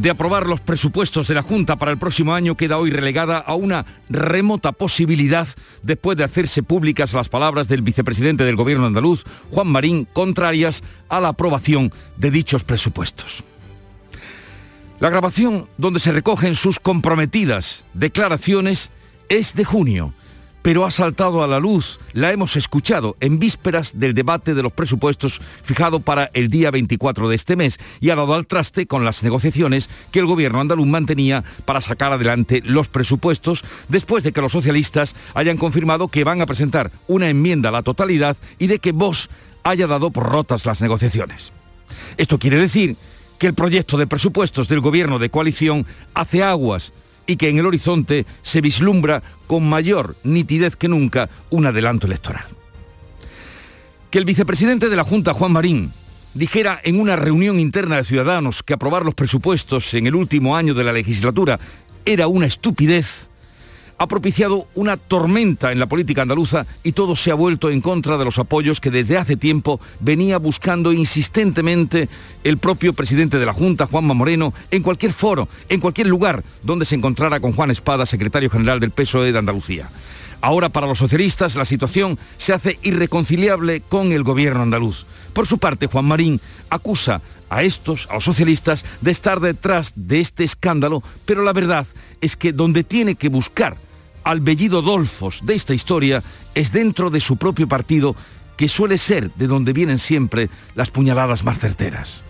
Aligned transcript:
de 0.00 0.10
aprobar 0.10 0.46
los 0.46 0.60
presupuestos 0.60 1.26
de 1.26 1.34
la 1.34 1.42
Junta 1.42 1.76
para 1.76 1.90
el 1.90 1.98
próximo 1.98 2.32
año 2.32 2.56
queda 2.56 2.78
hoy 2.78 2.90
relegada 2.90 3.38
a 3.38 3.54
una 3.54 3.84
remota 4.08 4.70
posibilidad 4.70 5.48
después 5.82 6.16
de 6.16 6.22
hacerse 6.22 6.62
públicas 6.62 7.12
las 7.14 7.28
palabras 7.28 7.66
del 7.66 7.82
vicepresidente 7.82 8.44
del 8.44 8.54
gobierno 8.54 8.86
andaluz, 8.86 9.24
Juan 9.50 9.66
Marín, 9.66 10.06
contrarias 10.12 10.84
a 11.08 11.20
la 11.20 11.28
aprobación 11.28 11.92
de 12.16 12.30
dichos 12.30 12.62
presupuestos. 12.62 13.42
La 15.00 15.10
grabación 15.10 15.68
donde 15.78 15.98
se 15.98 16.12
recogen 16.12 16.54
sus 16.54 16.78
comprometidas 16.78 17.84
declaraciones 17.92 18.90
es 19.28 19.54
de 19.54 19.64
junio 19.64 20.14
pero 20.62 20.84
ha 20.84 20.90
saltado 20.90 21.42
a 21.42 21.46
la 21.46 21.60
luz, 21.60 21.98
la 22.12 22.32
hemos 22.32 22.56
escuchado 22.56 23.14
en 23.20 23.38
vísperas 23.38 23.98
del 23.98 24.14
debate 24.14 24.54
de 24.54 24.62
los 24.62 24.72
presupuestos 24.72 25.40
fijado 25.62 26.00
para 26.00 26.30
el 26.34 26.48
día 26.48 26.70
24 26.70 27.28
de 27.28 27.36
este 27.36 27.56
mes 27.56 27.78
y 28.00 28.10
ha 28.10 28.16
dado 28.16 28.34
al 28.34 28.46
traste 28.46 28.86
con 28.86 29.04
las 29.04 29.22
negociaciones 29.22 29.88
que 30.10 30.18
el 30.18 30.26
gobierno 30.26 30.60
andaluz 30.60 30.86
mantenía 30.86 31.44
para 31.64 31.80
sacar 31.80 32.12
adelante 32.12 32.62
los 32.64 32.88
presupuestos 32.88 33.64
después 33.88 34.24
de 34.24 34.32
que 34.32 34.40
los 34.40 34.52
socialistas 34.52 35.14
hayan 35.34 35.56
confirmado 35.56 36.08
que 36.08 36.24
van 36.24 36.40
a 36.40 36.46
presentar 36.46 36.90
una 37.06 37.28
enmienda 37.28 37.68
a 37.68 37.72
la 37.72 37.82
totalidad 37.82 38.36
y 38.58 38.66
de 38.66 38.78
que 38.78 38.92
Vox 38.92 39.28
haya 39.64 39.86
dado 39.86 40.10
por 40.10 40.24
rotas 40.24 40.66
las 40.66 40.80
negociaciones. 40.80 41.52
Esto 42.16 42.38
quiere 42.38 42.58
decir 42.58 42.96
que 43.38 43.46
el 43.46 43.54
proyecto 43.54 43.96
de 43.96 44.06
presupuestos 44.06 44.68
del 44.68 44.80
gobierno 44.80 45.18
de 45.18 45.30
coalición 45.30 45.86
hace 46.14 46.42
aguas 46.42 46.92
y 47.28 47.36
que 47.36 47.50
en 47.50 47.58
el 47.58 47.66
horizonte 47.66 48.26
se 48.42 48.60
vislumbra 48.60 49.22
con 49.46 49.68
mayor 49.68 50.16
nitidez 50.24 50.74
que 50.74 50.88
nunca 50.88 51.28
un 51.50 51.66
adelanto 51.66 52.08
electoral. 52.08 52.46
Que 54.10 54.18
el 54.18 54.24
vicepresidente 54.24 54.88
de 54.88 54.96
la 54.96 55.04
Junta, 55.04 55.34
Juan 55.34 55.52
Marín, 55.52 55.92
dijera 56.32 56.80
en 56.82 56.98
una 56.98 57.16
reunión 57.16 57.60
interna 57.60 57.96
de 57.96 58.04
ciudadanos 58.04 58.62
que 58.62 58.72
aprobar 58.72 59.04
los 59.04 59.14
presupuestos 59.14 59.92
en 59.92 60.06
el 60.06 60.14
último 60.14 60.56
año 60.56 60.72
de 60.72 60.84
la 60.84 60.92
legislatura 60.92 61.60
era 62.06 62.28
una 62.28 62.46
estupidez, 62.46 63.28
ha 63.98 64.06
propiciado 64.06 64.68
una 64.74 64.96
tormenta 64.96 65.72
en 65.72 65.80
la 65.80 65.88
política 65.88 66.22
andaluza 66.22 66.66
y 66.84 66.92
todo 66.92 67.16
se 67.16 67.32
ha 67.32 67.34
vuelto 67.34 67.68
en 67.68 67.80
contra 67.80 68.16
de 68.16 68.24
los 68.24 68.38
apoyos 68.38 68.80
que 68.80 68.92
desde 68.92 69.18
hace 69.18 69.36
tiempo 69.36 69.80
venía 69.98 70.38
buscando 70.38 70.92
insistentemente 70.92 72.08
el 72.44 72.58
propio 72.58 72.92
presidente 72.92 73.38
de 73.38 73.46
la 73.46 73.52
Junta, 73.52 73.86
Juanma 73.86 74.14
Moreno, 74.14 74.54
en 74.70 74.82
cualquier 74.82 75.12
foro, 75.12 75.48
en 75.68 75.80
cualquier 75.80 76.06
lugar 76.06 76.44
donde 76.62 76.84
se 76.84 76.94
encontrara 76.94 77.40
con 77.40 77.52
Juan 77.52 77.72
Espada, 77.72 78.06
secretario 78.06 78.50
general 78.50 78.78
del 78.78 78.92
PSOE 78.92 79.32
de 79.32 79.38
Andalucía. 79.38 79.90
Ahora 80.40 80.68
para 80.68 80.86
los 80.86 80.98
socialistas 80.98 81.56
la 81.56 81.64
situación 81.64 82.16
se 82.36 82.52
hace 82.52 82.78
irreconciliable 82.82 83.80
con 83.80 84.12
el 84.12 84.22
gobierno 84.22 84.62
andaluz. 84.62 85.06
Por 85.32 85.48
su 85.48 85.58
parte, 85.58 85.88
Juan 85.88 86.04
Marín 86.04 86.40
acusa 86.70 87.20
a 87.50 87.64
estos, 87.64 88.06
a 88.10 88.14
los 88.14 88.24
socialistas, 88.24 88.84
de 89.00 89.10
estar 89.10 89.40
detrás 89.40 89.92
de 89.96 90.20
este 90.20 90.44
escándalo, 90.44 91.02
pero 91.24 91.42
la 91.42 91.52
verdad 91.52 91.86
es 92.20 92.36
que 92.36 92.52
donde 92.52 92.84
tiene 92.84 93.16
que 93.16 93.28
buscar 93.28 93.76
al 94.28 94.42
bellido 94.42 94.82
Dolfos 94.82 95.40
de 95.42 95.54
esta 95.54 95.72
historia 95.72 96.22
es 96.54 96.70
dentro 96.70 97.08
de 97.08 97.18
su 97.18 97.38
propio 97.38 97.66
partido, 97.66 98.14
que 98.58 98.68
suele 98.68 98.98
ser 98.98 99.32
de 99.36 99.46
donde 99.46 99.72
vienen 99.72 99.98
siempre 99.98 100.50
las 100.74 100.90
puñaladas 100.90 101.44
más 101.44 101.58
certeras. 101.58 102.22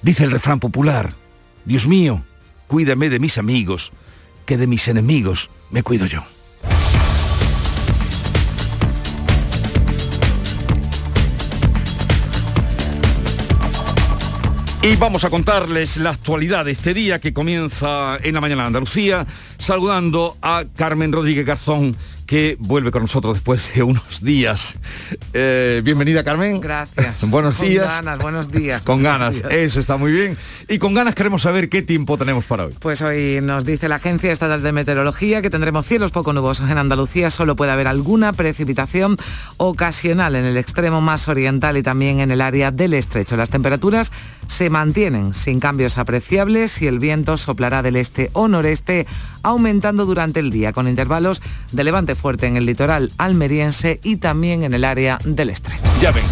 Dice 0.00 0.24
el 0.24 0.30
refrán 0.30 0.60
popular, 0.60 1.12
Dios 1.66 1.86
mío, 1.86 2.24
cuídame 2.68 3.10
de 3.10 3.18
mis 3.18 3.36
amigos, 3.36 3.92
que 4.46 4.56
de 4.56 4.66
mis 4.66 4.88
enemigos 4.88 5.50
me 5.70 5.82
cuido 5.82 6.06
yo. 6.06 6.24
Y 14.80 14.94
vamos 14.94 15.24
a 15.24 15.30
contarles 15.30 15.96
la 15.96 16.10
actualidad 16.10 16.64
de 16.64 16.70
este 16.70 16.94
día 16.94 17.18
que 17.18 17.32
comienza 17.32 18.16
en 18.22 18.32
la 18.34 18.40
mañana 18.40 18.62
de 18.62 18.66
Andalucía, 18.68 19.26
saludando 19.58 20.36
a 20.40 20.64
Carmen 20.76 21.12
Rodríguez 21.12 21.44
Garzón, 21.44 21.96
que 22.28 22.58
vuelve 22.60 22.90
con 22.90 23.00
nosotros 23.00 23.36
después 23.36 23.74
de 23.74 23.82
unos 23.82 24.22
días. 24.22 24.76
Eh, 25.32 25.80
bienvenida, 25.82 26.22
Carmen. 26.22 26.60
Gracias. 26.60 27.26
buenos 27.30 27.58
días. 27.58 27.86
Con 27.86 28.04
ganas, 28.04 28.18
buenos 28.18 28.52
días. 28.52 28.82
Con 28.82 29.02
ganas, 29.02 29.42
eso 29.50 29.80
está 29.80 29.96
muy 29.96 30.12
bien. 30.12 30.36
Y 30.68 30.78
con 30.78 30.92
ganas 30.92 31.14
queremos 31.14 31.40
saber 31.40 31.70
qué 31.70 31.80
tiempo 31.80 32.18
tenemos 32.18 32.44
para 32.44 32.66
hoy. 32.66 32.74
Pues 32.80 33.00
hoy 33.00 33.40
nos 33.42 33.64
dice 33.64 33.88
la 33.88 33.94
Agencia 33.94 34.30
Estatal 34.30 34.62
de 34.62 34.72
Meteorología 34.72 35.40
que 35.40 35.48
tendremos 35.48 35.86
cielos 35.86 36.10
poco 36.10 36.34
nubosos 36.34 36.68
en 36.68 36.76
Andalucía, 36.76 37.30
solo 37.30 37.56
puede 37.56 37.72
haber 37.72 37.88
alguna 37.88 38.34
precipitación 38.34 39.16
ocasional 39.56 40.36
en 40.36 40.44
el 40.44 40.58
extremo 40.58 41.00
más 41.00 41.28
oriental 41.28 41.78
y 41.78 41.82
también 41.82 42.20
en 42.20 42.30
el 42.30 42.42
área 42.42 42.70
del 42.70 42.92
estrecho. 42.92 43.38
Las 43.38 43.48
temperaturas 43.48 44.12
se 44.48 44.68
mantienen 44.68 45.32
sin 45.32 45.60
cambios 45.60 45.96
apreciables 45.96 46.82
y 46.82 46.88
el 46.88 46.98
viento 46.98 47.38
soplará 47.38 47.82
del 47.82 47.96
este 47.96 48.28
o 48.34 48.48
noreste, 48.48 49.06
aumentando 49.42 50.04
durante 50.04 50.40
el 50.40 50.50
día 50.50 50.74
con 50.74 50.88
intervalos 50.88 51.40
de 51.72 51.84
levante 51.84 52.17
fuerte 52.18 52.46
en 52.46 52.56
el 52.56 52.66
litoral 52.66 53.12
almeriense 53.16 54.00
y 54.02 54.16
también 54.16 54.62
en 54.62 54.74
el 54.74 54.84
área 54.84 55.18
del 55.24 55.50
estrecho. 55.50 55.82
Ya 56.00 56.10
ven. 56.10 56.24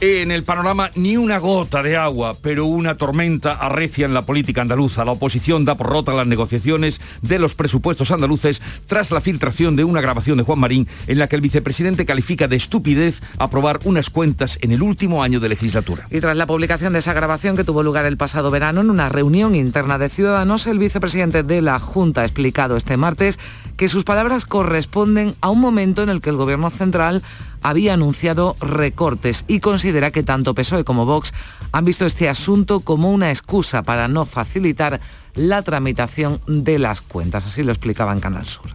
En 0.00 0.30
el 0.30 0.44
panorama 0.44 0.92
ni 0.94 1.16
una 1.16 1.38
gota 1.38 1.82
de 1.82 1.96
agua, 1.96 2.36
pero 2.40 2.66
una 2.66 2.94
tormenta 2.94 3.54
arrecia 3.54 4.06
en 4.06 4.14
la 4.14 4.22
política 4.22 4.62
andaluza. 4.62 5.04
La 5.04 5.10
oposición 5.10 5.64
da 5.64 5.74
por 5.74 5.88
rota 5.88 6.12
las 6.12 6.28
negociaciones 6.28 7.00
de 7.20 7.40
los 7.40 7.56
presupuestos 7.56 8.12
andaluces 8.12 8.62
tras 8.86 9.10
la 9.10 9.20
filtración 9.20 9.74
de 9.74 9.82
una 9.82 10.00
grabación 10.00 10.38
de 10.38 10.44
Juan 10.44 10.60
Marín 10.60 10.86
en 11.08 11.18
la 11.18 11.26
que 11.26 11.34
el 11.34 11.42
vicepresidente 11.42 12.06
califica 12.06 12.46
de 12.46 12.54
estupidez 12.54 13.20
aprobar 13.38 13.80
unas 13.82 14.08
cuentas 14.08 14.56
en 14.62 14.70
el 14.70 14.82
último 14.82 15.24
año 15.24 15.40
de 15.40 15.48
legislatura. 15.48 16.06
Y 16.12 16.20
tras 16.20 16.36
la 16.36 16.46
publicación 16.46 16.92
de 16.92 17.00
esa 17.00 17.12
grabación 17.12 17.56
que 17.56 17.64
tuvo 17.64 17.82
lugar 17.82 18.06
el 18.06 18.16
pasado 18.16 18.52
verano 18.52 18.82
en 18.82 18.90
una 18.90 19.08
reunión 19.08 19.56
interna 19.56 19.98
de 19.98 20.10
ciudadanos, 20.10 20.68
el 20.68 20.78
vicepresidente 20.78 21.42
de 21.42 21.60
la 21.60 21.80
Junta 21.80 22.20
ha 22.20 22.24
explicado 22.24 22.76
este 22.76 22.96
martes 22.96 23.40
que 23.78 23.88
sus 23.88 24.02
palabras 24.02 24.44
corresponden 24.44 25.36
a 25.40 25.50
un 25.50 25.60
momento 25.60 26.02
en 26.02 26.08
el 26.08 26.20
que 26.20 26.30
el 26.30 26.36
gobierno 26.36 26.68
central 26.68 27.22
había 27.62 27.94
anunciado 27.94 28.56
recortes 28.60 29.44
y 29.46 29.60
considera 29.60 30.10
que 30.10 30.24
tanto 30.24 30.52
PSOE 30.52 30.82
como 30.82 31.06
Vox 31.06 31.32
han 31.70 31.84
visto 31.84 32.04
este 32.04 32.28
asunto 32.28 32.80
como 32.80 33.12
una 33.12 33.30
excusa 33.30 33.84
para 33.84 34.08
no 34.08 34.26
facilitar 34.26 35.00
la 35.34 35.62
tramitación 35.62 36.40
de 36.48 36.80
las 36.80 37.00
cuentas. 37.00 37.46
Así 37.46 37.62
lo 37.62 37.70
explicaba 37.70 38.12
en 38.12 38.18
Canal 38.18 38.46
Sur. 38.46 38.66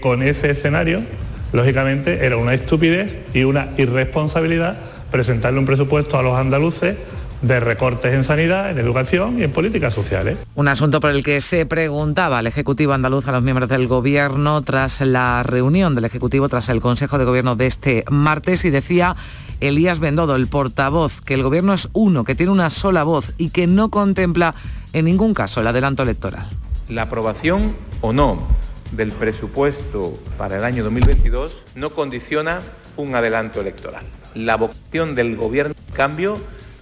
Con 0.00 0.22
ese 0.22 0.50
escenario, 0.50 1.02
lógicamente, 1.52 2.24
era 2.24 2.38
una 2.38 2.54
estupidez 2.54 3.26
y 3.34 3.44
una 3.44 3.68
irresponsabilidad 3.76 4.78
presentarle 5.10 5.58
un 5.58 5.66
presupuesto 5.66 6.18
a 6.18 6.22
los 6.22 6.34
andaluces 6.34 6.96
de 7.42 7.60
recortes 7.60 8.14
en 8.14 8.24
sanidad, 8.24 8.70
en 8.70 8.78
educación 8.78 9.38
y 9.38 9.44
en 9.44 9.52
políticas 9.52 9.94
sociales. 9.94 10.38
Un 10.54 10.68
asunto 10.68 11.00
por 11.00 11.10
el 11.10 11.22
que 11.22 11.40
se 11.40 11.66
preguntaba 11.66 12.40
el 12.40 12.46
Ejecutivo 12.46 12.92
andaluz 12.92 13.28
a 13.28 13.32
los 13.32 13.42
miembros 13.42 13.68
del 13.68 13.86
Gobierno 13.86 14.62
tras 14.62 15.00
la 15.02 15.42
reunión 15.42 15.94
del 15.94 16.04
Ejecutivo, 16.04 16.48
tras 16.48 16.68
el 16.68 16.80
Consejo 16.80 17.18
de 17.18 17.24
Gobierno 17.24 17.56
de 17.56 17.66
este 17.66 18.04
martes 18.10 18.64
y 18.64 18.70
decía 18.70 19.14
Elías 19.60 19.98
Bendodo, 19.98 20.36
el 20.36 20.46
portavoz, 20.48 21.20
que 21.20 21.34
el 21.34 21.42
Gobierno 21.42 21.72
es 21.72 21.88
uno, 21.92 22.24
que 22.24 22.34
tiene 22.34 22.52
una 22.52 22.70
sola 22.70 23.04
voz 23.04 23.32
y 23.38 23.50
que 23.50 23.66
no 23.66 23.88
contempla 23.88 24.54
en 24.92 25.04
ningún 25.04 25.34
caso 25.34 25.60
el 25.60 25.66
adelanto 25.66 26.02
electoral. 26.02 26.48
La 26.88 27.02
aprobación 27.02 27.74
o 28.00 28.12
no 28.12 28.46
del 28.92 29.12
presupuesto 29.12 30.18
para 30.38 30.58
el 30.58 30.64
año 30.64 30.84
2022 30.84 31.56
no 31.74 31.90
condiciona 31.90 32.60
un 32.96 33.14
adelanto 33.14 33.60
electoral. 33.60 34.04
La 34.34 34.56
vocación 34.56 35.14
del 35.14 35.36
Gobierno, 35.36 35.74
en 35.88 35.94
cambio, 35.94 36.38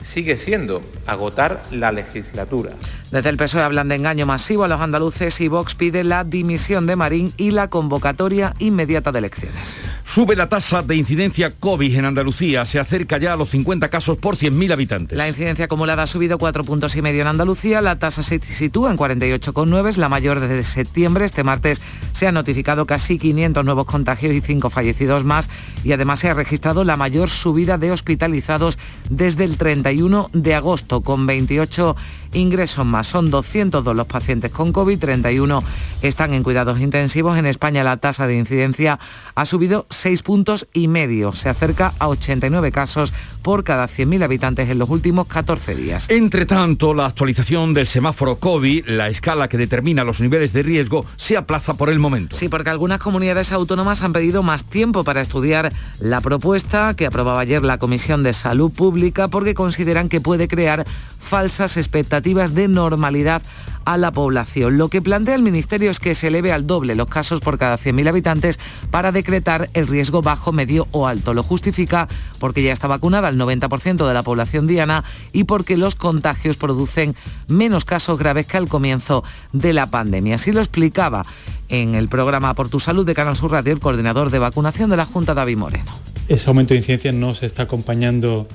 sigue 0.06 0.36
siendo 0.36 0.82
agotar 1.06 1.62
la 1.70 1.92
legislatura. 1.92 2.72
Desde 3.10 3.30
el 3.30 3.36
PSOE 3.36 3.62
hablan 3.62 3.88
de 3.88 3.94
engaño 3.94 4.26
masivo 4.26 4.64
a 4.64 4.68
los 4.68 4.80
andaluces 4.80 5.40
y 5.40 5.48
Vox 5.48 5.74
pide 5.74 6.04
la 6.04 6.24
dimisión 6.24 6.86
de 6.86 6.96
Marín 6.96 7.32
y 7.36 7.52
la 7.52 7.68
convocatoria 7.68 8.54
inmediata 8.58 9.12
de 9.12 9.20
elecciones. 9.20 9.76
Sube 10.04 10.34
la 10.36 10.48
tasa 10.48 10.82
de 10.82 10.96
incidencia 10.96 11.50
COVID 11.50 11.96
en 11.96 12.04
Andalucía, 12.04 12.66
se 12.66 12.78
acerca 12.78 13.18
ya 13.18 13.32
a 13.32 13.36
los 13.36 13.50
50 13.50 13.88
casos 13.88 14.18
por 14.18 14.36
100.000 14.36 14.72
habitantes. 14.72 15.16
La 15.16 15.28
incidencia 15.28 15.66
acumulada 15.66 16.02
ha 16.02 16.06
subido 16.06 16.38
4 16.38 16.64
puntos 16.64 16.96
y 16.96 17.02
medio 17.02 17.22
en 17.22 17.28
Andalucía, 17.28 17.80
la 17.80 17.98
tasa 17.98 18.22
se 18.22 18.40
sitúa 18.40 18.90
en 18.90 18.96
48,9, 18.96 19.88
es 19.88 19.98
la 19.98 20.08
mayor 20.08 20.40
desde 20.40 20.64
septiembre. 20.64 21.24
Este 21.24 21.44
martes 21.44 21.80
se 22.12 22.26
han 22.26 22.34
notificado 22.34 22.86
casi 22.86 23.18
500 23.18 23.64
nuevos 23.64 23.86
contagios 23.86 24.34
y 24.34 24.40
5 24.40 24.70
fallecidos 24.70 25.24
más 25.24 25.48
y 25.84 25.92
además 25.92 26.20
se 26.20 26.30
ha 26.30 26.34
registrado 26.34 26.84
la 26.84 26.96
mayor 26.96 27.30
subida 27.30 27.78
de 27.78 27.92
hospitalizados 27.92 28.78
desde 29.10 29.44
el 29.44 29.56
31 29.56 29.95
de 30.32 30.54
agosto, 30.54 31.00
con 31.00 31.26
28 31.26 31.96
ingresos 32.32 32.84
más 32.84 32.96
más. 32.96 33.06
Son 33.06 33.30
202 33.30 33.96
los 33.96 34.06
pacientes 34.06 34.50
con 34.50 34.72
COVID, 34.72 34.98
31 34.98 35.62
están 36.02 36.34
en 36.34 36.42
cuidados 36.42 36.80
intensivos. 36.80 37.38
En 37.38 37.46
España 37.46 37.82
la 37.82 37.96
tasa 37.96 38.26
de 38.26 38.36
incidencia 38.36 38.98
ha 39.34 39.44
subido 39.44 39.86
6 39.90 40.22
puntos 40.22 40.66
y 40.72 40.88
medio. 40.88 41.34
Se 41.34 41.48
acerca 41.48 41.94
a 41.98 42.08
89 42.08 42.72
casos 42.72 43.12
por 43.42 43.64
cada 43.64 43.86
100.000 43.86 44.24
habitantes 44.24 44.68
en 44.68 44.78
los 44.78 44.90
últimos 44.90 45.26
14 45.26 45.74
días. 45.74 46.10
Entre 46.10 46.46
tanto, 46.46 46.94
la 46.94 47.06
actualización 47.06 47.74
del 47.74 47.86
semáforo 47.86 48.36
COVID, 48.36 48.86
la 48.88 49.08
escala 49.08 49.48
que 49.48 49.56
determina 49.56 50.04
los 50.04 50.20
niveles 50.20 50.52
de 50.52 50.62
riesgo, 50.62 51.06
se 51.16 51.36
aplaza 51.36 51.74
por 51.74 51.90
el 51.90 51.98
momento. 51.98 52.36
Sí, 52.36 52.48
porque 52.48 52.70
algunas 52.70 52.98
comunidades 52.98 53.52
autónomas 53.52 54.02
han 54.02 54.12
pedido 54.12 54.42
más 54.42 54.64
tiempo 54.64 55.04
para 55.04 55.20
estudiar 55.20 55.72
la 56.00 56.20
propuesta 56.20 56.94
que 56.94 57.06
aprobaba 57.06 57.40
ayer 57.40 57.62
la 57.62 57.78
Comisión 57.78 58.22
de 58.22 58.32
Salud 58.32 58.70
Pública 58.70 59.28
porque 59.28 59.54
consideran 59.54 59.75
que 60.08 60.20
puede 60.20 60.48
crear 60.48 60.86
falsas 61.18 61.76
expectativas 61.76 62.54
de 62.54 62.68
normalidad 62.68 63.42
a 63.84 63.96
la 63.96 64.12
población. 64.12 64.78
Lo 64.78 64.88
que 64.88 65.00
plantea 65.00 65.34
el 65.34 65.42
Ministerio 65.42 65.90
es 65.90 66.00
que 66.00 66.14
se 66.14 66.26
eleve 66.26 66.52
al 66.52 66.66
doble 66.66 66.94
los 66.94 67.06
casos 67.06 67.40
por 67.40 67.56
cada 67.56 67.78
100.000 67.78 68.08
habitantes 68.08 68.58
para 68.90 69.12
decretar 69.12 69.70
el 69.74 69.86
riesgo 69.86 70.22
bajo, 70.22 70.52
medio 70.52 70.88
o 70.90 71.06
alto. 71.06 71.34
Lo 71.34 71.42
justifica 71.42 72.08
porque 72.40 72.62
ya 72.62 72.72
está 72.72 72.88
vacunada 72.88 73.28
el 73.28 73.38
90% 73.38 74.06
de 74.06 74.14
la 74.14 74.22
población 74.24 74.66
diana 74.66 75.04
y 75.32 75.44
porque 75.44 75.76
los 75.76 75.94
contagios 75.94 76.56
producen 76.56 77.14
menos 77.46 77.84
casos 77.84 78.18
graves 78.18 78.46
que 78.46 78.56
al 78.56 78.68
comienzo 78.68 79.22
de 79.52 79.72
la 79.72 79.86
pandemia. 79.86 80.34
Así 80.34 80.50
lo 80.52 80.60
explicaba 80.60 81.24
en 81.68 81.94
el 81.94 82.08
programa 82.08 82.54
Por 82.54 82.68
tu 82.68 82.80
Salud 82.80 83.06
de 83.06 83.14
Canal 83.14 83.36
Sur 83.36 83.52
Radio 83.52 83.72
el 83.72 83.80
coordinador 83.80 84.30
de 84.30 84.40
vacunación 84.40 84.90
de 84.90 84.96
la 84.96 85.06
Junta, 85.06 85.34
David 85.34 85.58
Moreno. 85.58 85.92
Ese 86.28 86.48
aumento 86.48 86.74
de 86.74 86.78
incidencia 86.78 87.12
no 87.12 87.34
se 87.34 87.46
está 87.46 87.64
acompañando 87.64 88.48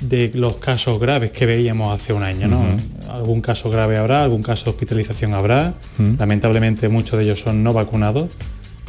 de 0.00 0.30
los 0.34 0.56
casos 0.56 1.00
graves 1.00 1.30
que 1.30 1.46
veíamos 1.46 1.98
hace 1.98 2.12
un 2.12 2.22
año. 2.22 2.48
¿no? 2.48 2.64
Algún 3.10 3.40
caso 3.40 3.70
grave 3.70 3.96
habrá, 3.96 4.22
algún 4.22 4.42
caso 4.42 4.64
de 4.64 4.70
hospitalización 4.70 5.34
habrá. 5.34 5.74
Lamentablemente 6.18 6.88
muchos 6.88 7.18
de 7.18 7.24
ellos 7.24 7.40
son 7.40 7.62
no 7.62 7.72
vacunados 7.72 8.30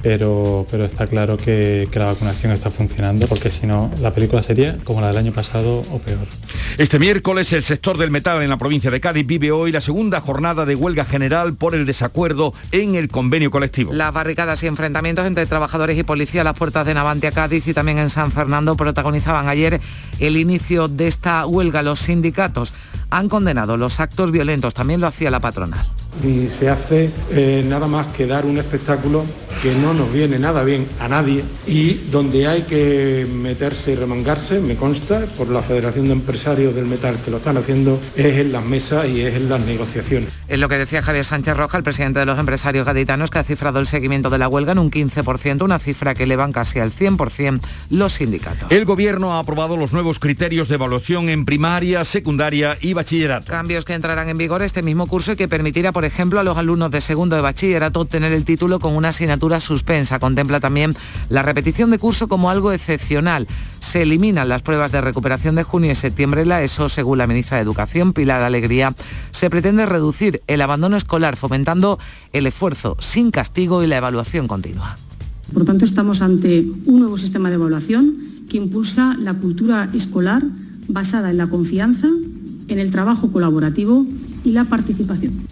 pero, 0.02 0.66
pero 0.70 0.86
está 0.86 1.08
claro 1.08 1.38
que, 1.38 1.88
que, 1.92 2.00
la 2.00 2.06
vacunación 2.06 2.52
está 2.52 2.70
funcionando 2.70 3.28
porque 3.28 3.50
si 3.50 3.66
no 3.66 3.92
la 4.00 4.14
película 4.14 4.44
sería 4.44 4.78
como 4.84 5.02
la 5.02 5.08
del 5.08 5.18
año 5.18 5.32
pasado 5.32 5.84
o 5.92 6.00
peor. 6.00 6.28
Este 6.78 7.00
miércoles 7.00 7.52
el 7.54 7.64
sector 7.64 7.98
del 7.98 8.12
metal 8.12 8.42
en 8.42 8.50
la 8.50 8.58
provincia 8.58 8.92
de 8.92 9.00
Cádiz 9.00 9.26
vive 9.26 9.52
hoy 9.52 9.72
la 9.72 9.82
segunda 9.82 10.22
jornada 10.22 10.66
de 10.66 10.76
huelga 10.76 11.06
general 11.06 11.56
por 11.56 11.76
el 11.76 11.86
desacuerdo 11.86 12.54
en 12.72 12.96
el 12.96 13.10
convenio 13.10 13.52
colectivo. 13.52 13.94
Las 13.94 14.14
barricadas 14.14 14.62
y 14.64 14.68
enfrentamientos 14.68 15.26
entre 15.26 15.46
trabajadores 15.46 15.98
y 15.98 16.04
policía 16.04 16.42
a 16.42 16.44
las 16.44 16.56
puertas 16.56 16.86
de 16.86 16.94
Navantia 16.94 17.32
Cádiz 17.32 17.68
y 17.68 17.74
también 17.74 17.98
en 17.98 18.10
San 18.10 18.32
Fernando 18.32 18.78
protagonizaban 18.78 19.48
ayer 19.48 19.80
el 20.20 20.38
inicio 20.38 20.88
de 20.88 21.08
esta 21.08 21.46
huelga. 21.46 21.82
Los 21.82 22.00
sindicatos 22.00 22.74
han 23.10 23.30
condenado 23.30 23.78
los 23.78 24.00
actos 24.00 24.32
violentos, 24.32 24.74
también 24.74 25.02
lo 25.02 25.08
hacía 25.08 25.32
la 25.32 25.40
patronal 25.40 25.86
y 26.24 26.48
se 26.48 26.70
hace 26.70 27.10
eh, 27.32 27.64
nada 27.68 27.88
más 27.88 28.08
que 28.08 28.28
dar 28.28 28.46
un 28.46 28.58
espectáculo 28.58 29.24
que 29.62 29.74
no 29.76 29.94
nos 29.94 30.12
viene 30.14 30.38
nada 30.38 30.64
bien 30.64 30.88
a 31.00 31.08
nadie 31.08 31.44
y 31.66 31.94
donde 32.12 32.48
hay 32.48 32.62
que 32.64 33.28
meterse 33.32 33.94
y 33.94 33.96
remangarse, 33.96 34.60
me 34.60 34.76
consta, 34.76 35.26
por 35.38 35.50
la 35.50 35.62
Federación 35.62 36.08
de 36.08 36.14
Empresarios 36.14 36.76
del 36.76 36.86
Metal 36.86 37.18
que 37.24 37.32
lo 37.32 37.38
están 37.38 37.58
haciendo, 37.58 38.00
es 38.16 38.38
en 38.38 38.52
las 38.52 38.64
mesas 38.64 39.08
y 39.08 39.22
es 39.22 39.36
en 39.36 39.50
las 39.50 39.62
negociaciones. 39.62 40.38
Es 40.48 40.60
lo 40.60 40.70
que 40.70 40.78
decía 40.78 41.02
Javier 41.02 41.26
Sánchez 41.26 41.58
Roja, 41.58 41.78
el 41.78 41.84
presidente 41.84 42.20
de 42.20 42.26
los 42.26 42.38
empresarios 42.38 42.86
gaditanos, 42.86 43.32
que 43.32 43.40
ha 43.40 43.44
cifrado 43.44 43.80
el 43.80 43.88
seguimiento 43.88 44.30
de 44.30 44.38
la 44.38 44.48
huelga 44.48 44.74
en 44.74 44.80
un 44.80 44.92
15%, 44.92 45.64
una 45.64 45.80
cifra 45.80 46.14
que 46.14 46.24
elevan 46.24 46.52
casi 46.52 46.80
al 46.80 46.92
100% 46.92 47.62
los 47.90 48.14
sindicatos. 48.14 48.72
El 48.72 48.86
gobierno 48.86 49.34
ha 49.34 49.40
aprobado 49.40 49.76
los 49.78 49.94
nuevos 49.94 50.20
criterios 50.20 50.68
de 50.68 50.76
evaluación 50.76 51.30
en 51.30 51.46
primaria, 51.46 52.06
secundaria 52.06 52.78
y 52.80 52.94
bachillerato. 52.94 53.48
Cambios 53.48 53.86
que 53.86 53.94
entrarán 53.94 54.30
en 54.30 54.38
vigor 54.38 54.62
este 54.62 54.84
mismo 54.84 55.08
curso 55.08 55.32
y 55.32 55.36
que 55.36 55.48
permitirá, 55.48 55.92
por 55.92 56.06
ejemplo, 56.08 56.40
a 56.40 56.44
los 56.44 56.58
alumnos 56.58 56.92
de 56.92 57.02
segundo 57.02 57.36
de 57.36 57.42
bachillerato 57.42 58.02
obtener 58.02 58.34
el 58.34 58.46
título 58.46 58.80
con 58.80 58.96
una 58.96 59.10
asignatura 59.10 59.60
suspensa. 59.60 60.20
Contempla 60.20 60.60
también 60.60 60.96
la 61.30 61.44
repetición 61.44 61.92
de 61.92 62.00
curso 62.00 62.28
como 62.28 62.50
algo 62.50 62.72
excepcional. 62.72 63.48
Se 63.80 64.02
eliminan 64.02 64.50
las 64.50 64.64
pruebas 64.64 64.92
de 64.92 65.02
recuperación 65.02 65.56
de 65.56 65.64
junio 65.64 65.92
y 65.92 65.96
septiembre 65.96 66.46
la 66.46 66.64
ESO, 66.64 66.90
según 66.90 67.20
la 67.20 67.28
ministra 67.28 67.58
de 67.58 67.64
Educación, 67.64 68.14
Pilar 68.14 68.42
Alegría. 68.42 68.96
Se 69.32 69.50
pretende 69.50 69.86
reducir 69.86 70.42
el 70.48 70.62
abandono 70.62 70.98
escolar, 70.98 71.36
fomentando 71.36 72.00
el 72.34 72.48
esfuerzo 72.48 72.98
sin 73.00 73.32
castigo 73.32 73.84
y 73.84 73.88
la 73.88 73.98
evaluación 73.98 74.48
continua. 74.48 74.98
Por 75.54 75.66
tanto, 75.66 75.86
estamos 75.86 76.22
ante 76.22 76.66
un 76.86 77.00
nuevo 77.00 77.18
sistema 77.18 77.50
de 77.50 77.56
evaluación 77.56 78.46
que 78.50 78.58
impulsa 78.58 79.16
la 79.20 79.34
cultura 79.34 79.90
escolar 79.94 80.44
basada 80.88 81.30
en 81.30 81.38
la 81.38 81.48
confianza, 81.48 82.08
en 82.68 82.80
el 82.80 82.92
trabajo 82.92 83.32
colaborativo 83.32 84.06
y 84.44 84.52
la 84.52 84.66
participación. 84.66 85.48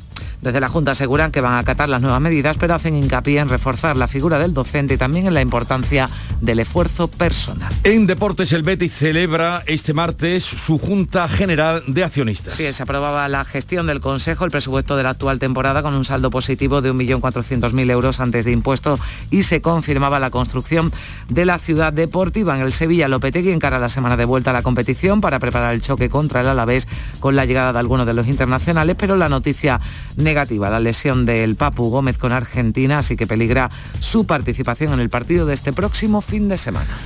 Desde 0.46 0.60
la 0.60 0.70
Junta 0.70 0.92
aseguran 0.92 1.32
que 1.32 1.42
van 1.42 1.54
a 1.54 1.58
acatar 1.58 1.90
las 1.90 2.04
nuevas 2.04 2.22
medidas, 2.22 2.56
pero 2.60 2.76
hacen 2.76 2.94
hincapié 2.94 3.40
en 3.40 3.50
reforzar 3.50 3.98
la 3.98 4.08
figura 4.08 4.38
del 4.38 4.54
docente 4.54 4.94
y 4.94 4.98
también 4.98 5.26
en 5.26 5.34
la 5.34 5.42
importancia 5.42 6.08
del 6.40 6.60
esfuerzo 6.60 7.08
personal. 7.08 7.74
En 7.84 8.06
deportes, 8.06 8.54
el 8.54 8.62
Betis 8.62 8.94
celebra 8.94 9.64
este 9.66 9.94
martes 9.94 10.44
su 10.44 10.78
Junta 10.78 11.28
General 11.28 11.82
de 11.88 12.04
Accionistas. 12.04 12.54
Sí, 12.54 12.72
se 12.72 12.84
aprobaba 12.84 13.28
la 13.28 13.44
gestión 13.44 13.88
del 13.88 14.02
Consejo, 14.02 14.46
el 14.46 14.52
presupuesto 14.52 14.96
de 14.96 15.02
la 15.02 15.10
actual 15.10 15.40
temporada 15.40 15.82
con 15.82 15.96
un 15.96 16.06
saldo 16.06 16.30
positivo 16.30 16.84
de 16.84 16.94
1.400.000 16.94 17.90
euros 17.90 18.20
antes 18.20 18.46
de 18.46 18.52
impuestos 18.52 19.00
y 19.32 19.42
se 19.42 19.62
confirmaba 19.62 20.20
la 20.20 20.30
construcción 20.30 20.92
de 21.28 21.46
la 21.46 21.58
ciudad 21.58 21.92
deportiva 21.92 22.56
en 22.56 22.62
el 22.62 22.72
Sevilla. 22.72 23.08
Lopetegui 23.08 23.50
encara 23.50 23.80
la 23.80 23.90
semana 23.90 24.16
de 24.16 24.26
vuelta 24.26 24.52
a 24.52 24.54
la 24.54 24.62
competición 24.62 25.22
para 25.22 25.40
preparar 25.40 25.74
el 25.74 25.82
choque 25.82 26.08
contra 26.08 26.42
el 26.42 26.50
Alavés 26.50 26.88
con 27.20 27.36
la 27.36 27.46
llegada 27.46 27.74
de 27.74 27.80
algunos 27.80 28.06
de 28.06 28.14
los 28.14 28.28
internacionales, 28.28 28.96
pero 29.00 29.16
la 29.16 29.28
noticia 29.28 29.82
negativa 30.18 30.35
negativa 30.36 30.70
la 30.70 30.82
lesión 30.82 31.26
del 31.26 31.56
Papu 31.56 31.90
Gómez 31.90 32.18
con 32.18 32.34
Argentina, 32.34 33.00
así 33.00 33.16
que 33.16 33.26
peligra 33.26 33.70
su 34.02 34.26
participación 34.28 34.92
en 34.92 35.00
el 35.00 35.10
partido 35.10 35.46
de 35.46 35.54
este 35.54 35.72
próximo 35.72 36.20
fin 36.20 36.50
de 36.50 36.58
semana. 36.58 36.98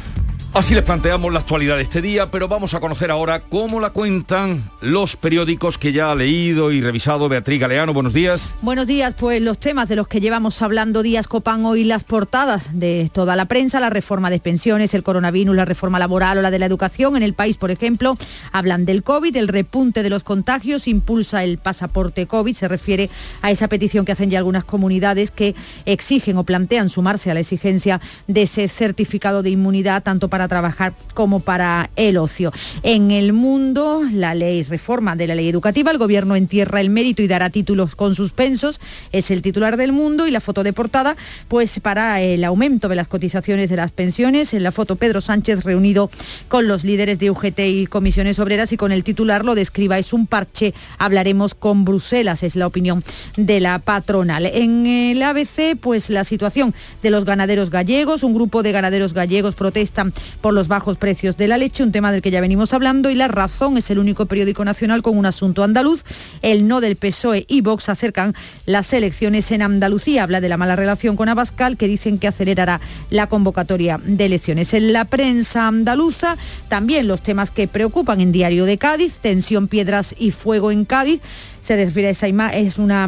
Así 0.51 0.73
les 0.73 0.83
planteamos 0.83 1.31
la 1.31 1.41
actualidad 1.41 1.77
de 1.77 1.83
este 1.83 2.01
día, 2.01 2.31
pero 2.31 2.47
vamos 2.47 2.73
a 2.73 2.79
conocer 2.79 3.11
ahora 3.11 3.41
cómo 3.41 3.79
la 3.79 3.91
cuentan 3.91 4.63
los 4.81 5.15
periódicos 5.15 5.77
que 5.77 5.93
ya 5.93 6.11
ha 6.11 6.15
leído 6.15 6.71
y 6.71 6.81
revisado 6.81 7.29
Beatriz 7.29 7.61
Galeano. 7.61 7.93
Buenos 7.93 8.13
días. 8.13 8.49
Buenos 8.63 8.87
días, 8.87 9.13
pues 9.13 9.43
los 9.43 9.59
temas 9.59 9.87
de 9.89 9.95
los 9.95 10.07
que 10.07 10.19
llevamos 10.19 10.59
hablando 10.63 11.03
días 11.03 11.27
copan 11.27 11.65
hoy 11.65 11.83
las 11.83 12.03
portadas 12.03 12.67
de 12.73 13.11
toda 13.13 13.35
la 13.35 13.45
prensa, 13.45 13.79
la 13.79 13.91
reforma 13.91 14.31
de 14.31 14.39
pensiones, 14.39 14.95
el 14.95 15.03
coronavirus, 15.03 15.55
la 15.55 15.65
reforma 15.65 15.99
laboral 15.99 16.39
o 16.39 16.41
la 16.41 16.49
de 16.49 16.57
la 16.57 16.65
educación. 16.65 17.15
En 17.15 17.21
el 17.21 17.35
país, 17.35 17.55
por 17.55 17.69
ejemplo, 17.69 18.17
hablan 18.51 18.85
del 18.85 19.03
COVID, 19.03 19.35
el 19.35 19.49
repunte 19.49 20.01
de 20.01 20.09
los 20.09 20.23
contagios, 20.23 20.87
impulsa 20.87 21.43
el 21.43 21.59
pasaporte 21.59 22.25
COVID, 22.25 22.55
se 22.55 22.67
refiere 22.67 23.11
a 23.43 23.51
esa 23.51 23.67
petición 23.67 24.03
que 24.03 24.13
hacen 24.13 24.31
ya 24.31 24.39
algunas 24.39 24.65
comunidades 24.65 25.29
que 25.29 25.53
exigen 25.85 26.37
o 26.37 26.43
plantean 26.43 26.89
sumarse 26.89 27.29
a 27.29 27.35
la 27.35 27.41
exigencia 27.41 28.01
de 28.27 28.41
ese 28.41 28.67
certificado 28.67 29.43
de 29.43 29.51
inmunidad 29.51 30.01
tanto 30.01 30.27
para 30.27 30.38
para 30.39 30.47
trabajar 30.47 30.93
como 31.13 31.41
para 31.41 31.89
el 31.97 32.15
ocio. 32.15 32.53
En 32.81 33.11
el 33.11 33.33
mundo, 33.33 34.03
la 34.09 34.33
ley 34.35 34.63
reforma 34.63 35.17
de 35.17 35.27
la 35.27 35.35
ley 35.35 35.49
educativa, 35.49 35.91
el 35.91 35.97
gobierno 35.97 36.37
entierra 36.37 36.79
el 36.79 36.89
mérito 36.89 37.21
y 37.21 37.27
dará 37.27 37.49
títulos 37.49 37.93
con 37.93 38.15
suspensos, 38.15 38.79
es 39.11 39.31
el 39.31 39.41
titular 39.41 39.75
del 39.75 39.91
mundo 39.91 40.27
y 40.27 40.31
la 40.31 40.39
foto 40.39 40.63
de 40.63 40.71
portada, 40.71 41.17
pues 41.49 41.81
para 41.81 42.21
el 42.21 42.45
aumento 42.45 42.87
de 42.87 42.95
las 42.95 43.09
cotizaciones 43.09 43.69
de 43.69 43.75
las 43.75 43.91
pensiones, 43.91 44.53
en 44.53 44.63
la 44.63 44.71
foto 44.71 44.95
Pedro 44.95 45.19
Sánchez 45.19 45.65
reunido 45.65 46.09
con 46.47 46.69
los 46.69 46.85
líderes 46.85 47.19
de 47.19 47.31
UGT 47.31 47.59
y 47.59 47.87
comisiones 47.87 48.39
obreras 48.39 48.71
y 48.71 48.77
con 48.77 48.93
el 48.93 49.03
titular 49.03 49.43
lo 49.43 49.55
describa, 49.55 49.99
es 49.99 50.13
un 50.13 50.25
parche, 50.25 50.73
hablaremos 50.99 51.53
con 51.53 51.83
Bruselas, 51.83 52.43
es 52.43 52.55
la 52.55 52.65
opinión 52.65 53.03
de 53.35 53.59
la 53.59 53.79
patronal. 53.79 54.45
En 54.45 54.87
el 54.87 55.21
ABC, 55.21 55.77
pues 55.77 56.09
la 56.09 56.23
situación 56.23 56.73
de 57.03 57.09
los 57.09 57.25
ganaderos 57.25 57.71
gallegos, 57.71 58.23
un 58.23 58.33
grupo 58.33 58.63
de 58.63 58.71
ganaderos 58.71 59.13
gallegos 59.13 59.55
protestan 59.55 60.13
por 60.41 60.53
los 60.53 60.67
bajos 60.67 60.97
precios 60.97 61.37
de 61.37 61.47
la 61.47 61.57
leche, 61.57 61.83
un 61.83 61.91
tema 61.91 62.11
del 62.11 62.21
que 62.21 62.31
ya 62.31 62.41
venimos 62.41 62.73
hablando, 62.73 63.09
y 63.09 63.15
La 63.15 63.27
Razón 63.27 63.77
es 63.77 63.89
el 63.89 63.99
único 63.99 64.25
periódico 64.25 64.65
nacional 64.65 65.01
con 65.01 65.17
un 65.17 65.25
asunto 65.25 65.63
andaluz. 65.63 66.03
El 66.41 66.67
no 66.67 66.81
del 66.81 66.95
PSOE 66.95 67.45
y 67.47 67.61
Vox 67.61 67.89
acercan 67.89 68.35
las 68.65 68.93
elecciones 68.93 69.51
en 69.51 69.61
Andalucía. 69.61 70.23
Habla 70.23 70.41
de 70.41 70.49
la 70.49 70.57
mala 70.57 70.75
relación 70.75 71.15
con 71.15 71.29
Abascal, 71.29 71.77
que 71.77 71.87
dicen 71.87 72.17
que 72.17 72.27
acelerará 72.27 72.81
la 73.09 73.27
convocatoria 73.27 73.99
de 74.03 74.25
elecciones. 74.25 74.73
En 74.73 74.93
la 74.93 75.05
prensa 75.05 75.67
andaluza, 75.67 76.37
también 76.67 77.07
los 77.07 77.21
temas 77.21 77.51
que 77.51 77.67
preocupan 77.67 78.21
en 78.21 78.31
Diario 78.31 78.65
de 78.65 78.77
Cádiz, 78.77 79.19
tensión, 79.19 79.67
piedras 79.67 80.15
y 80.17 80.31
fuego 80.31 80.71
en 80.71 80.85
Cádiz. 80.85 81.21
Se 81.61 81.75
refiere 81.75 82.09
a 82.09 82.11
esa 82.11 82.27
imagen, 82.27 82.67
es 82.67 82.77
una 82.77 83.07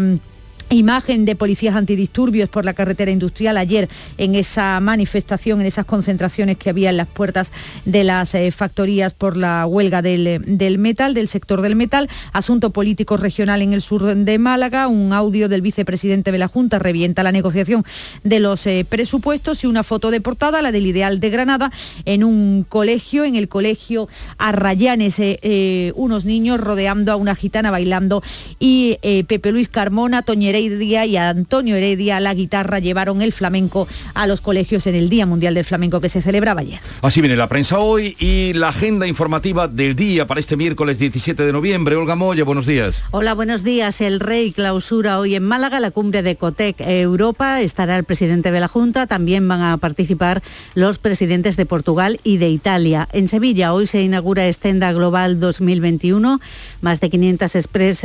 imagen 0.71 1.25
de 1.25 1.35
policías 1.35 1.75
antidisturbios 1.75 2.49
por 2.49 2.65
la 2.65 2.73
carretera 2.73 3.11
industrial 3.11 3.57
ayer 3.57 3.89
en 4.17 4.35
esa 4.35 4.79
manifestación, 4.79 5.61
en 5.61 5.67
esas 5.67 5.85
concentraciones 5.85 6.57
que 6.57 6.69
había 6.69 6.89
en 6.89 6.97
las 6.97 7.07
puertas 7.07 7.51
de 7.85 8.03
las 8.03 8.33
eh, 8.35 8.51
factorías 8.51 9.13
por 9.13 9.37
la 9.37 9.65
huelga 9.65 10.01
del, 10.01 10.41
del, 10.45 10.77
metal, 10.77 11.13
del 11.13 11.27
sector 11.27 11.61
del 11.61 11.75
metal. 11.75 12.09
Asunto 12.31 12.69
político 12.71 13.17
regional 13.17 13.61
en 13.61 13.73
el 13.73 13.81
sur 13.81 14.15
de 14.15 14.39
Málaga, 14.39 14.87
un 14.87 15.13
audio 15.13 15.49
del 15.49 15.61
vicepresidente 15.61 16.31
de 16.31 16.37
la 16.37 16.47
Junta 16.47 16.79
revienta 16.79 17.23
la 17.23 17.31
negociación 17.31 17.83
de 18.23 18.39
los 18.39 18.65
eh, 18.65 18.85
presupuestos 18.87 19.63
y 19.63 19.67
una 19.67 19.83
foto 19.83 20.09
de 20.09 20.21
portada, 20.21 20.61
la 20.61 20.71
del 20.71 20.87
Ideal 20.87 21.19
de 21.19 21.29
Granada, 21.29 21.71
en 22.05 22.23
un 22.23 22.65
colegio, 22.67 23.25
en 23.25 23.35
el 23.35 23.49
colegio 23.49 24.07
Arrayanes, 24.37 25.15
eh, 25.19 25.91
unos 25.95 26.25
niños 26.25 26.59
rodeando 26.61 27.11
a 27.11 27.15
una 27.17 27.35
gitana 27.35 27.71
bailando 27.71 28.23
y 28.59 28.97
Pepe 29.01 29.51
Luis 29.51 29.67
Carmona, 29.67 30.21
Toñere 30.21 30.60
Heredia 30.67 31.05
y 31.05 31.17
Antonio 31.17 31.75
Heredia 31.75 32.17
a 32.17 32.19
la 32.19 32.33
guitarra 32.33 32.79
llevaron 32.79 33.21
el 33.21 33.33
flamenco 33.33 33.87
a 34.13 34.27
los 34.27 34.41
colegios 34.41 34.85
en 34.87 34.95
el 34.95 35.09
Día 35.09 35.25
Mundial 35.25 35.53
del 35.53 35.65
Flamenco 35.65 36.01
que 36.01 36.09
se 36.09 36.21
celebraba 36.21 36.61
ayer. 36.61 36.79
Así 37.01 37.21
viene 37.21 37.35
la 37.35 37.47
prensa 37.47 37.79
hoy 37.79 38.15
y 38.19 38.53
la 38.53 38.69
agenda 38.69 39.07
informativa 39.07 39.67
del 39.67 39.95
día 39.95 40.27
para 40.27 40.39
este 40.39 40.55
miércoles 40.55 40.99
17 40.99 41.45
de 41.45 41.51
noviembre. 41.51 41.95
Olga 41.95 42.15
Moya, 42.15 42.43
buenos 42.43 42.65
días. 42.65 43.03
Hola, 43.11 43.33
buenos 43.33 43.63
días. 43.63 44.01
El 44.01 44.19
Rey 44.19 44.51
clausura 44.51 45.19
hoy 45.19 45.35
en 45.35 45.43
Málaga 45.43 45.79
la 45.79 45.91
cumbre 45.91 46.21
de 46.21 46.35
Cotec 46.35 46.79
Europa. 46.81 47.61
Estará 47.61 47.97
el 47.97 48.03
presidente 48.03 48.51
de 48.51 48.59
la 48.59 48.67
Junta. 48.67 49.07
También 49.07 49.47
van 49.47 49.61
a 49.61 49.77
participar 49.77 50.43
los 50.75 50.97
presidentes 50.97 51.57
de 51.57 51.65
Portugal 51.65 52.19
y 52.23 52.37
de 52.37 52.49
Italia. 52.49 53.07
En 53.13 53.27
Sevilla 53.27 53.73
hoy 53.73 53.87
se 53.87 54.01
inaugura 54.01 54.45
Estenda 54.45 54.91
Global 54.93 55.39
2021. 55.39 56.39
Más 56.81 56.99
de 56.99 57.09
500 57.09 57.57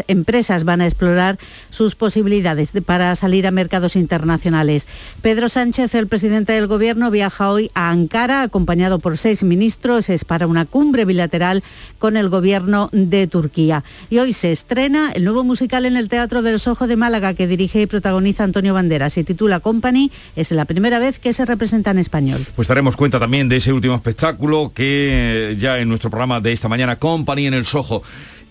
empresas 0.08 0.64
van 0.64 0.80
a 0.80 0.86
explorar 0.86 1.38
sus 1.70 1.94
posibilidades 1.94 2.45
para 2.84 3.16
salir 3.16 3.46
a 3.46 3.50
mercados 3.50 3.96
internacionales. 3.96 4.86
Pedro 5.22 5.48
Sánchez, 5.48 5.94
el 5.94 6.06
presidente 6.06 6.52
del 6.52 6.66
Gobierno, 6.66 7.10
viaja 7.10 7.50
hoy 7.50 7.70
a 7.74 7.90
Ankara 7.90 8.42
acompañado 8.42 8.98
por 8.98 9.18
seis 9.18 9.42
ministros. 9.42 10.08
Es 10.08 10.24
para 10.24 10.46
una 10.46 10.64
cumbre 10.64 11.04
bilateral 11.04 11.64
con 11.98 12.16
el 12.16 12.28
Gobierno 12.28 12.88
de 12.92 13.26
Turquía. 13.26 13.82
Y 14.10 14.18
hoy 14.18 14.32
se 14.32 14.52
estrena 14.52 15.10
el 15.12 15.24
nuevo 15.24 15.44
musical 15.44 15.86
en 15.86 15.96
el 15.96 16.08
Teatro 16.08 16.42
del 16.42 16.60
Sojo 16.60 16.86
de 16.86 16.96
Málaga 16.96 17.34
que 17.34 17.46
dirige 17.46 17.82
y 17.82 17.86
protagoniza 17.86 18.44
Antonio 18.44 18.74
Banderas. 18.74 19.14
Se 19.14 19.24
titula 19.24 19.60
Company. 19.60 20.10
Es 20.36 20.50
la 20.52 20.64
primera 20.64 20.98
vez 20.98 21.18
que 21.18 21.32
se 21.32 21.44
representa 21.44 21.90
en 21.90 21.98
español. 21.98 22.46
Pues 22.54 22.68
daremos 22.68 22.96
cuenta 22.96 23.18
también 23.18 23.48
de 23.48 23.56
ese 23.56 23.72
último 23.72 23.94
espectáculo 23.94 24.72
que 24.74 25.56
ya 25.58 25.78
en 25.78 25.88
nuestro 25.88 26.10
programa 26.10 26.40
de 26.40 26.52
esta 26.52 26.68
mañana, 26.68 26.96
Company 26.96 27.46
en 27.46 27.54
el 27.54 27.66
Sojo. 27.66 28.02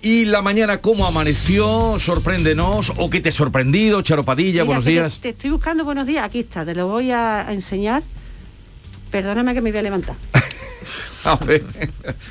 Y 0.06 0.26
la 0.26 0.44
mañana, 0.44 0.82
¿cómo 0.82 1.08
amaneció? 1.08 2.00
Sorpréndenos. 2.00 2.94
¿O 2.98 3.10
qué 3.10 3.22
te 3.22 3.30
ha 3.30 3.32
sorprendido? 3.32 4.04
Charopadilla, 4.04 4.64
buenos 4.64 4.86
días. 4.86 5.18
Te, 5.18 5.30
estoy 5.30 5.50
buscando 5.50 5.84
buenos 5.84 6.06
días. 6.06 6.24
Aquí 6.24 6.42
está, 6.42 6.64
te 6.64 6.76
lo 6.76 6.88
voy 6.88 7.10
a, 7.10 7.52
enseñar. 7.52 8.04
Perdóname 9.10 9.56
que 9.56 9.62
me 9.64 9.72
voy 9.72 9.80
a 9.80 9.82
levantar. 9.82 10.16
a 11.24 11.36
ver, 11.38 11.64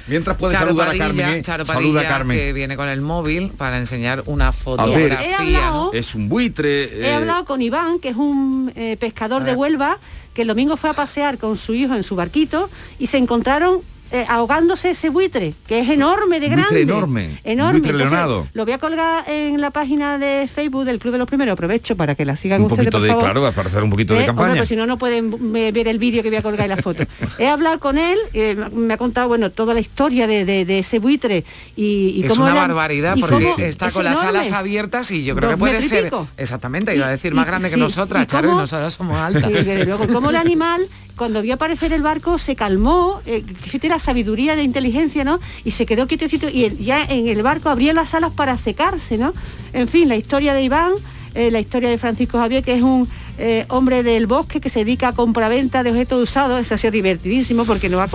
mientras 0.07 0.37
puedes 0.37 0.57
saludar 0.57 0.91
a 0.91 0.97
Carmen. 0.97 1.43
Saluda 1.43 2.03
a 2.03 2.05
Carmen. 2.05 2.39
que 2.39 2.53
viene 2.53 2.77
con 2.77 2.89
el 2.89 3.01
móvil 3.01 3.51
para 3.51 3.77
enseñar 3.77 4.23
una 4.27 4.53
fotografía. 4.53 5.73
Es 5.93 6.15
un 6.15 6.29
buitre. 6.29 6.85
He 6.85 7.09
eh, 7.09 7.13
hablado 7.13 7.45
con 7.45 7.61
Iván, 7.61 7.99
que 7.99 8.11
es 8.11 8.17
un 8.17 8.73
eh, 8.77 8.97
pescador 9.01 9.43
de 9.43 9.53
Huelva, 9.53 9.99
que 10.33 10.43
el 10.43 10.49
domingo 10.49 10.77
fue 10.77 10.91
a 10.91 10.93
pasear 10.93 11.39
con 11.39 11.57
su 11.57 11.75
hijo 11.75 11.97
en 11.97 12.05
su 12.05 12.15
barquito 12.15 12.71
y 13.01 13.09
se 13.09 13.19
encontraron 13.19 13.81
eh, 14.15 14.25
ahogándose 14.29 14.91
ese 14.91 15.09
buitre, 15.11 15.55
que 15.67 15.81
es 15.81 15.89
enorme 15.89 16.39
de 16.39 16.49
grande. 16.49 16.83
enorme. 16.83 17.41
Enorme. 17.43 17.81
Buitre 17.81 17.99
leonado. 17.99 18.47
Lo 18.53 18.65
voy 18.65 18.73
a 18.73 18.79
colgar 18.79 19.29
en 19.29 19.61
la 19.61 19.73
página 19.73 20.19
de 20.19 20.49
Facebook 20.53 20.85
del 20.85 21.01
Club 21.01 21.15
de 21.15 21.19
los 21.19 21.27
Primeros. 21.27 21.55
Aprovecho 21.55 21.97
para 21.97 22.15
que 22.15 22.25
la 22.25 22.37
sigan 22.37 22.61
un 22.61 22.71
ustedes, 22.71 22.93
poquito 22.93 23.01
de, 23.01 23.19
Claro, 23.19 23.51
para 23.53 23.69
hacer 23.69 23.83
un 23.83 23.91
poquito 23.91 24.15
de 24.15 24.23
eh, 24.23 24.27
campaña. 24.27 24.55
pues 24.59 24.69
si 24.69 24.77
no, 24.77 24.87
no 24.87 24.99
pueden 24.99 25.53
ver 25.53 25.89
el 25.89 25.99
vídeo 25.99 26.23
que 26.23 26.29
voy 26.29 26.39
a 26.39 26.43
colgar 26.43 26.67
y 26.67 26.69
la 26.69 26.77
foto. 26.77 27.03
He 27.41 27.49
hablado 27.49 27.81
con 27.81 27.99
él, 27.99 28.17
eh, 28.35 28.55
me 28.73 28.95
ha 28.95 28.99
contado, 28.99 29.27
bueno, 29.27 29.51
toda 29.51 29.75
la 29.75 29.81
historia 29.81 30.29
de, 30.29 30.79
ese 30.79 31.01
buitre 31.01 31.45
y, 31.75 32.25
es 32.25 32.39
una 32.39 32.55
barbaridad 32.55 33.17
porque 33.19 33.67
está 33.67 33.91
con 33.91 34.05
las 34.05 34.23
alas 34.23 34.53
abiertas 34.53 35.11
y 35.11 35.25
yo 35.25 35.35
creo 35.35 35.51
que 35.51 35.57
puede 35.57 35.83
ser 35.83 36.13
exactamente 36.37 36.95
iba 36.95 37.07
a 37.07 37.11
decir 37.11 37.35
más 37.35 37.47
grande 37.47 37.69
que 37.69 37.77
nosotras 37.77 38.27
Charo 38.29 38.53
y 38.53 38.55
nosotros 38.55 38.95
somos 38.95 39.19
altas 39.19 39.51
y 39.51 39.85
luego 39.85 40.07
como 40.07 40.31
el 40.31 40.37
animal 40.45 40.87
cuando 41.17 41.43
vio 41.43 41.55
aparecer 41.55 41.93
el 41.93 42.03
barco 42.03 42.39
se 42.39 42.57
calmó, 42.57 43.21
eh, 43.27 43.45
la 43.83 43.99
sabiduría 43.99 44.57
de 44.57 44.63
inteligencia, 44.63 45.25
¿no? 45.25 45.41
Y 45.65 45.73
se 45.73 45.87
quedó 45.87 46.07
quietecito 46.07 46.49
y 46.49 46.77
ya 46.83 47.05
en 47.05 47.29
el 47.29 47.43
barco 47.43 47.69
abría 47.69 47.93
las 47.93 48.15
alas 48.15 48.33
para 48.33 48.57
secarse, 48.59 49.19
¿no? 49.19 49.35
En 49.73 49.89
fin, 49.89 50.09
la 50.09 50.17
historia 50.17 50.55
de 50.55 50.63
Iván, 50.63 50.93
eh, 51.35 51.51
la 51.51 51.61
historia 51.61 51.91
de 51.91 51.99
Francisco 51.99 52.39
Javier, 52.39 52.65
que 52.65 52.75
es 52.75 52.83
un 52.83 53.09
eh, 53.37 53.67
hombre 53.69 54.03
del 54.03 54.27
bosque 54.27 54.61
que 54.61 54.71
se 54.71 54.81
dedica 54.81 55.09
a 55.09 55.13
compra-venta 55.13 55.83
de 55.83 55.91
objetos 55.91 56.23
usados, 56.23 56.61
eso 56.61 56.75
ha 56.75 56.79
sido 56.79 56.93
divertidísimo 56.93 57.65
porque 57.65 57.89
no 57.89 57.99
va 57.99 58.05
a... 58.05 58.09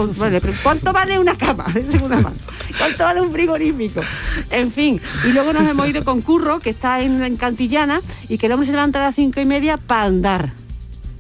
¿Cuánto 0.64 0.94
vale 0.94 1.20
una 1.20 1.38
cama 1.38 1.66
de 1.74 1.86
segunda 1.86 2.18
mano? 2.18 2.38
¿Cuánto 2.78 3.04
vale 3.04 3.22
un 3.22 3.32
frigorífico? 3.32 4.02
En 4.50 4.72
fin, 4.72 5.00
y 5.28 5.32
luego 5.34 5.54
nos 5.54 5.70
hemos 5.70 5.88
ido 5.88 6.04
con 6.04 6.22
Curro, 6.22 6.60
que 6.60 6.72
está 6.72 7.02
en, 7.02 7.22
en 7.24 7.38
Cantillana, 7.38 8.02
y 8.28 8.38
que 8.38 8.48
el 8.48 8.54
hombre 8.54 8.66
se 8.66 8.72
levanta 8.72 9.00
a 9.00 9.08
las 9.08 9.16
cinco 9.16 9.40
y 9.42 9.46
media 9.46 9.78
para 9.78 10.04
andar 10.04 10.54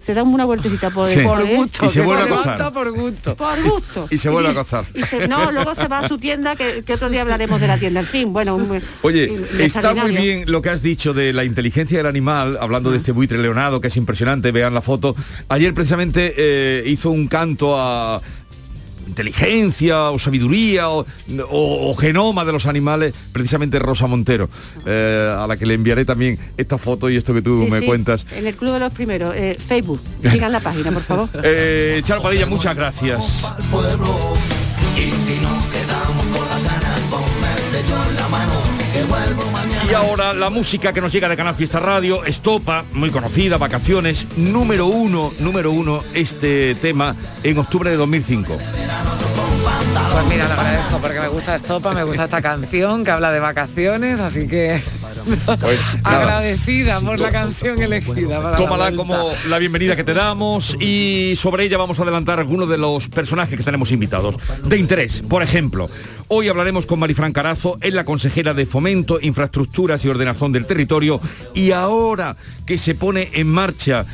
se 0.10 0.16
da 0.16 0.24
una 0.24 0.46
vueltecita 0.46 0.90
por, 0.90 1.08
por 1.22 1.48
gusto. 1.48 1.86
Y 1.86 1.90
se 1.92 2.02
vuelve 2.02 2.24
a 2.24 2.26
acostar. 2.26 2.74
Por 2.74 2.92
gusto. 2.98 3.36
Por 3.36 3.62
gusto. 3.62 4.08
Y 4.10 4.18
se 4.18 4.28
vuelve 4.30 4.50
a 4.50 4.52
acostar. 4.54 4.88
no, 5.30 5.52
luego 5.52 5.76
se 5.76 5.88
va 5.88 6.00
a 6.00 6.08
su 6.08 6.18
tienda, 6.18 6.56
que, 6.56 6.84
otro 6.92 7.10
día 7.10 7.22
hablaremos 7.22 7.62
de 7.62 7.68
la 7.68 7.78
tienda. 7.78 8.00
En 8.00 8.08
fin, 8.08 8.34
bueno. 8.34 8.58
Oye, 9.04 9.40
está 9.60 9.94
muy 9.94 10.16
bien 10.16 10.52
lo 10.52 10.64
que 10.64 10.72
has 10.72 10.82
dicho 10.82 11.14
de 11.14 11.32
la 11.32 11.44
inteligencia 11.44 12.00
del 12.00 12.08
animal, 12.08 12.58
hablando 12.60 12.90
de 12.90 12.98
este 12.98 13.12
buitre 13.12 13.38
leonado, 13.38 13.82
que 13.82 13.90
es 13.90 13.98
impresionante, 13.98 14.52
vean 14.52 14.74
la 14.74 14.82
foto. 14.82 15.16
Ayer 15.48 15.76
precisamente 15.76 16.34
eh, 16.36 16.84
hizo 16.88 17.12
un 17.12 17.28
canto 17.28 17.80
a 17.80 18.20
inteligencia 19.10 20.12
o 20.12 20.20
sabiduría 20.20 20.90
o, 20.90 21.06
genoma 22.00 22.46
de 22.46 22.52
los 22.52 22.66
animales, 22.66 23.14
precisamente 23.32 23.80
Rosa 23.80 24.08
Montero, 24.08 24.50
eh, 24.86 25.36
a 25.38 25.48
la 25.48 25.58
que 25.58 25.66
le 25.66 25.74
enviaré 25.74 26.06
también 26.06 26.38
esta 26.58 26.78
foto 26.78 27.10
y 27.10 27.18
esto 27.18 27.34
que 27.34 27.42
tú 27.42 27.68
me 27.70 27.82
cuentas. 27.82 28.26
En 28.32 28.48
el 28.48 28.56
Club 28.56 28.74
de 28.74 28.80
los 28.80 28.94
Primeros, 28.94 29.36
eh, 29.36 29.58
Facebook, 29.68 30.00
sigan 30.22 30.52
la 30.52 30.60
página, 30.60 30.92
por 30.92 31.04
favor. 31.04 31.30
Eh, 31.52 32.02
Charo 32.04 32.22
Padilla, 32.22 32.46
muchas 32.46 32.76
gracias. 32.76 33.44
Y 34.96 35.12
ahora 39.94 40.34
la 40.34 40.50
música 40.50 40.94
que 40.94 41.02
nos 41.02 41.12
llega 41.12 41.28
de 41.30 41.38
Canal 41.38 41.56
Fiesta 41.56 41.80
Radio, 41.80 42.24
Estopa, 42.24 42.86
muy 42.94 43.10
conocida, 43.10 43.58
vacaciones, 43.58 44.28
número 44.38 44.86
uno, 44.86 45.32
número 45.40 45.72
uno, 45.72 46.04
este 46.14 46.76
tema 46.76 47.16
en 47.44 47.58
octubre 47.58 47.90
de 47.90 47.98
2005. 47.98 48.58
Pues 49.94 50.26
mira, 50.28 50.48
le 50.48 50.54
agradezco 50.54 50.98
porque 51.00 51.20
me 51.20 51.28
gusta 51.28 51.56
Estopa, 51.56 51.94
me 51.94 52.04
gusta 52.04 52.26
esta 52.26 52.42
canción 52.42 53.04
que 53.04 53.12
habla 53.12 53.32
de 53.32 53.40
vacaciones, 53.40 54.20
así 54.20 54.48
que 54.48 54.82
pues, 55.60 55.80
agradecida 56.04 57.00
por 57.00 57.20
la 57.20 57.32
canción 57.32 57.82
elegida. 57.82 58.56
tómala 58.56 58.92
como 58.94 59.32
la 59.48 59.58
bienvenida 59.60 59.96
que 59.96 60.04
te 60.04 60.14
damos 60.14 60.76
y 60.80 61.34
sobre 61.36 61.64
ella 61.66 61.78
vamos 61.78 62.00
a 62.00 62.04
adelantar 62.04 62.40
algunos 62.40 62.70
de 62.70 62.78
los 62.78 63.08
personajes 63.10 63.58
que 63.58 63.64
tenemos 63.64 63.92
invitados. 63.92 64.36
De 64.64 64.78
interés, 64.78 65.22
por 65.28 65.44
ejemplo, 65.44 65.90
Hoy 66.32 66.48
hablaremos 66.48 66.86
con 66.86 67.00
Marifran 67.00 67.34
Carazo, 67.34 67.80
es 67.82 67.92
la 67.92 68.06
consejera 68.06 68.54
de 68.54 68.68
Fomento, 68.68 69.18
Infraestructuras 69.20 70.06
y 70.06 70.10
Ordenación 70.10 70.52
del 70.52 70.68
Territorio 70.68 71.20
y 71.56 71.72
ahora 71.72 72.38
que 72.68 72.78
se 72.78 72.94
pone 72.94 73.32
en 73.34 73.48
marcha 73.48 74.06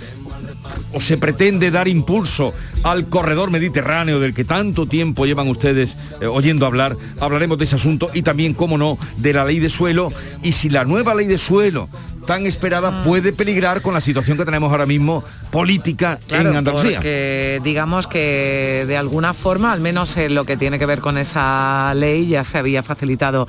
o 0.93 1.01
se 1.01 1.17
pretende 1.17 1.72
dar 1.72 1.88
impulso 1.88 2.53
al 2.84 3.07
corredor 3.07 3.51
mediterráneo 3.51 4.19
del 4.19 4.34
que 4.34 4.45
tanto 4.45 4.86
tiempo 4.86 5.25
llevan 5.25 5.48
ustedes 5.48 5.98
eh, 6.22 6.27
oyendo 6.27 6.65
hablar, 6.65 6.95
hablaremos 7.19 7.57
de 7.57 7.65
ese 7.65 7.75
asunto 7.75 8.10
y 8.13 8.22
también, 8.22 8.53
como 8.53 8.77
no, 8.77 8.98
de 9.17 9.34
la 9.34 9.45
ley 9.45 9.60
de 9.60 9.69
suelo 9.69 10.12
y 10.43 10.53
si 10.53 10.69
la 10.69 10.86
nueva 10.86 11.15
ley 11.15 11.27
de 11.27 11.38
suelo 11.38 11.89
tan 12.25 12.45
esperada 12.45 12.91
mm. 12.91 13.03
puede 13.03 13.34
peligrar 13.34 13.81
con 13.81 13.93
la 13.93 14.01
situación 14.01 14.38
que 14.38 14.45
tenemos 14.45 14.72
ahora 14.72 14.86
mismo 14.86 15.24
política 15.51 16.19
en 16.29 16.55
Andalucía. 16.55 16.98
Porque 16.98 17.62
digamos 17.63 18.07
que 18.07 18.86
de 18.88 18.98
alguna 18.98 19.34
forma, 19.34 19.72
al 19.72 19.79
menos 19.79 20.17
en 20.17 20.36
lo 20.36 20.45
que 20.45 20.57
tiene 20.57 20.79
que 20.79 20.86
ver 20.86 21.00
con 21.00 21.17
esa 21.17 21.93
ley, 21.95 22.27
ya 22.27 22.43
se 22.43 22.57
había 22.57 22.84
facilitado 22.84 23.48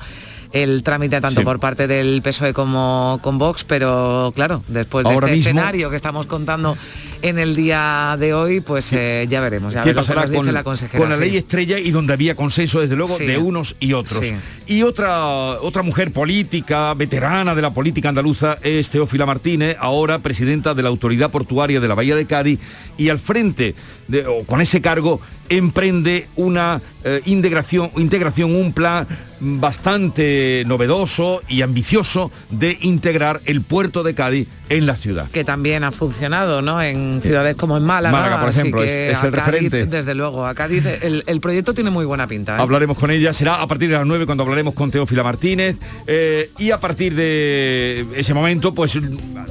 el 0.51 0.83
trámite 0.83 1.19
tanto 1.21 1.43
por 1.43 1.59
parte 1.59 1.87
del 1.87 2.21
PSOE 2.21 2.53
como 2.53 3.19
con 3.21 3.37
Vox, 3.37 3.63
pero 3.63 4.31
claro, 4.35 4.63
después 4.67 5.05
de 5.05 5.13
este 5.13 5.33
escenario 5.35 5.89
que 5.89 5.95
estamos 5.95 6.25
contando 6.25 6.77
en 7.21 7.39
el 7.39 7.55
día 7.55 8.15
de 8.19 8.33
hoy, 8.33 8.61
pues 8.61 8.91
eh, 8.93 9.25
ya 9.29 9.41
veremos. 9.41 9.73
Ya 9.73 9.83
¿Qué 9.83 9.93
pasará 9.93 10.25
con, 10.27 10.53
la 10.53 10.63
con 10.63 11.09
la 11.09 11.17
ley 11.17 11.37
estrella 11.37 11.79
y 11.79 11.91
donde 11.91 12.13
había 12.13 12.35
consenso, 12.35 12.81
desde 12.81 12.95
luego, 12.95 13.17
de 13.17 13.37
unos 13.37 13.75
y 13.79 13.93
otros? 13.93 14.21
Y 14.65 14.83
otra, 14.83 15.25
otra 15.61 15.81
mujer 15.83 16.11
política, 16.11 16.93
veterana 16.93 17.55
de 17.55 17.61
la 17.61 17.71
política 17.73 18.09
andaluza, 18.09 18.57
es 18.61 18.89
Teófila 18.89 19.25
Martínez, 19.25 19.77
ahora 19.79 20.19
presidenta 20.19 20.73
de 20.73 20.83
la 20.83 20.89
Autoridad 20.89 21.31
Portuaria 21.31 21.79
de 21.79 21.87
la 21.87 21.95
Bahía 21.95 22.15
de 22.15 22.25
Cádiz, 22.25 22.59
y 22.97 23.09
al 23.09 23.19
frente, 23.19 23.75
de, 24.07 24.25
o 24.25 24.43
con 24.45 24.61
ese 24.61 24.81
cargo, 24.81 25.21
emprende 25.49 26.27
una 26.35 26.81
eh, 27.03 27.21
integración, 27.25 27.91
integración, 27.95 28.55
un 28.55 28.73
plan 28.73 29.07
bastante 29.39 30.63
novedoso 30.65 31.41
y 31.47 31.61
ambicioso 31.61 32.31
de 32.49 32.77
integrar 32.81 33.41
el 33.45 33.61
puerto 33.61 34.03
de 34.03 34.15
Cádiz 34.15 34.47
en 34.69 34.85
la 34.85 34.95
ciudad. 34.95 35.29
Que 35.31 35.43
también 35.43 35.83
ha 35.83 35.91
funcionado, 35.91 36.61
¿no? 36.61 36.81
En 36.81 37.21
ciudades 37.21 37.55
como 37.55 37.77
en 37.77 37.83
Málaga. 37.83 38.17
Málaga, 38.17 38.41
por 38.41 38.49
ejemplo, 38.49 38.83
es, 38.83 39.23
el 39.23 39.31
referente. 39.31 39.85
Desde 39.85 40.15
luego, 40.15 40.45
a 40.45 40.55
Cádiz 40.55 40.85
el, 40.85 41.39
proyecto 41.41 41.73
tiene 41.73 41.89
muy 41.89 42.05
buena 42.05 42.27
pinta. 42.27 42.57
¿eh? 42.57 42.61
Hablaremos 42.61 42.97
con 42.97 43.11
ella, 43.11 43.33
será 43.33 43.61
a 43.61 43.67
partir 43.67 43.89
de 43.89 43.95
las 43.95 44.05
9 44.05 44.25
cuando 44.25 44.43
hablaremos 44.43 44.73
con 44.73 44.91
Teófila 44.91 45.23
Martínez 45.23 45.77
eh, 46.07 46.49
y 46.57 46.71
a 46.71 46.79
partir 46.79 47.15
de 47.15 48.05
ese 48.15 48.33
momento 48.33 48.73
pues 48.73 48.97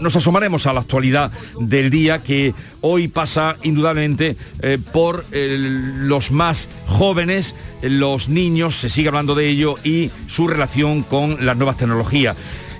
nos 0.00 0.16
asomaremos 0.16 0.66
a 0.66 0.72
la 0.72 0.80
actualidad 0.80 1.30
del 1.60 1.90
día 1.90 2.22
que 2.22 2.54
hoy 2.80 3.08
pasa 3.08 3.56
indudablemente 3.62 4.36
eh, 4.60 4.78
por 4.92 5.24
los 5.32 6.30
más 6.30 6.68
jóvenes, 6.86 7.54
los 7.82 8.28
niños, 8.28 8.76
se 8.76 8.88
sigue 8.88 9.08
hablando 9.08 9.34
de 9.34 9.48
ello 9.48 9.76
y 9.84 10.10
su 10.26 10.48
relación 10.48 11.02
con 11.02 11.44
las 11.44 11.56
nuevas 11.56 11.76
tecnologías. 11.76 12.36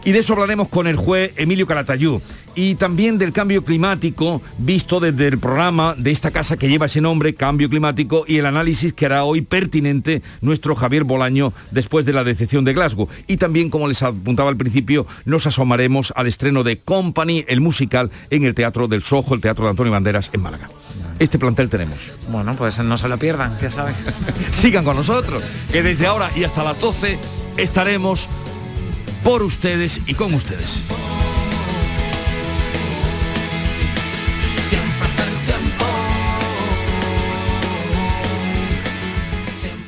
Y 0.06 0.12
de 0.12 0.20
eso 0.20 0.34
hablaremos 0.34 0.68
con 0.68 0.86
el 0.86 0.94
juez 0.94 1.32
Emilio 1.36 1.66
Calatayú 1.66 2.22
y 2.54 2.76
también 2.76 3.18
del 3.18 3.32
cambio 3.32 3.64
climático 3.64 4.40
visto 4.56 5.00
desde 5.00 5.26
el 5.26 5.40
programa 5.40 5.96
de 5.98 6.12
esta 6.12 6.30
casa 6.30 6.56
que 6.56 6.68
lleva 6.68 6.86
ese 6.86 7.00
nombre, 7.00 7.34
Cambio 7.34 7.68
Climático, 7.68 8.24
y 8.24 8.38
el 8.38 8.46
análisis 8.46 8.92
que 8.92 9.06
hará 9.06 9.24
hoy 9.24 9.42
pertinente 9.42 10.22
nuestro 10.42 10.76
Javier 10.76 11.02
Bolaño 11.02 11.52
después 11.72 12.06
de 12.06 12.12
la 12.12 12.22
decepción 12.22 12.64
de 12.64 12.72
Glasgow. 12.72 13.08
Y 13.26 13.38
también, 13.38 13.68
como 13.68 13.88
les 13.88 14.00
apuntaba 14.04 14.48
al 14.48 14.56
principio, 14.56 15.08
nos 15.24 15.48
asomaremos 15.48 16.12
al 16.14 16.28
estreno 16.28 16.62
de 16.62 16.78
Company, 16.78 17.44
el 17.48 17.60
musical, 17.60 18.12
en 18.30 18.44
el 18.44 18.54
Teatro 18.54 18.86
del 18.86 19.02
Sojo, 19.02 19.34
el 19.34 19.40
Teatro 19.40 19.64
de 19.64 19.70
Antonio 19.70 19.90
Banderas, 19.90 20.30
en 20.32 20.40
Málaga. 20.40 20.70
Este 21.18 21.36
plantel 21.36 21.68
tenemos. 21.68 21.98
Bueno, 22.28 22.54
pues 22.54 22.78
no 22.78 22.96
se 22.96 23.08
lo 23.08 23.18
pierdan, 23.18 23.58
ya 23.58 23.72
saben. 23.72 23.96
Sigan 24.52 24.84
con 24.84 24.94
nosotros, 24.94 25.42
que 25.72 25.82
desde 25.82 26.06
ahora 26.06 26.30
y 26.36 26.44
hasta 26.44 26.62
las 26.62 26.80
12 26.80 27.18
estaremos 27.56 28.28
por 29.26 29.42
ustedes 29.42 30.00
y 30.06 30.14
con 30.14 30.34
ustedes. 30.34 31.15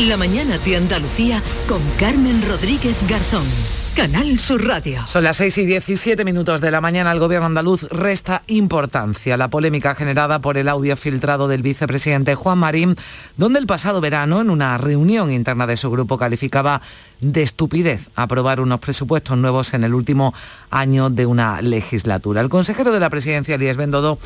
La 0.00 0.16
mañana 0.16 0.58
de 0.58 0.76
Andalucía 0.76 1.42
con 1.68 1.80
Carmen 1.98 2.42
Rodríguez 2.48 2.96
Garzón. 3.08 3.44
Canal 3.94 4.40
Sur 4.40 4.66
Radio. 4.66 5.06
Son 5.06 5.22
las 5.22 5.36
6 5.36 5.56
y 5.58 5.66
17 5.66 6.24
minutos 6.24 6.60
de 6.60 6.72
la 6.72 6.80
mañana. 6.80 7.12
El 7.12 7.20
gobierno 7.20 7.46
andaluz 7.46 7.84
resta 7.84 8.42
importancia 8.48 9.36
la 9.36 9.50
polémica 9.50 9.94
generada 9.94 10.40
por 10.40 10.58
el 10.58 10.68
audio 10.68 10.96
filtrado 10.96 11.46
del 11.46 11.62
vicepresidente 11.62 12.34
Juan 12.34 12.58
Marín, 12.58 12.96
donde 13.36 13.60
el 13.60 13.68
pasado 13.68 14.00
verano, 14.00 14.40
en 14.40 14.50
una 14.50 14.76
reunión 14.78 15.30
interna 15.30 15.68
de 15.68 15.76
su 15.76 15.92
grupo, 15.92 16.18
calificaba 16.18 16.82
de 17.20 17.42
estupidez 17.42 18.10
aprobar 18.16 18.58
unos 18.58 18.80
presupuestos 18.80 19.38
nuevos 19.38 19.74
en 19.74 19.84
el 19.84 19.94
último 19.94 20.34
año 20.70 21.08
de 21.08 21.26
una 21.26 21.62
legislatura. 21.62 22.40
El 22.40 22.48
consejero 22.48 22.90
de 22.90 22.98
la 22.98 23.10
presidencia, 23.10 23.54
Elías 23.54 23.76
Bendodo, 23.76 24.18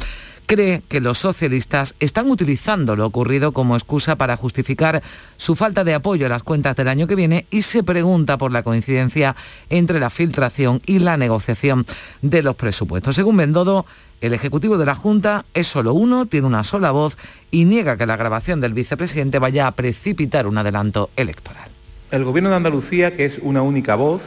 cree 0.49 0.83
que 0.89 1.03
los 1.03 1.19
socialistas 1.19 1.95
están 2.01 2.31
utilizando 2.31 2.97
lo 2.97 3.05
ocurrido 3.05 3.53
como 3.53 3.77
excusa 3.77 4.17
para 4.17 4.39
justificar 4.39 5.03
su 5.37 5.55
falta 5.55 5.85
de 5.85 5.93
apoyo 5.93 6.25
a 6.25 6.31
las 6.31 6.43
cuentas 6.43 6.75
del 6.75 6.89
año 6.89 7.07
que 7.07 7.15
viene 7.15 7.47
y 7.51 7.63
se 7.63 7.83
pregunta 7.83 8.39
por 8.39 8.51
la 8.51 8.63
coincidencia 8.63 9.37
entre 9.69 10.01
la 10.01 10.09
filtración 10.09 10.81
y 10.87 11.01
la 11.01 11.19
negociación 11.19 11.85
de 12.23 12.43
los 12.43 12.57
presupuestos. 12.57 13.15
Según 13.15 13.37
Bendodo, 13.37 13.85
el 14.23 14.33
Ejecutivo 14.33 14.79
de 14.79 14.87
la 14.87 14.95
Junta 14.95 15.45
es 15.53 15.67
solo 15.67 15.93
uno, 15.93 16.25
tiene 16.25 16.47
una 16.47 16.65
sola 16.65 16.93
voz 16.93 17.19
y 17.51 17.67
niega 17.67 17.99
que 17.99 18.07
la 18.07 18.17
grabación 18.17 18.63
del 18.63 18.73
vicepresidente 18.73 19.39
vaya 19.39 19.67
a 19.67 19.73
precipitar 19.73 20.47
un 20.47 20.57
adelanto 20.57 21.11
electoral. 21.17 21.71
El 22.11 22.25
Gobierno 22.25 22.49
de 22.49 22.57
Andalucía, 22.57 23.15
que 23.15 23.27
es 23.27 23.39
una 23.43 23.61
única 23.61 23.97
voz, 23.97 24.23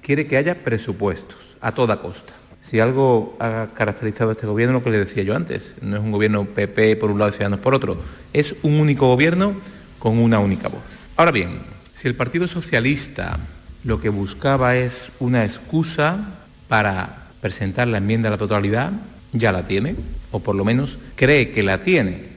quiere 0.00 0.26
que 0.26 0.38
haya 0.38 0.64
presupuestos 0.64 1.58
a 1.60 1.72
toda 1.72 2.00
costa. 2.00 2.32
Si 2.68 2.80
algo 2.80 3.36
ha 3.38 3.68
caracterizado 3.74 4.30
a 4.30 4.32
este 4.32 4.48
gobierno, 4.48 4.72
lo 4.72 4.82
que 4.82 4.90
le 4.90 4.98
decía 4.98 5.22
yo 5.22 5.36
antes, 5.36 5.76
no 5.82 5.96
es 5.96 6.02
un 6.02 6.10
gobierno 6.10 6.46
PP 6.46 6.96
por 6.96 7.12
un 7.12 7.20
lado 7.20 7.30
y 7.30 7.34
Ciudadanos 7.34 7.60
por 7.60 7.74
otro, 7.74 7.96
es 8.32 8.56
un 8.64 8.80
único 8.80 9.06
gobierno 9.06 9.54
con 10.00 10.18
una 10.18 10.40
única 10.40 10.66
voz. 10.66 11.06
Ahora 11.16 11.30
bien, 11.30 11.60
si 11.94 12.08
el 12.08 12.16
Partido 12.16 12.48
Socialista 12.48 13.38
lo 13.84 14.00
que 14.00 14.08
buscaba 14.08 14.74
es 14.74 15.12
una 15.20 15.44
excusa 15.44 16.18
para 16.66 17.28
presentar 17.40 17.86
la 17.86 17.98
enmienda 17.98 18.30
a 18.30 18.32
la 18.32 18.38
totalidad, 18.38 18.90
ya 19.32 19.52
la 19.52 19.64
tiene, 19.64 19.94
o 20.32 20.40
por 20.40 20.56
lo 20.56 20.64
menos 20.64 20.98
cree 21.14 21.52
que 21.52 21.62
la 21.62 21.82
tiene. 21.82 22.36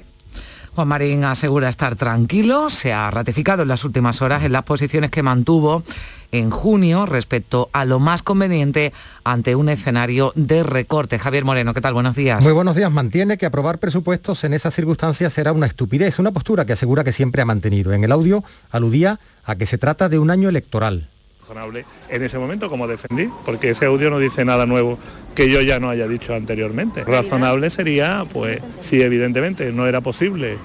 Juan 0.76 0.88
Marín 0.88 1.24
asegura 1.24 1.70
estar 1.70 1.96
tranquilo, 1.96 2.70
se 2.70 2.94
ha 2.94 3.10
ratificado 3.10 3.64
en 3.64 3.68
las 3.68 3.84
últimas 3.84 4.22
horas 4.22 4.44
en 4.44 4.52
las 4.52 4.62
posiciones 4.62 5.10
que 5.10 5.24
mantuvo 5.24 5.84
en 6.32 6.50
junio 6.50 7.06
respecto 7.06 7.70
a 7.74 7.86
lo 7.86 8.00
más 8.00 8.24
conveniente 8.24 8.94
ante 9.24 9.56
un 9.56 9.70
escenario 9.70 10.32
de 10.36 10.64
recorte. 10.64 11.20
Javier 11.20 11.46
Moreno, 11.46 11.74
¿qué 11.74 11.82
tal? 11.82 11.94
Buenos 11.94 12.16
días. 12.16 12.44
Muy 12.44 12.54
buenos 12.54 12.76
días. 12.76 12.92
Mantiene 12.92 13.38
que 13.38 13.46
aprobar 13.46 13.80
presupuestos 13.80 14.44
en 14.44 14.54
esas 14.54 14.74
circunstancias 14.74 15.34
será 15.34 15.52
una 15.52 15.68
estupidez, 15.68 16.20
una 16.20 16.32
postura 16.32 16.66
que 16.66 16.74
asegura 16.74 17.04
que 17.04 17.12
siempre 17.12 17.42
ha 17.42 17.46
mantenido. 17.46 17.94
En 17.94 18.04
el 18.04 18.12
audio 18.12 18.44
aludía 18.72 19.20
a 19.46 19.56
que 19.56 19.66
se 19.66 19.78
trata 19.78 20.10
de 20.10 20.20
un 20.20 20.32
año 20.32 20.50
electoral 20.50 21.10
razonable 21.50 21.86
en 22.10 22.24
ese 22.24 22.38
momento 22.38 22.70
como 22.70 22.88
defendí, 22.88 23.28
porque 23.44 23.72
ese 23.72 23.86
audio 23.86 24.12
no 24.12 24.20
dice 24.20 24.46
nada 24.46 24.68
nuevo 24.68 25.00
que 25.34 25.50
yo 25.50 25.62
ya 25.62 25.80
no 25.80 25.90
haya 25.90 26.08
dicho 26.08 26.36
anteriormente. 26.36 27.04
Razonable 27.04 27.72
sería, 27.72 28.26
pues, 28.32 28.60
si 28.82 29.02
evidentemente 29.02 29.72
no 29.72 29.88
era 29.88 30.02
posible 30.02 30.58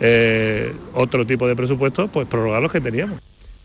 eh, 0.00 0.72
otro 0.94 1.26
tipo 1.26 1.46
de 1.46 1.56
presupuesto, 1.56 2.08
pues 2.08 2.26
prorrogar 2.26 2.62
los 2.62 2.72
que 2.72 2.80
teníamos. 2.80 3.20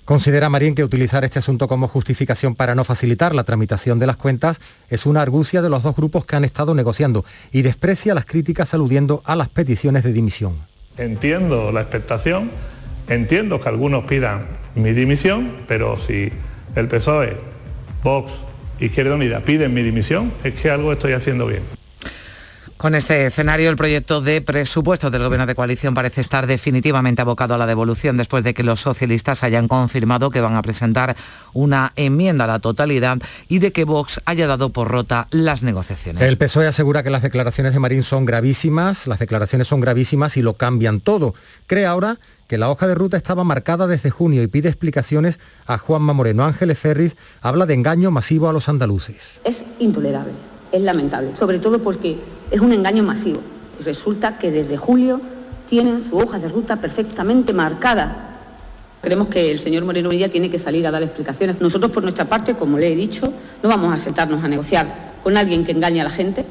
Considera 0.05 0.49
Marín 0.49 0.75
que 0.75 0.83
utilizar 0.83 1.25
este 1.25 1.39
asunto 1.39 1.67
como 1.67 1.87
justificación 1.87 2.53
para 2.53 2.75
no 2.75 2.83
facilitar 2.83 3.33
la 3.33 3.43
tramitación 3.43 3.97
de 3.97 4.05
las 4.05 4.17
cuentas 4.17 4.59
es 4.87 5.07
una 5.07 5.23
argucia 5.23 5.63
de 5.63 5.69
los 5.71 5.81
dos 5.81 5.95
grupos 5.95 6.25
que 6.25 6.35
han 6.35 6.45
estado 6.45 6.75
negociando 6.75 7.25
y 7.51 7.63
desprecia 7.63 8.13
las 8.13 8.25
críticas 8.25 8.75
aludiendo 8.75 9.23
a 9.25 9.35
las 9.35 9.49
peticiones 9.49 10.03
de 10.03 10.13
dimisión. 10.13 10.57
Entiendo 10.97 11.71
la 11.71 11.81
expectación, 11.81 12.51
entiendo 13.09 13.59
que 13.59 13.67
algunos 13.67 14.05
pidan 14.05 14.45
mi 14.75 14.91
dimisión, 14.91 15.51
pero 15.67 15.97
si 15.97 16.31
el 16.75 16.87
PSOE, 16.87 17.37
Vox, 18.03 18.31
Izquierda 18.79 19.15
Unida 19.15 19.39
piden 19.39 19.73
mi 19.73 19.81
dimisión, 19.81 20.31
es 20.43 20.53
que 20.53 20.69
algo 20.69 20.93
estoy 20.93 21.13
haciendo 21.13 21.47
bien. 21.47 21.63
Con 22.77 22.93
este 22.93 23.25
escenario, 23.25 23.69
el 23.69 23.77
proyecto 23.77 24.19
de 24.19 24.41
presupuesto 24.41 25.09
del 25.09 25.23
Gobierno 25.23 25.45
de 25.45 25.55
coalición 25.55 25.93
parece 25.93 26.19
estar 26.19 26.45
definitivamente 26.45 27.21
abocado 27.21 27.53
a 27.53 27.57
la 27.57 27.65
devolución 27.65 28.17
después 28.17 28.43
de 28.43 28.53
que 28.53 28.63
los 28.63 28.81
socialistas 28.81 29.43
hayan 29.43 29.69
confirmado 29.69 30.29
que 30.29 30.41
van 30.41 30.55
a 30.55 30.61
presentar 30.61 31.15
una 31.53 31.93
enmienda 31.95 32.43
a 32.43 32.47
la 32.47 32.59
totalidad 32.59 33.17
y 33.47 33.59
de 33.59 33.71
que 33.71 33.85
Vox 33.85 34.19
haya 34.25 34.45
dado 34.45 34.69
por 34.69 34.89
rota 34.89 35.27
las 35.31 35.63
negociaciones. 35.63 36.21
El 36.21 36.37
PSOE 36.37 36.67
asegura 36.67 37.01
que 37.01 37.09
las 37.09 37.21
declaraciones 37.21 37.71
de 37.71 37.79
Marín 37.79 38.03
son 38.03 38.25
gravísimas, 38.25 39.07
las 39.07 39.19
declaraciones 39.19 39.69
son 39.69 39.79
gravísimas 39.79 40.35
y 40.35 40.41
lo 40.41 40.55
cambian 40.55 40.99
todo. 40.99 41.33
Cree 41.67 41.85
ahora 41.85 42.17
que 42.49 42.57
la 42.57 42.69
hoja 42.69 42.87
de 42.87 42.95
ruta 42.95 43.15
estaba 43.15 43.45
marcada 43.45 43.87
desde 43.87 44.09
junio 44.09 44.43
y 44.43 44.47
pide 44.47 44.67
explicaciones 44.67 45.39
a 45.65 45.77
Juanma 45.77 46.11
Moreno. 46.11 46.43
Ángeles 46.43 46.77
Ferris 46.77 47.15
habla 47.41 47.65
de 47.65 47.73
engaño 47.73 48.11
masivo 48.11 48.49
a 48.49 48.53
los 48.53 48.67
andaluces. 48.67 49.39
Es 49.45 49.63
intolerable 49.79 50.54
Es 50.71 50.81
lamentable, 50.81 51.35
sobre 51.35 51.59
todo 51.59 51.79
porque 51.79 52.17
es 52.51 52.59
un 52.59 52.73
engaño 52.73 53.03
masivo. 53.03 53.41
Resulta 53.83 54.37
que 54.37 54.51
desde 54.51 54.77
julio 54.77 55.21
tienen 55.69 56.03
su 56.07 56.17
hoja 56.17 56.39
de 56.39 56.47
ruta 56.47 56.77
perfectamente 56.77 57.53
marcada. 57.53 58.37
Creemos 59.01 59.27
que 59.27 59.51
el 59.51 59.59
señor 59.59 59.85
Moreno 59.85 60.09
Bonilla 60.09 60.29
tiene 60.29 60.49
que 60.49 60.59
salir 60.59 60.85
a 60.87 60.91
dar 60.91 61.03
explicaciones. 61.03 61.61
Nosotros, 61.61 61.91
por 61.91 62.03
nuestra 62.03 62.25
parte, 62.25 62.55
como 62.55 62.77
le 62.77 62.91
he 62.91 62.95
dicho, 62.95 63.31
no 63.61 63.69
vamos 63.69 63.93
a 63.93 64.03
sentarnos 64.03 64.43
a 64.43 64.47
negociar 64.47 65.13
con 65.23 65.37
alguien 65.37 65.63
que 65.65 65.71
engaña 65.71 66.01
a 66.03 66.05
la 66.05 66.11
gente 66.11 66.45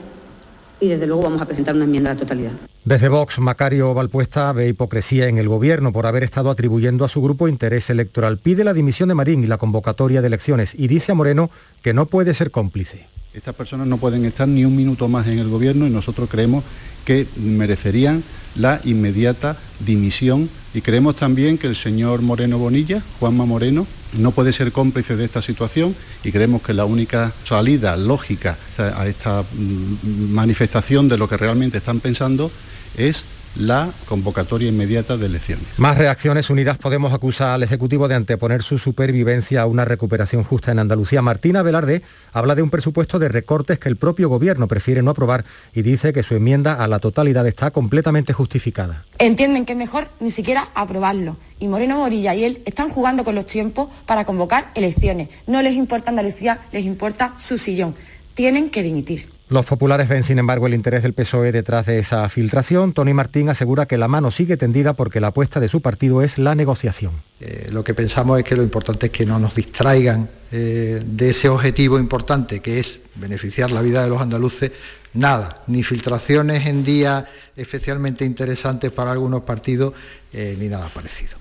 y 0.80 0.88
desde 0.88 1.06
luego 1.06 1.22
vamos 1.22 1.40
a 1.40 1.46
presentar 1.46 1.74
una 1.74 1.84
enmienda 1.84 2.12
a 2.12 2.16
totalidad. 2.16 2.52
Desde 2.84 3.08
Vox, 3.08 3.38
Macario 3.38 3.94
Valpuesta 3.94 4.52
ve 4.52 4.68
hipocresía 4.68 5.28
en 5.28 5.38
el 5.38 5.48
gobierno 5.48 5.92
por 5.92 6.06
haber 6.06 6.22
estado 6.22 6.50
atribuyendo 6.50 7.04
a 7.04 7.08
su 7.08 7.22
grupo 7.22 7.48
interés 7.48 7.88
electoral. 7.90 8.38
Pide 8.38 8.64
la 8.64 8.74
dimisión 8.74 9.08
de 9.08 9.14
Marín 9.14 9.42
y 9.42 9.46
la 9.46 9.58
convocatoria 9.58 10.20
de 10.20 10.26
elecciones 10.26 10.74
y 10.74 10.88
dice 10.88 11.12
a 11.12 11.14
Moreno 11.14 11.50
que 11.82 11.94
no 11.94 12.06
puede 12.06 12.34
ser 12.34 12.50
cómplice. 12.50 13.13
Estas 13.34 13.56
personas 13.56 13.88
no 13.88 13.98
pueden 13.98 14.24
estar 14.24 14.46
ni 14.46 14.64
un 14.64 14.76
minuto 14.76 15.08
más 15.08 15.26
en 15.26 15.40
el 15.40 15.48
gobierno 15.48 15.88
y 15.88 15.90
nosotros 15.90 16.30
creemos 16.30 16.62
que 17.04 17.26
merecerían 17.34 18.22
la 18.54 18.80
inmediata 18.84 19.56
dimisión. 19.80 20.48
Y 20.72 20.82
creemos 20.82 21.16
también 21.16 21.58
que 21.58 21.66
el 21.66 21.74
señor 21.74 22.22
Moreno 22.22 22.58
Bonilla, 22.58 23.02
Juanma 23.18 23.44
Moreno, 23.44 23.88
no 24.18 24.30
puede 24.30 24.52
ser 24.52 24.70
cómplice 24.70 25.16
de 25.16 25.24
esta 25.24 25.42
situación 25.42 25.96
y 26.22 26.30
creemos 26.30 26.62
que 26.62 26.74
la 26.74 26.84
única 26.84 27.32
salida 27.44 27.96
lógica 27.96 28.56
a 28.78 29.08
esta 29.08 29.42
mm, 29.42 30.32
manifestación 30.32 31.08
de 31.08 31.18
lo 31.18 31.28
que 31.28 31.36
realmente 31.36 31.78
están 31.78 31.98
pensando 31.98 32.52
es 32.96 33.24
la 33.56 33.90
convocatoria 34.06 34.68
inmediata 34.68 35.16
de 35.16 35.26
elecciones. 35.26 35.64
Más 35.78 35.98
reacciones 35.98 36.50
unidas 36.50 36.78
Podemos 36.78 37.12
acusar 37.12 37.50
al 37.50 37.62
Ejecutivo 37.62 38.08
de 38.08 38.14
anteponer 38.14 38.62
su 38.62 38.78
supervivencia 38.78 39.62
a 39.62 39.66
una 39.66 39.84
recuperación 39.84 40.44
justa 40.44 40.72
en 40.72 40.78
Andalucía. 40.78 41.22
Martina 41.22 41.62
Velarde 41.62 42.02
habla 42.32 42.54
de 42.54 42.62
un 42.62 42.70
presupuesto 42.70 43.18
de 43.18 43.28
recortes 43.28 43.78
que 43.78 43.88
el 43.88 43.96
propio 43.96 44.28
Gobierno 44.28 44.68
prefiere 44.68 45.02
no 45.02 45.12
aprobar 45.12 45.44
y 45.72 45.82
dice 45.82 46.12
que 46.12 46.22
su 46.22 46.34
enmienda 46.34 46.74
a 46.74 46.86
la 46.88 46.98
totalidad 46.98 47.46
está 47.46 47.70
completamente 47.70 48.32
justificada. 48.32 49.04
Entienden 49.18 49.64
que 49.64 49.72
es 49.72 49.78
mejor 49.78 50.08
ni 50.20 50.30
siquiera 50.30 50.68
aprobarlo. 50.74 51.36
Y 51.58 51.68
Moreno 51.68 51.98
Morilla 51.98 52.34
y 52.34 52.44
él 52.44 52.62
están 52.66 52.88
jugando 52.88 53.24
con 53.24 53.34
los 53.34 53.46
tiempos 53.46 53.88
para 54.06 54.24
convocar 54.24 54.70
elecciones. 54.74 55.28
No 55.46 55.62
les 55.62 55.74
importa 55.74 56.10
Andalucía, 56.10 56.60
les 56.72 56.84
importa 56.84 57.34
su 57.38 57.58
sillón. 57.58 57.94
Tienen 58.34 58.70
que 58.70 58.82
dimitir. 58.82 59.33
Los 59.48 59.66
populares 59.66 60.08
ven, 60.08 60.24
sin 60.24 60.38
embargo, 60.38 60.66
el 60.66 60.72
interés 60.72 61.02
del 61.02 61.12
PSOE 61.12 61.52
detrás 61.52 61.84
de 61.84 61.98
esa 61.98 62.26
filtración. 62.30 62.94
Tony 62.94 63.12
Martín 63.12 63.50
asegura 63.50 63.84
que 63.84 63.98
la 63.98 64.08
mano 64.08 64.30
sigue 64.30 64.56
tendida 64.56 64.94
porque 64.94 65.20
la 65.20 65.28
apuesta 65.28 65.60
de 65.60 65.68
su 65.68 65.82
partido 65.82 66.22
es 66.22 66.38
la 66.38 66.54
negociación. 66.54 67.22
Eh, 67.40 67.68
lo 67.70 67.84
que 67.84 67.92
pensamos 67.92 68.38
es 68.38 68.44
que 68.44 68.56
lo 68.56 68.62
importante 68.62 69.06
es 69.06 69.12
que 69.12 69.26
no 69.26 69.38
nos 69.38 69.54
distraigan 69.54 70.30
eh, 70.50 71.02
de 71.04 71.30
ese 71.30 71.50
objetivo 71.50 71.98
importante 71.98 72.60
que 72.60 72.80
es 72.80 73.00
beneficiar 73.16 73.70
la 73.70 73.82
vida 73.82 74.02
de 74.02 74.08
los 74.08 74.22
andaluces. 74.22 74.72
Nada, 75.12 75.62
ni 75.66 75.82
filtraciones 75.82 76.66
en 76.66 76.82
días 76.82 77.24
especialmente 77.54 78.24
interesantes 78.24 78.90
para 78.92 79.12
algunos 79.12 79.42
partidos, 79.42 79.92
eh, 80.32 80.56
ni 80.58 80.68
nada 80.68 80.88
parecido. 80.88 81.36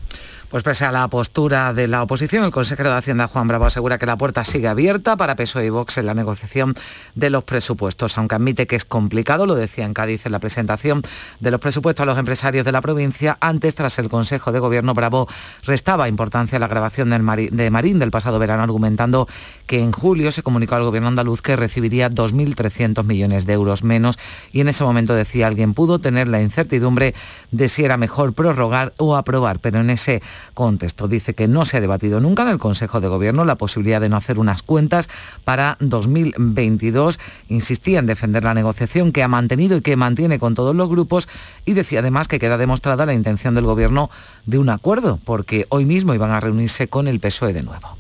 Pues 0.54 0.62
pese 0.62 0.86
a 0.86 0.92
la 0.92 1.08
postura 1.08 1.74
de 1.74 1.88
la 1.88 2.04
oposición, 2.04 2.44
el 2.44 2.52
consejero 2.52 2.92
de 2.92 2.98
Hacienda 2.98 3.28
Juan 3.28 3.48
Bravo 3.48 3.66
asegura 3.66 3.98
que 3.98 4.06
la 4.06 4.20
puerta 4.20 4.44
sigue 4.44 4.68
abierta 4.68 5.18
para 5.18 5.36
PSOE 5.36 5.66
y 5.66 5.70
Vox 5.72 5.98
en 5.98 6.06
la 6.06 6.13
negociación 6.13 6.76
de 7.16 7.32
los 7.32 7.44
presupuestos, 7.44 8.20
aunque 8.20 8.36
admite 8.36 8.68
que 8.68 8.76
es 8.76 8.86
complicado, 8.86 9.48
lo 9.48 9.56
decía 9.56 9.84
en 9.84 9.96
Cádiz 9.96 10.28
en 10.28 10.32
la 10.32 10.38
presentación 10.38 11.02
de 11.39 11.50
los 11.50 11.60
presupuestos 11.60 12.04
a 12.04 12.06
los 12.06 12.20
empresarios 12.20 12.66
de 12.66 12.72
la 12.72 12.82
provincia. 12.82 13.36
Antes, 13.42 13.74
tras 13.74 13.98
el 13.98 14.10
Consejo 14.10 14.52
de 14.52 14.60
Gobierno, 14.60 14.94
Bravo 14.94 15.28
restaba 15.63 16.08
importancia 16.08 16.58
a 16.58 16.60
la 16.60 16.68
grabación 16.68 17.10
de 17.10 17.70
Marín 17.72 17.98
del 17.98 18.12
pasado 18.12 18.38
verano, 18.38 18.62
argumentando 18.62 19.28
que 19.66 19.80
en 19.80 19.92
julio 19.92 20.32
se 20.32 20.44
comunicó 20.44 20.76
al 20.76 20.84
Gobierno 20.84 21.08
andaluz 21.08 21.42
que 21.42 21.56
recibiría 21.56 22.12
2.300 22.12 23.04
millones 23.06 23.48
de 23.48 23.54
euros 23.54 23.84
menos 23.84 24.20
y 24.52 24.62
en 24.62 24.68
ese 24.68 24.84
momento 24.84 25.16
decía 25.16 25.48
alguien 25.48 25.74
pudo 25.74 25.98
tener 25.98 26.28
la 26.28 26.44
incertidumbre 26.44 27.16
de 27.50 27.70
si 27.70 27.84
era 27.84 27.98
mejor 27.98 28.34
prorrogar 28.34 28.94
o 28.98 29.16
aprobar, 29.16 29.58
pero 29.58 29.80
en 29.80 29.89
ese 29.89 30.22
contexto. 30.54 31.08
Dice 31.08 31.34
que 31.34 31.48
no 31.48 31.66
se 31.66 31.78
ha 31.78 31.82
debatido 31.82 32.20
nunca 32.20 32.44
en 32.44 32.50
el 32.50 32.60
Consejo 32.60 33.02
de 33.02 33.08
Gobierno 33.08 33.46
la 33.46 33.56
posibilidad 33.56 34.02
de 34.02 34.10
no 34.10 34.18
hacer 34.18 34.40
unas 34.40 34.64
cuentas 34.64 35.10
para 35.44 35.78
2022. 35.80 37.20
Insistía 37.50 38.00
en 38.00 38.06
defender 38.06 38.44
la 38.44 38.54
negociación 38.54 39.12
que 39.12 39.24
ha 39.24 39.28
mantenido 39.28 39.78
y 39.78 39.82
que 39.82 39.96
mantiene 39.96 40.40
con 40.40 40.56
todos 40.56 40.76
los 40.76 40.90
grupos 40.90 41.28
y 41.66 41.74
decía 41.74 42.00
además 42.00 42.28
que 42.28 42.40
queda 42.40 42.58
demostrada 42.58 43.06
la 43.06 43.14
intención 43.14 43.56
del 43.56 43.66
Gobierno 43.66 44.10
de 44.46 44.58
un 44.58 44.70
acuerdo, 44.70 45.20
porque 45.24 45.66
hoy 45.70 45.86
mismo 45.86 46.14
iban 46.14 46.32
a 46.32 46.40
reunirse 46.40 46.88
con 46.88 47.08
el 47.08 47.20
PSOE 47.20 47.54
de 47.54 47.64
nuevo. 47.64 47.98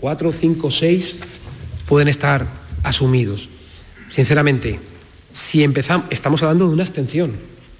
Cuatro, 0.00 0.32
cinco, 0.32 0.70
seis 0.70 1.16
pueden 1.86 2.08
estar 2.08 2.46
asumidos. 2.82 3.48
Sinceramente, 4.08 4.80
si 5.32 5.64
empezamos, 5.64 6.06
estamos 6.10 6.42
hablando 6.42 6.68
de 6.68 6.74
una 6.74 6.82
abstención, 6.84 7.32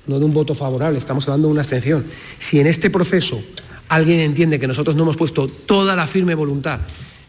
no 0.06 0.18
de 0.18 0.24
un 0.24 0.34
voto 0.34 0.54
favorable, 0.54 0.98
estamos 0.98 1.28
hablando 1.28 1.48
de 1.48 1.52
una 1.52 1.60
abstención. 1.62 2.04
Si 2.38 2.58
en 2.60 2.66
este 2.66 2.90
proceso 2.90 3.42
alguien 3.94 4.20
entiende 4.20 4.58
que 4.58 4.66
nosotros 4.66 4.96
no 4.96 5.04
hemos 5.04 5.16
puesto 5.16 5.46
toda 5.46 5.94
la 5.94 6.06
firme 6.06 6.34
voluntad 6.34 6.80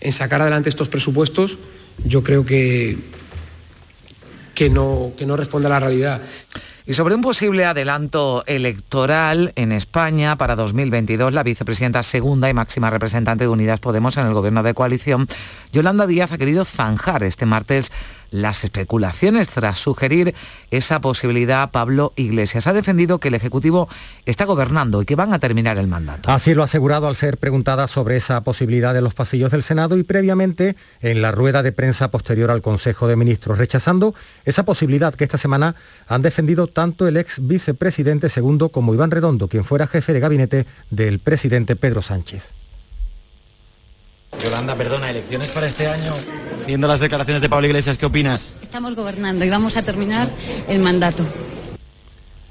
en 0.02 0.12
sacar 0.12 0.42
adelante 0.42 0.70
estos 0.70 0.90
presupuestos, 0.90 1.58
yo 2.04 2.24
creo 2.24 2.46
que, 2.46 2.98
que, 4.54 4.70
no, 4.70 5.14
que 5.18 5.26
no 5.26 5.38
responde 5.38 5.68
a 5.68 5.70
la 5.70 5.80
realidad. 5.80 6.22
Y 6.88 6.94
sobre 6.94 7.16
un 7.16 7.22
posible 7.22 7.66
adelanto 7.66 8.44
electoral 8.46 9.54
en 9.56 9.72
España 9.72 10.38
para 10.38 10.56
2022, 10.56 11.34
la 11.34 11.42
vicepresidenta 11.42 12.04
segunda 12.04 12.48
y 12.48 12.54
máxima 12.54 12.92
representante 12.92 13.46
de 13.46 13.48
Unidas 13.48 13.80
Podemos 13.80 14.18
en 14.18 14.28
el 14.28 14.34
gobierno 14.34 14.62
de 14.62 14.76
coalición, 14.76 15.28
Yolanda 15.72 16.06
Díaz, 16.06 16.32
ha 16.32 16.38
querido 16.38 16.64
zanjar 16.64 17.24
este 17.24 17.48
martes 17.48 17.92
las 18.42 18.64
especulaciones 18.64 19.48
tras 19.50 19.80
sugerir 19.80 20.36
esa 20.72 21.02
posibilidad. 21.02 21.72
Pablo 21.72 22.14
Iglesias 22.16 22.68
ha 22.68 22.74
defendido 22.74 23.20
que 23.20 23.30
el 23.30 23.34
Ejecutivo 23.34 23.88
está 24.26 24.46
gobernando 24.46 25.02
y 25.02 25.06
que 25.06 25.16
van 25.16 25.34
a 25.34 25.40
terminar 25.40 25.78
el 25.78 25.88
mandato. 25.88 26.30
Así 26.30 26.54
lo 26.54 26.62
ha 26.62 26.66
asegurado 26.66 27.08
al 27.08 27.16
ser 27.16 27.38
preguntada 27.38 27.88
sobre 27.88 28.18
esa 28.18 28.44
posibilidad 28.44 28.96
en 28.96 29.04
los 29.04 29.14
pasillos 29.14 29.52
del 29.52 29.64
Senado 29.64 29.98
y 29.98 30.04
previamente 30.04 30.76
en 31.02 31.22
la 31.22 31.32
rueda 31.32 31.64
de 31.64 31.72
prensa 31.72 32.12
posterior 32.12 32.52
al 32.52 32.62
Consejo 32.62 33.08
de 33.08 33.16
Ministros, 33.16 33.58
rechazando 33.58 34.14
esa 34.44 34.66
posibilidad 34.66 35.14
que 35.14 35.24
esta 35.24 35.38
semana 35.38 35.76
han 36.08 36.22
defendido 36.22 36.68
tanto 36.68 37.08
el 37.08 37.18
ex 37.18 37.46
vicepresidente 37.46 38.30
segundo 38.30 38.70
como 38.70 38.94
Iván 38.94 39.12
Redondo, 39.12 39.48
quien 39.48 39.66
fuera 39.66 39.88
jefe 39.88 40.14
de 40.14 40.20
gabinete 40.20 40.66
del 40.90 41.20
presidente 41.20 41.76
Pedro 41.76 42.02
Sánchez. 42.02 42.54
Yolanda, 44.46 44.76
perdona, 44.76 45.10
elecciones 45.10 45.50
para 45.50 45.66
este 45.66 45.88
año. 45.88 46.14
Viendo 46.68 46.88
las 46.88 47.00
declaraciones 47.00 47.42
de 47.42 47.50
Pablo 47.50 47.66
Iglesias, 47.66 47.98
¿qué 47.98 48.06
opinas? 48.06 48.54
Estamos 48.62 48.96
gobernando 48.96 49.44
y 49.44 49.50
vamos 49.50 49.76
a 49.76 49.82
terminar 49.82 50.30
el 50.68 50.84
mandato. 50.84 51.26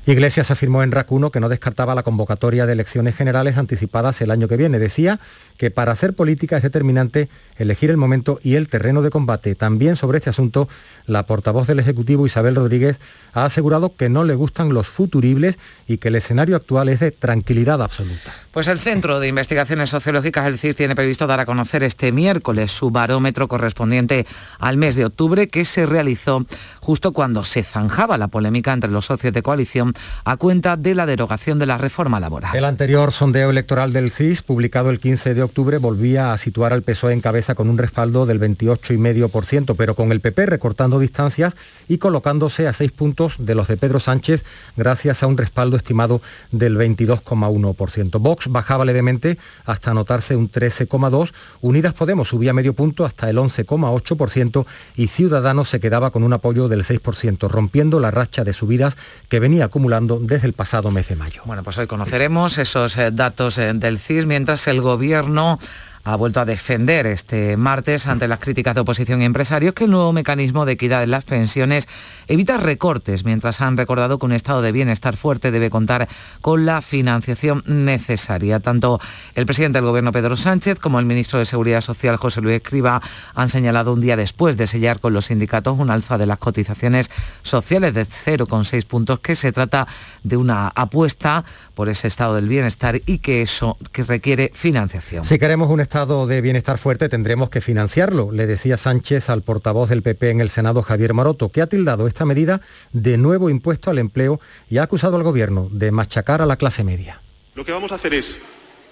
Iglesias 0.04 0.50
afirmó 0.50 0.82
en 0.82 0.90
RAC 0.90 1.12
1 1.12 1.30
que 1.30 1.38
no 1.38 1.48
descartaba 1.48 1.94
la 1.94 2.02
convocatoria 2.02 2.66
de 2.66 2.72
elecciones 2.72 3.14
generales 3.14 3.56
anticipadas 3.56 4.20
el 4.20 4.32
año 4.32 4.48
que 4.48 4.56
viene. 4.56 4.80
Decía 4.80 5.20
que 5.56 5.70
para 5.70 5.92
hacer 5.92 6.14
política 6.14 6.56
es 6.56 6.64
determinante 6.64 7.28
elegir 7.58 7.90
el 7.90 7.96
momento 7.96 8.40
y 8.42 8.56
el 8.56 8.68
terreno 8.68 9.00
de 9.00 9.10
combate. 9.10 9.54
También 9.54 9.94
sobre 9.94 10.18
este 10.18 10.30
asunto, 10.30 10.68
la 11.06 11.26
portavoz 11.26 11.68
del 11.68 11.78
Ejecutivo, 11.78 12.26
Isabel 12.26 12.56
Rodríguez, 12.56 12.98
ha 13.32 13.44
asegurado 13.44 13.94
que 13.94 14.08
no 14.08 14.24
le 14.24 14.34
gustan 14.34 14.74
los 14.74 14.88
futuribles 14.88 15.58
y 15.86 15.98
que 15.98 16.08
el 16.08 16.16
escenario 16.16 16.56
actual 16.56 16.88
es 16.88 16.98
de 16.98 17.12
tranquilidad 17.12 17.80
absoluta. 17.80 18.43
Pues 18.54 18.68
el 18.68 18.78
Centro 18.78 19.18
de 19.18 19.26
Investigaciones 19.26 19.90
Sociológicas, 19.90 20.46
el 20.46 20.58
CIS, 20.58 20.76
tiene 20.76 20.94
previsto 20.94 21.26
dar 21.26 21.40
a 21.40 21.44
conocer 21.44 21.82
este 21.82 22.12
miércoles 22.12 22.70
su 22.70 22.92
barómetro 22.92 23.48
correspondiente 23.48 24.28
al 24.60 24.76
mes 24.76 24.94
de 24.94 25.04
octubre 25.04 25.48
que 25.48 25.64
se 25.64 25.86
realizó 25.86 26.46
justo 26.78 27.10
cuando 27.10 27.42
se 27.42 27.64
zanjaba 27.64 28.16
la 28.16 28.28
polémica 28.28 28.72
entre 28.72 28.92
los 28.92 29.06
socios 29.06 29.32
de 29.32 29.42
coalición 29.42 29.92
a 30.24 30.36
cuenta 30.36 30.76
de 30.76 30.94
la 30.94 31.04
derogación 31.04 31.58
de 31.58 31.66
la 31.66 31.78
reforma 31.78 32.20
laboral. 32.20 32.54
El 32.54 32.64
anterior 32.64 33.10
sondeo 33.10 33.50
electoral 33.50 33.92
del 33.92 34.12
CIS, 34.12 34.42
publicado 34.42 34.90
el 34.90 35.00
15 35.00 35.34
de 35.34 35.42
octubre, 35.42 35.78
volvía 35.78 36.32
a 36.32 36.38
situar 36.38 36.72
al 36.72 36.82
PSOE 36.82 37.12
en 37.12 37.22
cabeza 37.22 37.56
con 37.56 37.68
un 37.68 37.76
respaldo 37.76 38.24
del 38.24 38.38
28,5%, 38.38 39.74
pero 39.76 39.96
con 39.96 40.12
el 40.12 40.20
PP 40.20 40.46
recortando 40.46 41.00
distancias 41.00 41.56
y 41.88 41.98
colocándose 41.98 42.68
a 42.68 42.72
seis 42.72 42.92
puntos 42.92 43.34
de 43.38 43.56
los 43.56 43.66
de 43.66 43.78
Pedro 43.78 43.98
Sánchez 43.98 44.44
gracias 44.76 45.24
a 45.24 45.26
un 45.26 45.38
respaldo 45.38 45.76
estimado 45.76 46.22
del 46.52 46.78
22,1%. 46.78 48.20
Vox 48.20 48.43
bajaba 48.48 48.84
levemente 48.84 49.38
hasta 49.64 49.90
anotarse 49.90 50.36
un 50.36 50.50
13,2%, 50.50 51.32
Unidas 51.60 51.94
Podemos 51.94 52.28
subía 52.28 52.52
medio 52.52 52.74
punto 52.74 53.04
hasta 53.04 53.30
el 53.30 53.36
11,8% 53.36 54.66
y 54.96 55.08
Ciudadanos 55.08 55.68
se 55.68 55.80
quedaba 55.80 56.10
con 56.10 56.22
un 56.22 56.32
apoyo 56.32 56.68
del 56.68 56.84
6%, 56.84 57.48
rompiendo 57.48 58.00
la 58.00 58.10
racha 58.10 58.44
de 58.44 58.52
subidas 58.52 58.96
que 59.28 59.40
venía 59.40 59.66
acumulando 59.66 60.18
desde 60.20 60.46
el 60.46 60.52
pasado 60.52 60.90
mes 60.90 61.08
de 61.08 61.16
mayo. 61.16 61.42
Bueno, 61.44 61.62
pues 61.62 61.78
hoy 61.78 61.86
conoceremos 61.86 62.58
esos 62.58 62.96
eh, 62.96 63.10
datos 63.12 63.58
eh, 63.58 63.72
del 63.74 63.98
CIS 63.98 64.26
mientras 64.26 64.66
el 64.66 64.80
Gobierno 64.80 65.58
ha 66.04 66.16
vuelto 66.16 66.40
a 66.40 66.44
defender 66.44 67.06
este 67.06 67.56
martes 67.56 68.06
ante 68.06 68.28
las 68.28 68.38
críticas 68.38 68.74
de 68.74 68.82
oposición 68.82 69.22
y 69.22 69.24
empresarios 69.24 69.74
que 69.74 69.84
el 69.84 69.90
nuevo 69.90 70.12
mecanismo 70.12 70.66
de 70.66 70.72
equidad 70.72 71.02
en 71.02 71.10
las 71.10 71.24
pensiones 71.24 71.88
evita 72.28 72.58
recortes, 72.58 73.24
mientras 73.24 73.60
han 73.60 73.76
recordado 73.76 74.18
que 74.18 74.26
un 74.26 74.32
estado 74.32 74.60
de 74.60 74.72
bienestar 74.72 75.16
fuerte 75.16 75.50
debe 75.50 75.70
contar 75.70 76.06
con 76.40 76.66
la 76.66 76.82
financiación 76.82 77.62
necesaria. 77.66 78.60
Tanto 78.60 79.00
el 79.34 79.46
presidente 79.46 79.78
del 79.78 79.86
Gobierno, 79.86 80.12
Pedro 80.12 80.36
Sánchez, 80.36 80.78
como 80.78 80.98
el 81.00 81.06
ministro 81.06 81.38
de 81.38 81.46
Seguridad 81.46 81.80
Social, 81.80 82.16
José 82.16 82.42
Luis 82.42 82.56
Escriba, 82.56 83.00
han 83.34 83.48
señalado 83.48 83.92
un 83.92 84.00
día 84.00 84.16
después 84.16 84.56
de 84.56 84.66
sellar 84.66 85.00
con 85.00 85.14
los 85.14 85.26
sindicatos 85.26 85.78
un 85.78 85.90
alza 85.90 86.18
de 86.18 86.26
las 86.26 86.38
cotizaciones 86.38 87.10
sociales 87.42 87.94
de 87.94 88.04
0,6 88.04 88.84
puntos, 88.86 89.20
que 89.20 89.34
se 89.34 89.52
trata 89.52 89.86
de 90.22 90.36
una 90.36 90.68
apuesta 90.68 91.44
por 91.74 91.88
ese 91.88 92.08
estado 92.08 92.34
del 92.34 92.48
bienestar 92.48 93.00
y 93.06 93.18
que 93.18 93.42
eso 93.42 93.78
que 93.92 94.02
requiere 94.02 94.50
financiación. 94.54 95.24
Si 95.24 95.38
queremos 95.38 95.68
un 95.70 95.80
de 95.94 96.40
bienestar 96.40 96.76
fuerte 96.76 97.08
tendremos 97.08 97.50
que 97.50 97.60
financiarlo, 97.60 98.32
le 98.32 98.48
decía 98.48 98.76
Sánchez 98.76 99.30
al 99.30 99.42
portavoz 99.42 99.88
del 99.88 100.02
PP 100.02 100.30
en 100.30 100.40
el 100.40 100.50
Senado, 100.50 100.82
Javier 100.82 101.14
Maroto, 101.14 101.50
que 101.50 101.62
ha 101.62 101.68
tildado 101.68 102.08
esta 102.08 102.24
medida 102.24 102.60
de 102.92 103.16
nuevo 103.16 103.48
impuesto 103.48 103.90
al 103.90 103.98
empleo 104.00 104.40
y 104.68 104.78
ha 104.78 104.82
acusado 104.82 105.16
al 105.16 105.22
gobierno 105.22 105.68
de 105.70 105.92
machacar 105.92 106.42
a 106.42 106.46
la 106.46 106.56
clase 106.56 106.82
media. 106.82 107.20
Lo 107.54 107.64
que 107.64 107.70
vamos 107.70 107.92
a 107.92 107.94
hacer 107.94 108.12
es 108.12 108.36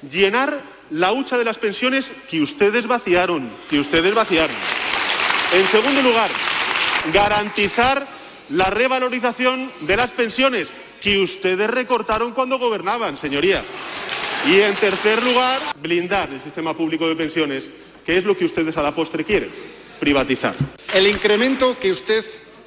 llenar 0.08 0.60
la 0.90 1.12
hucha 1.12 1.36
de 1.38 1.44
las 1.44 1.58
pensiones 1.58 2.12
que 2.30 2.40
ustedes 2.40 2.86
vaciaron, 2.86 3.50
que 3.68 3.80
ustedes 3.80 4.14
vaciaron. 4.14 4.54
En 5.54 5.66
segundo 5.66 6.02
lugar, 6.02 6.30
garantizar 7.12 8.06
la 8.48 8.70
revalorización 8.70 9.72
de 9.80 9.96
las 9.96 10.12
pensiones 10.12 10.72
que 11.00 11.18
ustedes 11.18 11.68
recortaron 11.68 12.30
cuando 12.30 12.60
gobernaban, 12.60 13.16
señoría. 13.16 13.64
Y 14.46 14.61
en 14.61 14.74
tercer 14.74 15.22
lugar, 15.22 15.74
blindar 15.81 16.31
el 16.31 16.40
sistema 16.40 16.76
público 16.76 17.09
de 17.09 17.14
pensiones, 17.14 17.64
que 18.05 18.16
es 18.16 18.24
lo 18.24 18.37
que 18.37 18.44
ustedes 18.44 18.76
a 18.76 18.83
la 18.83 18.94
postre 18.94 19.24
quieren, 19.24 19.52
privatizar. 20.00 20.57
El 20.92 21.07
incremento 21.07 21.78
que 21.78 21.92
usted 21.92 22.24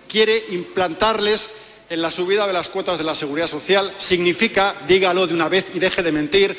quiere 0.08 0.46
implantarles 0.50 1.50
en 1.90 2.02
la 2.02 2.12
subida 2.12 2.48
de 2.48 2.54
las 2.54 2.70
cuotas 2.70 2.98
de 2.98 3.04
la 3.04 3.16
seguridad 3.16 3.48
social 3.48 3.94
significa, 3.98 4.76
dígalo 4.88 5.28
de 5.28 5.34
una 5.34 5.50
vez 5.50 5.66
y 5.74 5.80
deje 5.80 6.02
de 6.02 6.12
mentir, 6.12 6.58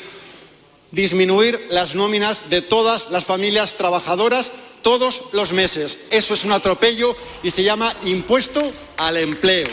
disminuir 0.91 1.67
las 1.69 1.95
nóminas 1.95 2.49
de 2.49 2.61
todas 2.61 3.09
las 3.09 3.25
familias 3.25 3.75
trabajadoras 3.75 4.51
todos 4.83 5.23
los 5.33 5.51
meses. 5.51 5.97
Eso 6.11 6.33
es 6.33 6.45
un 6.45 6.51
atropello 6.51 7.15
y 7.43 7.51
se 7.51 7.63
llama 7.63 7.95
impuesto 8.05 8.71
al 8.97 9.17
empleo. 9.17 9.67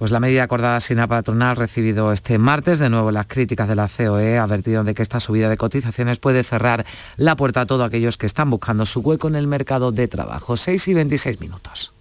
Pues 0.00 0.12
la 0.12 0.18
medida 0.18 0.44
acordada 0.44 0.80
sin 0.80 0.96
la 0.96 1.06
patronal 1.06 1.56
recibido 1.56 2.10
este 2.10 2.38
martes 2.38 2.78
de 2.78 2.88
nuevo 2.88 3.10
las 3.10 3.26
críticas 3.26 3.68
de 3.68 3.74
la 3.74 3.86
COE 3.86 4.38
advertido 4.38 4.82
de 4.82 4.94
que 4.94 5.02
esta 5.02 5.20
subida 5.20 5.50
de 5.50 5.58
cotizaciones 5.58 6.18
puede 6.18 6.42
cerrar 6.42 6.86
la 7.18 7.36
puerta 7.36 7.60
a 7.60 7.66
todos 7.66 7.86
aquellos 7.86 8.16
que 8.16 8.24
están 8.24 8.48
buscando 8.48 8.86
su 8.86 9.00
hueco 9.00 9.28
en 9.28 9.34
el 9.34 9.46
mercado 9.46 9.92
de 9.92 10.08
trabajo. 10.08 10.56
6 10.56 10.88
y 10.88 10.94
26 10.94 11.40
minutos. 11.40 11.92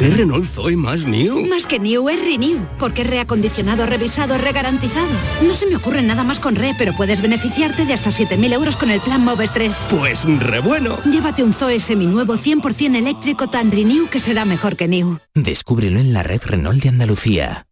¿Qué 0.00 0.10
Renault 0.10 0.46
Zoe 0.46 0.76
más 0.76 1.06
new? 1.06 1.44
Más 1.48 1.66
que 1.66 1.80
new 1.80 2.08
es 2.08 2.20
renew, 2.22 2.64
porque 2.78 3.02
es 3.02 3.10
reacondicionado, 3.10 3.84
revisado, 3.84 4.38
regarantizado. 4.38 5.08
No 5.44 5.52
se 5.52 5.66
me 5.66 5.74
ocurre 5.74 6.02
nada 6.02 6.22
más 6.22 6.38
con 6.38 6.54
re, 6.54 6.72
pero 6.78 6.92
puedes 6.92 7.20
beneficiarte 7.20 7.84
de 7.84 7.94
hasta 7.94 8.10
7.000 8.10 8.52
euros 8.52 8.76
con 8.76 8.92
el 8.92 9.00
plan 9.00 9.24
Moves 9.24 9.52
3. 9.52 9.88
Pues 9.90 10.24
re 10.38 10.60
bueno. 10.60 10.98
Llévate 11.02 11.42
un 11.42 11.52
Zoe 11.52 11.80
seminuevo 11.80 12.36
100% 12.36 12.94
eléctrico 12.94 13.50
tan 13.50 13.72
renew 13.72 14.06
que 14.06 14.20
será 14.20 14.44
mejor 14.44 14.76
que 14.76 14.86
new. 14.86 15.18
Descúbrelo 15.34 15.98
en 15.98 16.12
la 16.12 16.22
red 16.22 16.42
Renault 16.44 16.80
de 16.80 16.90
Andalucía. 16.90 17.66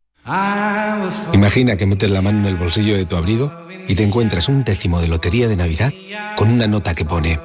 Imagina 1.32 1.76
que 1.76 1.86
metes 1.86 2.10
la 2.10 2.22
mano 2.22 2.40
en 2.40 2.46
el 2.46 2.56
bolsillo 2.56 2.96
de 2.96 3.04
tu 3.04 3.14
abrigo 3.14 3.52
y 3.86 3.94
te 3.94 4.02
encuentras 4.02 4.48
un 4.48 4.64
décimo 4.64 5.00
de 5.00 5.06
lotería 5.06 5.46
de 5.46 5.54
Navidad 5.54 5.92
con 6.34 6.50
una 6.50 6.66
nota 6.66 6.92
que 6.92 7.04
pone... 7.04 7.38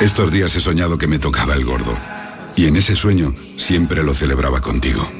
Estos 0.00 0.32
días 0.32 0.56
he 0.56 0.60
soñado 0.60 0.96
que 0.96 1.06
me 1.06 1.18
tocaba 1.18 1.52
el 1.52 1.66
gordo. 1.66 1.98
Y 2.60 2.66
en 2.66 2.76
ese 2.76 2.94
sueño 2.94 3.34
siempre 3.56 4.02
lo 4.02 4.12
celebraba 4.12 4.60
contigo. 4.60 5.10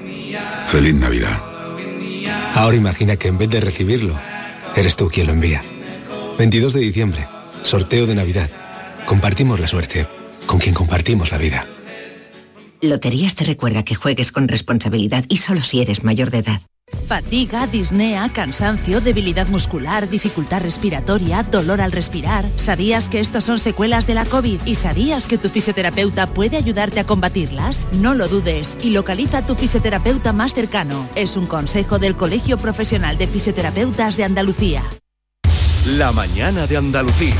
Feliz 0.67 0.95
Navidad. 0.95 1.43
Ahora 2.55 2.77
imagina 2.77 3.17
que 3.17 3.29
en 3.29 3.39
vez 3.39 3.49
de 3.49 3.63
recibirlo, 3.63 4.15
eres 4.77 4.95
tú 4.95 5.09
quien 5.09 5.27
lo 5.27 5.33
envía. 5.33 5.63
22 6.37 6.75
de 6.75 6.81
diciembre, 6.81 7.27
sorteo 7.63 8.07
de 8.07 8.15
Navidad. 8.15 8.51
Compartimos 9.07 9.59
la 9.59 9.69
suerte 9.69 10.07
con 10.45 10.59
quien 10.59 10.75
compartimos 10.75 11.33
la 11.33 11.39
vida. 11.39 11.67
Loterías 12.83 13.35
te 13.37 13.45
recuerda 13.45 13.85
que 13.85 13.95
juegues 13.95 14.33
con 14.33 14.47
responsabilidad 14.47 15.25
y 15.31 15.39
solo 15.39 15.63
si 15.63 15.81
eres 15.81 16.05
mayor 16.05 16.31
de 16.31 16.41
edad. 16.41 16.61
Fatiga, 17.07 17.67
disnea, 17.67 18.29
cansancio, 18.33 19.01
debilidad 19.01 19.49
muscular, 19.49 20.09
dificultad 20.09 20.63
respiratoria, 20.63 21.43
dolor 21.43 21.81
al 21.81 21.93
respirar. 21.93 22.45
¿Sabías 22.57 23.09
que 23.09 23.21
estos 23.21 23.45
son 23.45 23.59
secuelas 23.59 24.07
de 24.07 24.15
la 24.15 24.25
COVID? 24.25 24.61
¿Y 24.65 24.77
sabías 24.77 25.27
que 25.27 25.39
tu 25.39 25.49
fisioterapeuta 25.49 26.27
puede 26.27 26.57
ayudarte 26.57 27.01
a 27.01 27.05
combatirlas? 27.05 27.89
No 27.93 28.15
lo 28.15 28.29
dudes 28.29 28.79
y 28.83 28.91
localiza 28.91 29.39
a 29.39 29.47
tu 29.47 29.55
fisioterapeuta 29.55 30.33
más 30.33 30.55
cercano. 30.55 31.09
Es 31.15 31.37
un 31.37 31.47
consejo 31.47 31.99
del 31.99 32.15
Colegio 32.17 32.59
Profesional 32.59 33.19
de 33.19 33.27
Fisioterapeutas 33.27 34.17
de 34.17 34.25
Andalucía. 34.25 34.85
La 35.87 36.13
mañana 36.13 36.67
de 36.67 36.77
Andalucía. 36.77 37.37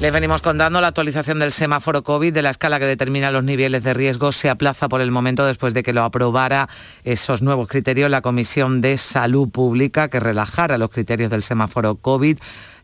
Les 0.00 0.12
venimos 0.12 0.42
contando 0.42 0.80
la 0.80 0.88
actualización 0.88 1.38
del 1.38 1.52
semáforo 1.52 2.02
COVID 2.02 2.34
de 2.34 2.42
la 2.42 2.50
escala 2.50 2.80
que 2.80 2.84
determina 2.84 3.30
los 3.30 3.44
niveles 3.44 3.82
de 3.84 3.94
riesgo 3.94 4.32
se 4.32 4.50
aplaza 4.50 4.88
por 4.88 5.00
el 5.00 5.12
momento 5.12 5.46
después 5.46 5.72
de 5.72 5.84
que 5.84 5.92
lo 5.92 6.02
aprobara 6.02 6.68
esos 7.04 7.42
nuevos 7.42 7.68
criterios 7.68 8.10
la 8.10 8.20
Comisión 8.20 8.80
de 8.80 8.98
Salud 8.98 9.48
Pública 9.48 10.08
que 10.08 10.18
relajara 10.18 10.78
los 10.78 10.90
criterios 10.90 11.30
del 11.30 11.44
semáforo 11.44 11.94
COVID 11.94 12.38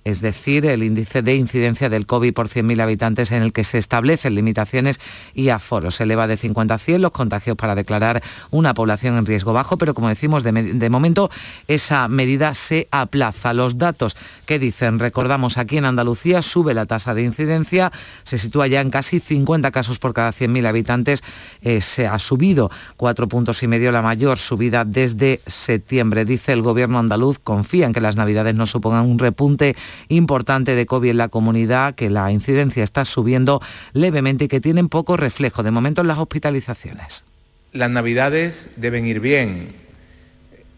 es 0.04 0.20
decir, 0.20 0.66
el 0.66 0.82
índice 0.82 1.22
de 1.22 1.34
incidencia 1.34 1.88
del 1.88 2.06
COVID 2.06 2.32
por 2.32 2.48
100.000 2.48 2.80
habitantes 2.82 3.32
en 3.32 3.42
el 3.42 3.52
que 3.52 3.64
se 3.64 3.78
establecen 3.78 4.34
limitaciones 4.34 5.00
y 5.34 5.50
aforos. 5.50 5.96
Se 5.96 6.04
eleva 6.04 6.26
de 6.26 6.36
50 6.36 6.74
a 6.74 6.78
100 6.78 7.02
los 7.02 7.10
contagios 7.10 7.56
para 7.56 7.74
declarar 7.74 8.22
una 8.50 8.74
población 8.74 9.16
en 9.16 9.26
riesgo 9.26 9.52
bajo, 9.52 9.76
pero 9.76 9.94
como 9.94 10.08
decimos, 10.08 10.42
de, 10.42 10.90
momento 10.90 11.30
esa 11.68 12.08
medida 12.08 12.54
se 12.54 12.88
aplaza. 12.90 13.52
Los 13.52 13.78
datos 13.78 14.16
que 14.46 14.58
dicen, 14.58 14.98
recordamos, 14.98 15.58
aquí 15.58 15.76
en 15.76 15.84
Andalucía 15.84 16.42
sube 16.42 16.74
la 16.74 16.86
tasa 16.86 17.14
de 17.14 17.22
incidencia, 17.22 17.92
se 18.24 18.38
sitúa 18.38 18.66
ya 18.66 18.80
en 18.80 18.90
casi 18.90 19.20
50 19.20 19.70
casos 19.70 19.98
por 19.98 20.14
cada 20.14 20.32
100.000 20.32 20.66
habitantes, 20.66 21.22
eh, 21.62 21.80
se 21.80 22.06
ha 22.06 22.18
subido 22.18 22.70
cuatro 22.96 23.28
puntos 23.28 23.62
y 23.62 23.66
medio, 23.66 23.92
la 23.92 24.02
mayor 24.02 24.38
subida 24.38 24.84
desde 24.84 25.40
septiembre. 25.46 26.24
Dice 26.24 26.52
el 26.52 26.62
gobierno 26.62 26.98
andaluz, 26.98 27.38
confía 27.38 27.86
en 27.86 27.92
que 27.92 28.00
las 28.00 28.16
navidades 28.16 28.54
no 28.54 28.66
supongan 28.66 29.06
un 29.06 29.18
repunte 29.18 29.76
importante 30.08 30.74
de 30.74 30.86
COVID 30.86 31.10
en 31.10 31.16
la 31.18 31.28
comunidad, 31.28 31.94
que 31.94 32.10
la 32.10 32.30
incidencia 32.32 32.84
está 32.84 33.04
subiendo 33.04 33.60
levemente 33.92 34.44
y 34.44 34.48
que 34.48 34.60
tienen 34.60 34.88
poco 34.88 35.16
reflejo 35.16 35.62
de 35.62 35.70
momento 35.70 36.00
en 36.00 36.08
las 36.08 36.18
hospitalizaciones. 36.18 37.24
Las 37.72 37.90
navidades 37.90 38.68
deben 38.76 39.06
ir 39.06 39.20
bien. 39.20 39.74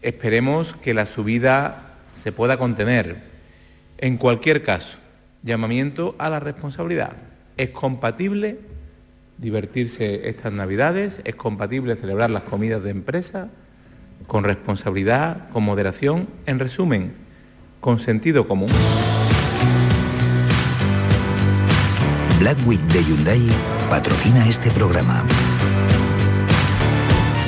Esperemos 0.01 0.75
que 0.81 0.93
la 0.93 1.05
subida 1.05 1.95
se 2.13 2.31
pueda 2.31 2.57
contener. 2.57 3.23
En 3.97 4.17
cualquier 4.17 4.63
caso, 4.63 4.97
llamamiento 5.43 6.15
a 6.19 6.29
la 6.29 6.39
responsabilidad. 6.39 7.13
Es 7.57 7.69
compatible 7.69 8.59
divertirse 9.37 10.29
estas 10.29 10.53
navidades, 10.53 11.21
es 11.23 11.35
compatible 11.35 11.95
celebrar 11.95 12.29
las 12.29 12.43
comidas 12.43 12.83
de 12.83 12.91
empresa 12.91 13.49
con 14.27 14.43
responsabilidad, 14.43 15.49
con 15.49 15.63
moderación. 15.63 16.27
En 16.45 16.59
resumen, 16.59 17.13
con 17.83 17.99
sentido 17.99 18.47
común. 18.47 18.69
Black 22.39 22.57
Week 22.65 22.79
de 22.79 23.03
Hyundai 23.03 23.41
patrocina 23.89 24.47
este 24.47 24.71
programa. 24.71 25.21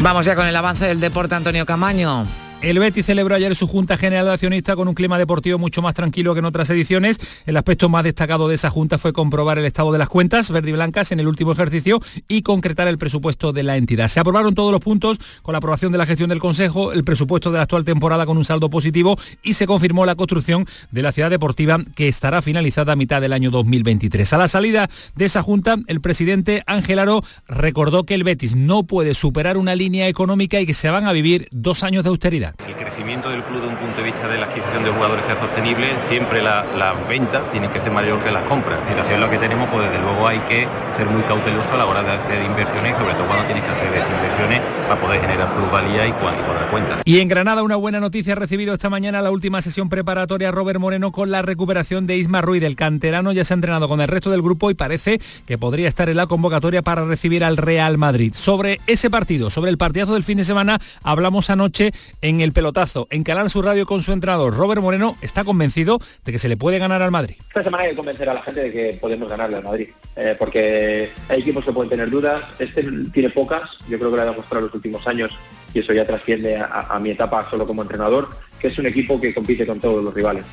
Vamos 0.02 0.26
ya 0.26 0.36
con 0.36 0.46
el 0.46 0.56
avance 0.56 0.86
del 0.86 1.00
deporte, 1.00 1.36
Antonio 1.36 1.66
Camaño. 1.66 2.28
El 2.66 2.80
Betis 2.80 3.06
celebró 3.06 3.36
ayer 3.36 3.56
su 3.56 3.68
Junta 3.68 3.96
General 3.96 4.26
de 4.26 4.34
Accionistas 4.34 4.76
con 4.76 4.88
un 4.88 4.96
clima 4.96 5.20
deportivo 5.20 5.60
mucho 5.60 5.84
más 5.84 5.94
tranquilo 5.94 6.34
que 6.34 6.40
en 6.40 6.46
otras 6.46 6.68
ediciones. 6.72 7.20
El 7.46 7.58
aspecto 7.58 7.90
más 7.90 8.04
destacado 8.04 8.48
de 8.48 8.56
esa 8.56 8.72
Junta 8.72 8.98
fue 8.98 9.14
comprobar 9.14 9.60
el 9.60 9.66
estado 9.66 9.92
de 9.92 10.00
las 10.00 10.10
cuentas 10.10 10.50
verde 10.50 10.72
y 10.72 10.74
blancas 10.74 11.12
en 11.12 11.20
el 11.20 11.28
último 11.28 11.52
ejercicio 11.52 12.02
y 12.28 12.42
concretar 12.42 12.88
el 12.88 12.98
presupuesto 12.98 13.54
de 13.54 13.62
la 13.62 13.78
entidad. 13.78 14.08
Se 14.08 14.20
aprobaron 14.20 14.56
todos 14.56 14.72
los 14.72 14.82
puntos 14.82 15.20
con 15.44 15.52
la 15.52 15.60
aprobación 15.60 15.92
de 15.92 16.00
la 16.00 16.08
gestión 16.08 16.30
del 16.30 16.40
Consejo, 16.40 16.92
el 16.92 17.04
presupuesto 17.04 17.52
de 17.52 17.58
la 17.58 17.64
actual 17.66 17.86
temporada 17.86 18.26
con 18.26 18.36
un 18.36 18.46
saldo 18.46 18.68
positivo 18.72 19.16
y 19.44 19.54
se 19.54 19.68
confirmó 19.68 20.08
la 20.08 20.16
construcción 20.16 20.66
de 20.90 21.04
la 21.04 21.12
ciudad 21.12 21.30
deportiva 21.30 21.78
que 21.94 22.08
estará 22.08 22.42
finalizada 22.42 22.94
a 22.94 22.96
mitad 22.96 23.22
del 23.22 23.34
año 23.34 23.52
2023. 23.52 24.34
A 24.34 24.40
la 24.40 24.48
salida 24.48 24.90
de 25.14 25.26
esa 25.26 25.44
Junta, 25.44 25.76
el 25.86 26.02
presidente 26.02 26.64
Ángel 26.66 26.98
Aro 26.98 27.24
recordó 27.48 28.06
que 28.06 28.16
el 28.16 28.24
Betis 28.24 28.56
no 28.56 28.86
puede 28.88 29.14
superar 29.14 29.56
una 29.60 29.76
línea 29.76 30.08
económica 30.08 30.60
y 30.60 30.66
que 30.66 30.74
se 30.74 30.90
van 30.90 31.06
a 31.06 31.14
vivir 31.14 31.48
dos 31.52 31.84
años 31.84 32.04
de 32.04 32.10
austeridad. 32.10 32.55
El 32.64 32.76
crecimiento 32.76 33.30
del 33.30 33.44
club 33.44 33.62
de 33.62 33.68
un 33.68 33.76
punto 33.76 33.98
de 33.98 34.04
vista 34.04 34.28
de 34.28 34.38
la 34.38 34.46
adquisición 34.46 34.84
de 34.84 34.92
jugadores 34.92 35.26
sea 35.26 35.36
sostenible, 35.36 35.88
siempre 36.10 36.42
las 36.42 36.64
la 36.78 36.94
ventas 37.08 37.52
tienen 37.52 37.70
que 37.70 37.82
ser 37.82 37.92
mayor 37.92 38.24
que 38.24 38.32
las 38.32 38.44
compras. 38.44 38.80
Si 38.88 38.94
así 38.94 39.14
es 39.14 39.20
lo 39.20 39.30
que 39.30 39.38
tenemos, 39.38 39.70
pues 39.70 39.90
desde 39.90 40.02
luego 40.02 40.28
hay 40.28 40.40
que 40.40 40.68
ser 40.98 41.08
muy 41.08 41.22
cauteloso 41.24 41.74
a 41.74 41.78
la 41.78 41.86
hora 41.86 42.02
de 42.04 42.12
hacer 42.12 42.44
inversiones 42.44 42.96
sobre 42.98 43.14
todo 43.14 43.28
cuando 43.28 43.46
tienes 43.46 43.64
que 43.64 43.72
hacer 43.72 43.94
esas 43.94 44.10
inversiones 44.10 44.62
para 44.88 45.02
poder 45.02 45.22
generar 45.22 45.54
plusvalía 45.54 46.08
y 46.08 46.12
cuadrar 46.14 46.70
cuenta. 46.72 47.02
Y 47.04 47.20
en 47.20 47.28
Granada 47.28 47.64
una 47.64 47.76
buena 47.76 48.00
noticia 48.00 48.34
ha 48.34 48.36
recibido 48.36 48.74
esta 48.74 48.90
mañana 48.90 49.22
la 49.22 49.32
última 49.32 49.62
sesión 49.62 49.90
preparatoria 49.90 50.52
Robert 50.52 50.80
Moreno 50.80 51.12
con 51.12 51.32
la 51.32 51.42
recuperación 51.42 52.08
de 52.08 52.18
Isma 52.18 52.42
Ruiz. 52.42 52.64
El 52.64 52.76
canterano 52.76 53.32
ya 53.32 53.44
se 53.44 53.54
ha 53.54 53.56
entrenado 53.56 53.88
con 53.88 54.02
el 54.02 54.08
resto 54.08 54.32
del 54.32 54.42
grupo 54.42 54.72
y 54.72 54.74
parece 54.74 55.20
que 55.46 55.58
podría 55.58 55.88
estar 55.88 56.10
en 56.10 56.18
la 56.18 56.28
convocatoria 56.28 56.82
para 56.82 57.06
recibir 57.06 57.44
al 57.44 57.58
Real 57.58 57.98
Madrid. 57.98 58.34
Sobre 58.34 58.80
ese 58.88 59.10
partido, 59.10 59.50
sobre 59.50 59.72
el 59.72 59.78
partidazo 59.78 60.14
del 60.14 60.24
fin 60.24 60.38
de 60.38 60.46
semana, 60.46 60.80
hablamos 61.04 61.50
anoche 61.50 61.92
en 62.22 62.35
el 62.42 62.52
pelotazo, 62.52 63.08
en 63.10 63.24
Canal 63.24 63.50
Sur 63.50 63.66
Radio 63.66 63.86
con 63.86 64.02
su 64.02 64.12
entrenador. 64.12 64.56
Robert 64.56 64.82
Moreno 64.82 65.18
está 65.22 65.44
convencido 65.44 66.00
de 66.24 66.32
que 66.32 66.40
se 66.40 66.50
le 66.50 66.58
puede 66.58 66.80
ganar 66.80 67.02
al 67.02 67.12
Madrid. 67.12 67.36
Esta 67.48 67.64
semana 67.64 67.84
hay 67.84 67.92
que 67.92 67.96
convencer 67.96 68.30
a 68.30 68.34
la 68.34 68.42
gente 68.42 68.62
de 68.62 68.72
que 68.72 68.98
podemos 69.00 69.30
ganarle 69.30 69.58
al 69.58 69.64
Madrid, 69.64 69.90
eh, 70.16 70.36
porque 70.38 71.10
hay 71.30 71.42
equipos 71.42 71.66
que 71.66 71.72
pueden 71.72 71.90
tener 71.90 72.10
dudas, 72.10 72.44
este 72.60 72.84
tiene 73.14 73.30
pocas, 73.30 73.70
yo 73.90 73.98
creo 73.98 74.12
que 74.12 74.18
lo 74.18 74.22
ha 74.22 74.26
demostrado 74.26 74.60
en 74.60 74.66
los 74.66 74.76
últimos 74.76 75.08
años 75.08 75.32
y 75.74 75.80
eso 75.80 75.94
ya 75.94 76.06
trasciende 76.06 76.58
a, 76.58 76.88
a 76.90 77.00
mi 77.00 77.12
etapa 77.12 77.50
solo 77.50 77.68
como 77.68 77.82
entrenador, 77.82 78.30
que 78.60 78.68
es 78.68 78.78
un 78.78 78.86
equipo 78.86 79.20
que 79.20 79.34
compite 79.34 79.66
con 79.66 79.80
todos 79.80 80.04
los 80.04 80.14
rivales. 80.14 80.46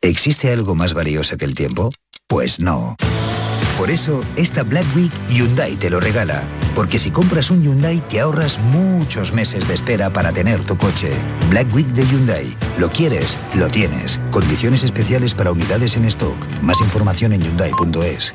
¿Existe 0.00 0.52
algo 0.52 0.76
más 0.76 0.94
valioso 0.94 1.36
que 1.36 1.44
el 1.44 1.54
tiempo? 1.54 1.90
Pues 2.28 2.60
no. 2.60 2.96
Por 3.86 3.92
eso, 3.92 4.24
esta 4.34 4.64
Black 4.64 4.84
Week 4.96 5.12
Hyundai 5.28 5.76
te 5.76 5.90
lo 5.90 6.00
regala. 6.00 6.42
Porque 6.74 6.98
si 6.98 7.12
compras 7.12 7.52
un 7.52 7.62
Hyundai 7.62 8.00
te 8.08 8.18
ahorras 8.18 8.58
muchos 8.58 9.32
meses 9.32 9.68
de 9.68 9.74
espera 9.74 10.10
para 10.10 10.32
tener 10.32 10.64
tu 10.64 10.76
coche. 10.76 11.12
Black 11.50 11.72
Week 11.72 11.86
de 11.86 12.04
Hyundai. 12.04 12.46
Lo 12.80 12.88
quieres, 12.88 13.38
lo 13.54 13.68
tienes. 13.68 14.18
Condiciones 14.32 14.82
especiales 14.82 15.34
para 15.34 15.52
unidades 15.52 15.96
en 15.96 16.04
stock. 16.06 16.34
Más 16.62 16.80
información 16.80 17.32
en 17.32 17.42
hyundai.es. 17.42 18.34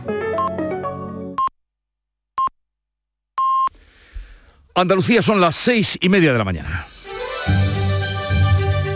Andalucía 4.73 5.21
son 5.21 5.41
las 5.41 5.57
seis 5.57 5.97
y 5.99 6.07
media 6.07 6.31
de 6.31 6.37
la 6.37 6.45
mañana. 6.45 6.87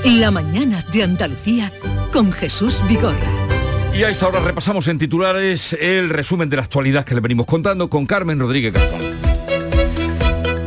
La 0.06 0.32
mañana 0.32 0.86
de 0.94 1.04
Andalucía 1.04 1.70
con 2.14 2.32
Jesús 2.32 2.82
Vigorra. 2.88 3.45
Y 3.98 4.04
a 4.04 4.10
esta 4.10 4.28
hora 4.28 4.42
repasamos 4.42 4.90
en 4.90 4.98
titulares 4.98 5.72
el 5.72 6.10
resumen 6.10 6.50
de 6.50 6.58
la 6.58 6.64
actualidad 6.64 7.06
que 7.06 7.16
le 7.16 7.22
venimos 7.22 7.46
contando 7.46 7.90
con 7.90 8.06
Carmen 8.06 8.38
Rodríguez 8.38 8.74
Garzón. 8.74 9.25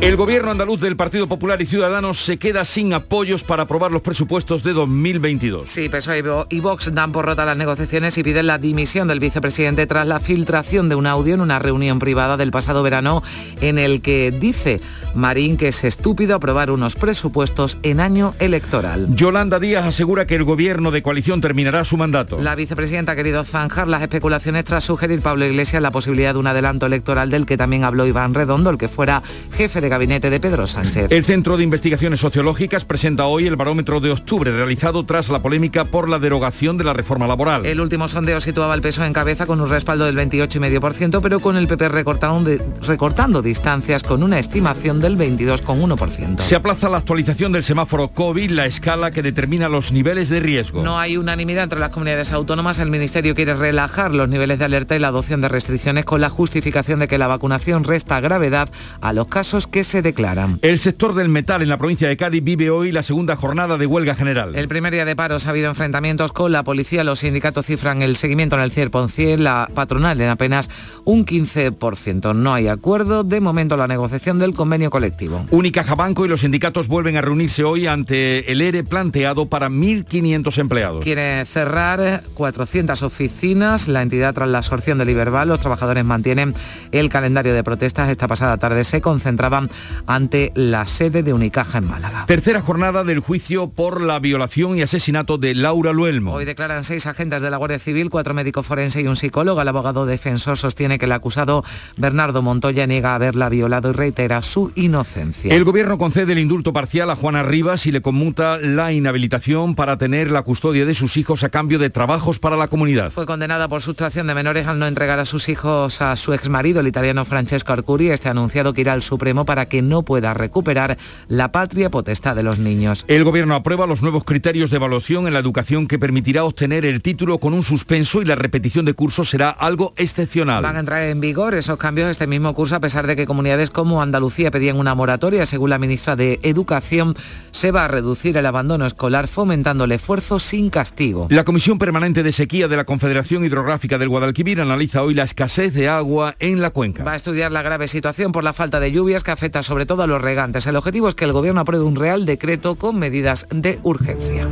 El 0.01 0.15
gobierno 0.15 0.49
andaluz 0.49 0.79
del 0.79 0.95
Partido 0.95 1.27
Popular 1.27 1.61
y 1.61 1.65
Ciudadanos 1.65 2.23
se 2.23 2.37
queda 2.37 2.63
sin 2.63 2.93
apoyos 2.93 3.43
para 3.43 3.63
aprobar 3.63 3.91
los 3.91 4.01
presupuestos 4.01 4.63
de 4.63 4.71
2022. 4.71 5.69
Sí, 5.69 5.89
PSOE 5.89 6.23
y 6.49 6.61
Vox 6.61 6.93
dan 6.93 7.11
por 7.11 7.25
rota 7.25 7.43
las 7.43 7.57
negociaciones 7.57 8.17
y 8.17 8.23
piden 8.23 8.47
la 8.47 8.57
dimisión 8.57 9.09
del 9.09 9.19
vicepresidente 9.19 9.85
tras 9.87 10.07
la 10.07 10.21
filtración 10.21 10.87
de 10.87 10.95
un 10.95 11.05
audio 11.05 11.33
en 11.33 11.41
una 11.41 11.59
reunión 11.59 11.99
privada 11.99 12.37
del 12.37 12.49
pasado 12.49 12.81
verano 12.81 13.21
en 13.59 13.77
el 13.77 14.01
que 14.01 14.31
dice 14.31 14.79
Marín 15.15 15.57
que 15.57 15.67
es 15.67 15.83
estúpido 15.83 16.33
aprobar 16.35 16.71
unos 16.71 16.95
presupuestos 16.95 17.77
en 17.83 17.99
año 17.99 18.35
electoral. 18.39 19.13
Yolanda 19.13 19.59
Díaz 19.59 19.85
asegura 19.85 20.25
que 20.25 20.35
el 20.35 20.45
gobierno 20.45 20.91
de 20.91 21.03
coalición 21.03 21.41
terminará 21.41 21.83
su 21.83 21.97
mandato. 21.97 22.39
La 22.39 22.55
vicepresidenta 22.55 23.11
ha 23.11 23.15
querido 23.17 23.43
zanjar 23.43 23.89
las 23.89 24.01
especulaciones 24.01 24.63
tras 24.63 24.85
sugerir 24.85 25.21
Pablo 25.21 25.45
Iglesias 25.45 25.81
la 25.81 25.91
posibilidad 25.91 26.33
de 26.33 26.39
un 26.39 26.47
adelanto 26.47 26.85
electoral 26.85 27.29
del 27.29 27.45
que 27.45 27.57
también 27.57 27.83
habló 27.83 28.07
Iván 28.07 28.33
Redondo, 28.33 28.69
el 28.69 28.77
que 28.77 28.87
fuera 28.87 29.21
jefe 29.51 29.81
de 29.81 29.89
gabinete 29.99 30.29
de 30.29 30.39
Pedro 30.39 30.65
Sánchez. 30.65 31.11
El 31.11 31.25
Centro 31.25 31.57
de 31.57 31.63
Investigaciones 31.65 32.21
Sociológicas 32.21 32.85
presenta 32.85 33.25
hoy 33.25 33.47
el 33.47 33.57
barómetro 33.57 33.99
de 33.99 34.11
octubre 34.11 34.49
realizado 34.49 35.05
tras 35.05 35.29
la 35.29 35.41
polémica 35.41 35.83
por 35.83 36.07
la 36.07 36.19
derogación 36.19 36.77
de 36.77 36.85
la 36.85 36.93
reforma 36.93 37.27
laboral. 37.27 37.65
El 37.65 37.81
último 37.81 38.07
sondeo 38.07 38.39
situaba 38.39 38.75
el 38.75 38.81
peso 38.81 39.03
en 39.03 39.11
cabeza 39.11 39.45
con 39.45 39.59
un 39.59 39.69
respaldo 39.69 40.05
del 40.05 40.15
28,5%, 40.15 41.19
pero 41.21 41.41
con 41.41 41.57
el 41.57 41.67
PP 41.67 41.89
recortando, 41.89 42.49
recortando 42.81 43.41
distancias 43.41 44.03
con 44.03 44.23
una 44.23 44.39
estimación 44.39 45.01
del 45.01 45.17
22,1%. 45.17 46.39
Se 46.39 46.55
aplaza 46.55 46.87
la 46.87 46.99
actualización 46.99 47.51
del 47.51 47.65
semáforo 47.65 48.07
COVID, 48.07 48.51
la 48.51 48.67
escala 48.67 49.11
que 49.11 49.21
determina 49.21 49.67
los 49.67 49.91
niveles 49.91 50.29
de 50.29 50.39
riesgo. 50.39 50.81
No 50.81 50.97
hay 50.97 51.17
unanimidad 51.17 51.65
entre 51.65 51.79
las 51.79 51.89
comunidades 51.89 52.31
autónomas. 52.31 52.79
El 52.79 52.89
Ministerio 52.89 53.35
quiere 53.35 53.53
relajar 53.53 54.13
los 54.13 54.29
niveles 54.29 54.59
de 54.59 54.65
alerta 54.65 54.95
y 54.95 54.99
la 54.99 55.09
adopción 55.09 55.41
de 55.41 55.49
restricciones 55.49 56.05
con 56.05 56.21
la 56.21 56.29
justificación 56.29 56.99
de 56.99 57.09
que 57.09 57.17
la 57.17 57.27
vacunación 57.27 57.83
resta 57.83 58.21
gravedad 58.21 58.69
a 59.01 59.11
los 59.11 59.27
casos 59.27 59.67
que 59.67 59.78
se 59.83 60.01
declaran. 60.01 60.59
El 60.61 60.79
sector 60.79 61.13
del 61.15 61.29
metal 61.29 61.61
en 61.61 61.69
la 61.69 61.77
provincia 61.77 62.07
de 62.07 62.17
Cádiz 62.17 62.43
vive 62.43 62.69
hoy 62.69 62.91
la 62.91 63.03
segunda 63.03 63.35
jornada 63.35 63.77
de 63.77 63.85
huelga 63.85 64.15
general. 64.15 64.55
El 64.55 64.67
primer 64.67 64.93
día 64.93 65.05
de 65.05 65.15
paros 65.15 65.47
ha 65.47 65.51
habido 65.51 65.69
enfrentamientos 65.69 66.31
con 66.31 66.51
la 66.51 66.63
policía. 66.63 67.03
Los 67.03 67.19
sindicatos 67.19 67.65
cifran 67.65 68.01
el 68.01 68.15
seguimiento 68.15 68.55
en 68.55 68.61
el 68.61 68.71
Cierponciel, 68.71 69.43
la 69.43 69.69
patronal 69.73 70.19
en 70.21 70.29
apenas 70.29 70.69
un 71.05 71.25
15%. 71.25 72.35
No 72.35 72.53
hay 72.53 72.67
acuerdo. 72.67 73.23
De 73.23 73.39
momento 73.41 73.77
la 73.77 73.87
negociación 73.87 74.39
del 74.39 74.53
convenio 74.53 74.89
colectivo. 74.89 75.45
Unicaja 75.51 75.95
Banco 75.95 76.25
y 76.25 76.29
los 76.29 76.41
sindicatos 76.41 76.87
vuelven 76.87 77.17
a 77.17 77.21
reunirse 77.21 77.63
hoy 77.63 77.87
ante 77.87 78.51
el 78.51 78.61
ERE 78.61 78.83
planteado 78.83 79.47
para 79.47 79.69
1.500 79.69 80.57
empleados. 80.57 81.03
Quiere 81.03 81.45
cerrar 81.45 82.23
400 82.33 83.01
oficinas. 83.03 83.87
La 83.87 84.01
entidad 84.01 84.33
tras 84.33 84.49
la 84.49 84.59
absorción 84.59 84.97
del 84.97 85.09
Iberbal, 85.09 85.47
los 85.47 85.59
trabajadores 85.59 86.03
mantienen 86.05 86.53
el 86.91 87.09
calendario 87.09 87.53
de 87.53 87.63
protestas. 87.63 88.09
Esta 88.09 88.27
pasada 88.27 88.57
tarde 88.57 88.83
se 88.83 89.01
concentraban 89.01 89.68
ante 90.05 90.51
la 90.55 90.87
sede 90.87 91.23
de 91.23 91.33
Unicaja 91.33 91.79
en 91.79 91.85
Málaga. 91.85 92.25
Tercera 92.27 92.61
jornada 92.61 93.03
del 93.03 93.19
juicio 93.19 93.69
por 93.69 94.01
la 94.01 94.19
violación 94.19 94.77
y 94.77 94.81
asesinato 94.81 95.37
de 95.37 95.55
Laura 95.55 95.93
Luelmo. 95.93 96.33
Hoy 96.33 96.45
declaran 96.45 96.83
seis 96.83 97.05
agentes 97.07 97.41
de 97.41 97.49
la 97.49 97.57
Guardia 97.57 97.79
Civil, 97.79 98.09
cuatro 98.09 98.33
médicos 98.33 98.65
forenses 98.65 99.03
y 99.03 99.07
un 99.07 99.15
psicólogo. 99.15 99.61
El 99.61 99.67
abogado 99.67 100.05
defensor 100.05 100.57
sostiene 100.57 100.99
que 100.99 101.05
el 101.05 101.11
acusado 101.11 101.63
Bernardo 101.97 102.41
Montoya 102.41 102.87
niega 102.87 103.15
haberla 103.15 103.49
violado 103.49 103.89
y 103.89 103.93
reitera 103.93 104.41
su 104.41 104.71
inocencia. 104.75 105.53
El 105.53 105.63
gobierno 105.63 105.97
concede 105.97 106.33
el 106.33 106.39
indulto 106.39 106.73
parcial 106.73 107.09
a 107.09 107.15
Juana 107.15 107.43
Rivas 107.43 107.85
y 107.85 107.91
le 107.91 108.01
conmuta 108.01 108.57
la 108.57 108.91
inhabilitación 108.91 109.75
para 109.75 109.97
tener 109.97 110.31
la 110.31 110.41
custodia 110.43 110.85
de 110.85 110.93
sus 110.93 111.17
hijos 111.17 111.43
a 111.43 111.49
cambio 111.49 111.79
de 111.79 111.89
trabajos 111.89 112.39
para 112.39 112.57
la 112.57 112.67
comunidad. 112.67 113.11
Fue 113.11 113.25
condenada 113.25 113.67
por 113.67 113.81
sustracción 113.81 114.27
de 114.27 114.35
menores 114.35 114.67
al 114.67 114.79
no 114.79 114.87
entregar 114.87 115.19
a 115.19 115.25
sus 115.25 115.49
hijos 115.49 116.01
a 116.01 116.15
su 116.15 116.33
exmarido, 116.33 116.79
el 116.79 116.87
italiano 116.87 117.25
Francesco 117.25 117.73
Arcuri. 117.73 118.09
Este 118.09 118.27
ha 118.27 118.31
anunciado 118.31 118.73
que 118.73 118.81
irá 118.81 118.93
al 118.93 119.01
Supremo 119.01 119.45
para 119.45 119.58
que 119.67 119.81
no 119.81 120.03
pueda 120.03 120.33
recuperar 120.33 120.97
la 121.27 121.51
patria 121.51 121.89
potestad 121.89 122.35
de 122.35 122.43
los 122.43 122.59
niños. 122.59 123.05
El 123.07 123.23
gobierno 123.23 123.55
aprueba 123.55 123.87
los 123.87 124.01
nuevos 124.01 124.23
criterios 124.23 124.69
de 124.69 124.77
evaluación 124.77 125.27
en 125.27 125.33
la 125.33 125.39
educación 125.39 125.87
que 125.87 125.99
permitirá 125.99 126.43
obtener 126.43 126.85
el 126.85 127.01
título 127.01 127.39
con 127.39 127.53
un 127.53 127.63
suspenso 127.63 128.21
y 128.21 128.25
la 128.25 128.35
repetición 128.35 128.85
de 128.85 128.93
cursos 128.93 129.29
será 129.29 129.49
algo 129.49 129.93
excepcional. 129.97 130.63
Van 130.63 130.75
a 130.75 130.79
entrar 130.79 131.03
en 131.03 131.19
vigor 131.19 131.53
esos 131.53 131.77
cambios 131.77 132.09
este 132.09 132.27
mismo 132.27 132.53
curso 132.53 132.75
a 132.75 132.79
pesar 132.79 133.07
de 133.07 133.15
que 133.15 133.25
comunidades 133.25 133.71
como 133.71 134.01
Andalucía 134.01 134.51
pedían 134.51 134.77
una 134.77 134.95
moratoria. 134.95 135.45
Según 135.45 135.71
la 135.71 135.79
ministra 135.79 136.15
de 136.15 136.39
Educación, 136.43 137.15
se 137.51 137.71
va 137.71 137.85
a 137.85 137.87
reducir 137.87 138.37
el 138.37 138.45
abandono 138.45 138.85
escolar 138.85 139.27
fomentando 139.27 139.85
el 139.85 139.91
esfuerzo 139.91 140.39
sin 140.39 140.69
castigo. 140.69 141.27
La 141.29 141.43
Comisión 141.43 141.79
Permanente 141.79 142.23
de 142.23 142.31
Sequía 142.31 142.67
de 142.67 142.77
la 142.77 142.85
Confederación 142.85 143.43
Hidrográfica 143.43 143.97
del 143.97 144.09
Guadalquivir 144.09 144.61
analiza 144.61 145.01
hoy 145.01 145.13
la 145.13 145.23
escasez 145.23 145.73
de 145.73 145.89
agua 145.89 146.35
en 146.39 146.61
la 146.61 146.69
cuenca. 146.69 147.03
Va 147.03 147.13
a 147.13 147.15
estudiar 147.15 147.51
la 147.51 147.61
grave 147.61 147.87
situación 147.87 148.31
por 148.31 148.43
la 148.43 148.53
falta 148.53 148.79
de 148.79 148.91
lluvias 148.91 149.23
que 149.23 149.31
afecta 149.31 149.48
sobre 149.63 149.85
todo 149.85 150.03
a 150.03 150.07
los 150.07 150.21
regantes. 150.21 150.67
El 150.67 150.75
objetivo 150.75 151.09
es 151.09 151.15
que 151.15 151.25
el 151.25 151.33
gobierno 151.33 151.61
apruebe 151.61 151.85
un 151.85 151.95
real 151.95 152.25
decreto 152.25 152.75
con 152.75 152.97
medidas 152.97 153.47
de 153.49 153.79
urgencia. 153.83 154.47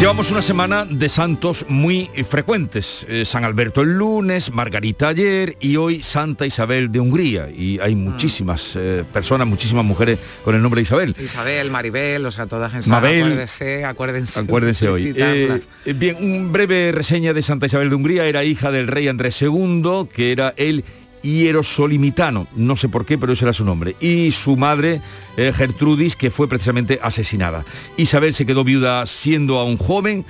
Llevamos 0.00 0.30
una 0.30 0.40
semana 0.40 0.86
de 0.86 1.10
santos 1.10 1.66
muy 1.68 2.08
frecuentes. 2.26 3.04
Eh, 3.06 3.26
San 3.26 3.44
Alberto 3.44 3.82
el 3.82 3.98
lunes, 3.98 4.50
Margarita 4.50 5.08
ayer 5.08 5.58
y 5.60 5.76
hoy 5.76 6.02
Santa 6.02 6.46
Isabel 6.46 6.90
de 6.90 7.00
Hungría. 7.00 7.50
Y 7.50 7.78
hay 7.80 7.94
muchísimas 7.96 8.76
eh, 8.76 9.04
personas, 9.12 9.46
muchísimas 9.46 9.84
mujeres 9.84 10.18
con 10.42 10.54
el 10.54 10.62
nombre 10.62 10.78
de 10.78 10.84
Isabel. 10.84 11.14
Isabel, 11.22 11.70
Maribel, 11.70 12.24
o 12.24 12.30
sea, 12.30 12.46
todas 12.46 12.72
en 12.72 12.90
Mabel, 12.90 13.24
acuérdense, 13.24 13.84
acuérdense. 13.84 14.40
Acuérdense 14.40 14.88
hoy. 14.88 15.12
Eh, 15.14 15.58
bien, 15.94 16.16
un 16.18 16.50
breve 16.50 16.92
reseña 16.92 17.34
de 17.34 17.42
Santa 17.42 17.66
Isabel 17.66 17.90
de 17.90 17.96
Hungría. 17.96 18.24
Era 18.24 18.42
hija 18.42 18.70
del 18.70 18.86
rey 18.86 19.06
Andrés 19.06 19.42
II, 19.42 20.08
que 20.14 20.32
era 20.32 20.54
el 20.56 20.82
hierosolimitano, 21.22 22.46
no 22.56 22.76
sé 22.76 22.88
por 22.88 23.06
qué, 23.06 23.18
pero 23.18 23.32
ese 23.32 23.44
era 23.44 23.52
su 23.52 23.64
nombre, 23.64 23.96
y 24.00 24.32
su 24.32 24.56
madre, 24.56 25.00
eh, 25.36 25.52
Gertrudis, 25.54 26.16
que 26.16 26.30
fue 26.30 26.48
precisamente 26.48 26.98
asesinada. 27.02 27.64
Isabel 27.96 28.34
se 28.34 28.46
quedó 28.46 28.64
viuda 28.64 29.06
siendo 29.06 29.58
aún 29.58 29.76
joven, 29.76 30.24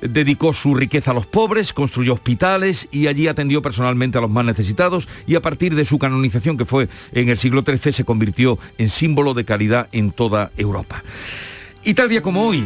dedicó 0.00 0.52
su 0.52 0.74
riqueza 0.74 1.12
a 1.12 1.14
los 1.14 1.26
pobres, 1.26 1.72
construyó 1.72 2.14
hospitales 2.14 2.88
y 2.90 3.06
allí 3.06 3.28
atendió 3.28 3.62
personalmente 3.62 4.18
a 4.18 4.20
los 4.20 4.30
más 4.30 4.44
necesitados 4.44 5.08
y 5.26 5.34
a 5.34 5.42
partir 5.42 5.74
de 5.74 5.84
su 5.84 5.98
canonización, 5.98 6.56
que 6.56 6.66
fue 6.66 6.88
en 7.12 7.28
el 7.28 7.38
siglo 7.38 7.64
XIII, 7.66 7.92
se 7.92 8.04
convirtió 8.04 8.58
en 8.78 8.90
símbolo 8.90 9.34
de 9.34 9.44
caridad 9.44 9.88
en 9.92 10.10
toda 10.10 10.50
Europa. 10.56 11.02
Y 11.82 11.94
tal 11.94 12.08
día 12.08 12.20
como 12.20 12.42
hoy, 12.42 12.64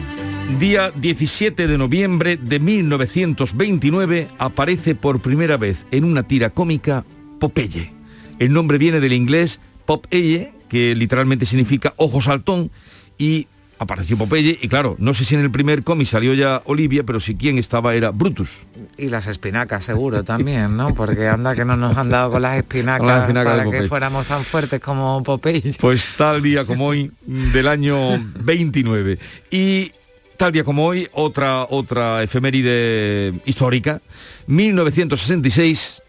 Día 0.58 0.90
17 0.90 1.68
de 1.68 1.78
noviembre 1.78 2.36
de 2.36 2.58
1929 2.58 4.28
aparece 4.38 4.94
por 4.94 5.20
primera 5.20 5.56
vez 5.56 5.86
en 5.90 6.04
una 6.04 6.24
tira 6.24 6.50
cómica 6.50 7.04
Popeye. 7.40 7.92
El 8.38 8.52
nombre 8.52 8.78
viene 8.78 9.00
del 9.00 9.12
inglés 9.12 9.58
Popeye, 9.86 10.52
que 10.68 10.94
literalmente 10.94 11.44
significa 11.46 11.94
ojo 11.96 12.20
saltón, 12.20 12.70
y 13.18 13.48
apareció 13.80 14.18
Popeye 14.18 14.58
y 14.60 14.68
claro, 14.68 14.94
no 14.98 15.14
sé 15.14 15.24
si 15.24 15.34
en 15.34 15.40
el 15.40 15.50
primer 15.50 15.82
cómic 15.82 16.06
salió 16.06 16.34
ya 16.34 16.62
Olivia, 16.66 17.02
pero 17.02 17.18
si 17.18 17.34
quien 17.34 17.58
estaba 17.58 17.94
era 17.94 18.10
Brutus. 18.10 18.66
Y 18.98 19.08
las 19.08 19.26
espinacas 19.26 19.84
seguro 19.84 20.22
también, 20.22 20.76
¿no? 20.76 20.94
Porque 20.94 21.26
anda 21.28 21.56
que 21.56 21.64
no 21.64 21.76
nos 21.76 21.96
han 21.96 22.10
dado 22.10 22.30
con 22.30 22.42
las 22.42 22.58
espinacas, 22.58 23.32
para 23.32 23.70
que 23.70 23.84
fuéramos 23.84 24.26
tan 24.26 24.44
fuertes 24.44 24.80
como 24.80 25.22
Popeye. 25.22 25.74
Pues 25.80 26.10
tal 26.16 26.42
día 26.42 26.64
como 26.64 26.88
hoy 26.88 27.10
del 27.22 27.66
año 27.66 27.96
29. 28.40 29.18
Y 29.50 29.92
tal 30.36 30.52
día 30.52 30.62
como 30.64 30.86
hoy, 30.86 31.08
otra, 31.12 31.64
otra 31.64 32.22
efeméride 32.22 33.32
histórica, 33.46 34.00
1966, 34.46 35.99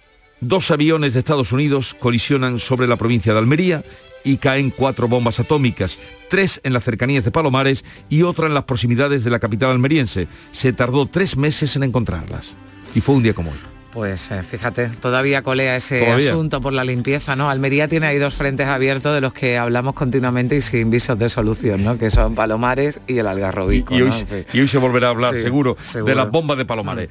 dos 0.42 0.72
aviones 0.72 1.14
de 1.14 1.20
Estados 1.20 1.52
Unidos 1.52 1.96
colisionan 1.98 2.60
sobre 2.60 2.88
la 2.88 2.98
provincia 2.98 3.32
de 3.32 3.40
Almería 3.40 3.84
y 4.24 4.38
caen 4.38 4.72
cuatro 4.72 5.08
bombas 5.08 5.40
atómicas, 5.40 5.98
tres 6.30 6.60
en 6.64 6.74
las 6.74 6.84
cercanías 6.84 7.24
de 7.24 7.32
Palomares 7.32 7.86
y 8.10 8.24
otra 8.24 8.48
en 8.48 8.54
las 8.54 8.66
proximidades 8.66 9.24
de 9.24 9.30
la 9.30 9.40
capital 9.40 9.72
almeriense. 9.72 10.28
Se 10.52 10.74
tardó 10.74 11.06
tres 11.06 11.38
meses 11.38 11.76
en 11.76 11.84
encontrarlas. 11.84 12.54
Y 12.94 13.02
fue 13.02 13.16
un 13.16 13.24
día 13.24 13.34
como 13.34 13.52
hoy. 13.52 13.58
Pues 13.92 14.32
eh, 14.32 14.42
fíjate, 14.42 14.88
todavía 14.88 15.42
colea 15.42 15.76
ese 15.76 16.10
asunto 16.10 16.62
por 16.62 16.72
la 16.72 16.86
limpieza, 16.86 17.36
¿no? 17.36 17.50
Almería 17.50 17.90
tiene 17.90 18.08
ahí 18.08 18.20
dos 18.20 18.34
frentes 18.34 18.68
abiertos 18.68 19.14
de 19.14 19.20
los 19.20 19.34
que 19.34 19.58
hablamos 19.58 19.96
continuamente 19.96 20.56
y 20.56 20.62
sin 20.62 20.90
visos 20.90 21.20
de 21.20 21.30
solución, 21.30 21.84
¿no? 21.84 21.98
Que 21.98 22.10
son 22.10 22.34
Palomares 22.34 23.02
y 23.06 23.18
el 23.18 23.28
Algarrobico. 23.28 23.94
Y, 23.94 24.02
hoy, 24.02 24.68
se 24.68 24.78
volverá 24.78 25.08
a 25.08 25.10
hablar, 25.10 25.36
seguro, 25.36 25.76
de 25.94 26.16
las 26.16 26.32
bombas 26.32 26.58
de 26.58 26.64
Palomares. 26.64 27.10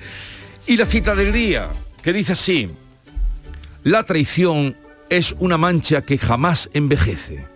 Y 0.66 0.78
la 0.78 0.86
cita 0.86 1.14
del 1.14 1.32
día, 1.32 1.68
que 2.02 2.14
dice 2.14 2.32
así, 2.32 2.70
la 3.82 4.02
traición 4.04 4.76
es 5.08 5.34
una 5.38 5.58
mancha 5.58 6.02
que 6.02 6.18
jamás 6.18 6.70
envejece. 6.72 7.46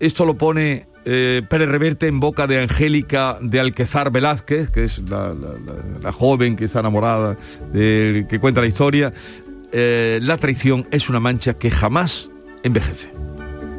Esto 0.00 0.24
lo 0.24 0.38
pone 0.38 0.86
eh, 1.04 1.42
Pérez 1.48 1.68
Reverte 1.68 2.06
en 2.06 2.20
boca 2.20 2.46
de 2.46 2.60
Angélica 2.60 3.38
de 3.40 3.60
Alquezar 3.60 4.12
Velázquez, 4.12 4.70
que 4.70 4.84
es 4.84 5.02
la, 5.08 6.12
joven 6.12 6.54
que 6.54 6.66
está 6.66 6.80
enamorada, 6.80 7.36
que 7.72 8.38
cuenta 8.40 8.60
la 8.60 8.66
historia. 8.66 9.12
Eh, 9.72 10.20
la 10.22 10.36
traición 10.36 10.86
es 10.90 11.08
una 11.08 11.20
mancha 11.20 11.54
que 11.54 11.70
jamás 11.70 12.30
envejece. 12.62 13.10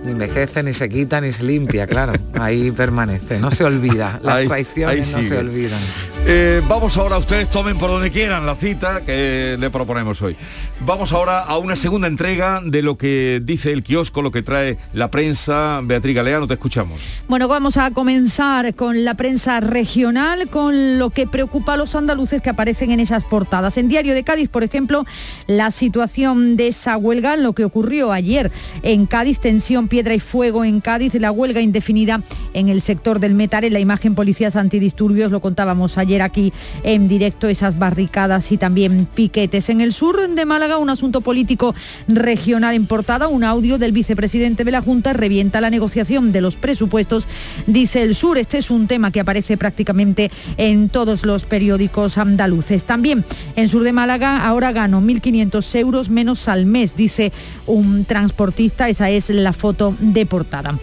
Ni 0.03 0.11
envejece, 0.11 0.63
ni 0.63 0.73
se 0.73 0.87
quita, 0.87 1.19
ni 1.19 1.33
se 1.33 1.43
limpia, 1.43 1.85
claro. 1.85 2.13
Ahí 2.39 2.71
permanece, 2.71 3.39
no 3.39 3.51
se 3.51 3.65
olvida. 3.65 4.19
Las 4.23 4.45
traiciones 4.45 5.13
no 5.13 5.21
se 5.21 5.37
olvidan. 5.37 5.79
Eh, 6.25 6.61
vamos 6.69 6.97
ahora, 6.97 7.17
ustedes 7.17 7.49
tomen 7.49 7.77
por 7.77 7.89
donde 7.89 8.09
quieran 8.09 8.45
la 8.45 8.55
cita 8.55 9.03
que 9.05 9.57
le 9.59 9.69
proponemos 9.69 10.21
hoy. 10.21 10.37
Vamos 10.85 11.11
ahora 11.11 11.39
a 11.39 11.57
una 11.57 11.75
segunda 11.75 12.07
entrega 12.07 12.61
de 12.63 12.81
lo 12.81 12.97
que 12.97 13.41
dice 13.43 13.73
el 13.73 13.83
kiosco, 13.83 14.21
lo 14.21 14.31
que 14.31 14.41
trae 14.41 14.77
la 14.93 15.11
prensa. 15.11 15.81
Beatriz 15.83 16.15
Galeano, 16.15 16.47
te 16.47 16.53
escuchamos. 16.53 16.99
Bueno, 17.27 17.49
vamos 17.49 17.75
a 17.75 17.91
comenzar 17.91 18.75
con 18.75 19.03
la 19.03 19.15
prensa 19.15 19.59
regional, 19.59 20.49
con 20.49 20.97
lo 20.97 21.09
que 21.09 21.27
preocupa 21.27 21.73
a 21.73 21.77
los 21.77 21.95
andaluces 21.95 22.41
que 22.41 22.49
aparecen 22.49 22.91
en 22.91 23.01
esas 23.01 23.25
portadas. 23.25 23.77
En 23.77 23.89
Diario 23.89 24.13
de 24.13 24.23
Cádiz, 24.23 24.47
por 24.47 24.63
ejemplo, 24.63 25.05
la 25.47 25.71
situación 25.71 26.55
de 26.55 26.69
esa 26.69 26.95
huelga, 26.95 27.35
lo 27.35 27.51
que 27.51 27.65
ocurrió 27.65 28.13
ayer 28.13 28.49
en 28.83 29.05
Cádiz, 29.05 29.39
tensión 29.39 29.88
piedra 29.89 30.13
y 30.13 30.19
fuego 30.19 30.63
en 30.63 30.79
Cádiz, 30.79 31.15
la 31.15 31.31
huelga 31.31 31.59
indefinida 31.59 32.21
en 32.53 32.69
el 32.69 32.81
sector 32.81 33.19
del 33.19 33.33
metal, 33.33 33.63
en 33.63 33.73
la 33.73 33.79
imagen 33.79 34.15
policías 34.15 34.55
antidisturbios, 34.55 35.31
lo 35.31 35.41
contábamos 35.41 35.97
ayer 35.97 36.21
aquí 36.21 36.53
en 36.83 37.07
directo, 37.07 37.47
esas 37.47 37.77
barricadas 37.77 38.51
y 38.51 38.57
también 38.57 39.07
piquetes. 39.13 39.69
En 39.69 39.81
el 39.81 39.93
sur 39.93 40.29
de 40.29 40.45
Málaga, 40.45 40.77
un 40.77 40.89
asunto 40.89 41.21
político 41.21 41.75
regional 42.07 42.75
importada, 42.75 43.27
un 43.27 43.43
audio 43.43 43.77
del 43.77 43.91
vicepresidente 43.91 44.63
de 44.63 44.71
la 44.71 44.81
Junta 44.81 45.13
revienta 45.13 45.61
la 45.61 45.69
negociación 45.69 46.31
de 46.31 46.41
los 46.41 46.55
presupuestos, 46.55 47.27
dice 47.65 48.03
el 48.03 48.15
sur. 48.15 48.37
Este 48.37 48.59
es 48.59 48.69
un 48.69 48.87
tema 48.87 49.11
que 49.11 49.19
aparece 49.19 49.57
prácticamente 49.57 50.31
en 50.57 50.89
todos 50.89 51.25
los 51.25 51.45
periódicos 51.45 52.17
andaluces. 52.17 52.83
También 52.83 53.25
en 53.55 53.69
sur 53.69 53.83
de 53.83 53.93
Málaga, 53.93 54.45
ahora 54.45 54.71
gano 54.71 55.01
1.500 55.01 55.75
euros 55.79 56.09
menos 56.09 56.47
al 56.47 56.65
mes, 56.65 56.95
dice 56.95 57.31
un 57.65 58.05
transportista. 58.05 58.89
Esa 58.89 59.09
es 59.09 59.29
la 59.29 59.53
foto 59.53 59.78
de 59.99 60.25
portada. 60.25 60.77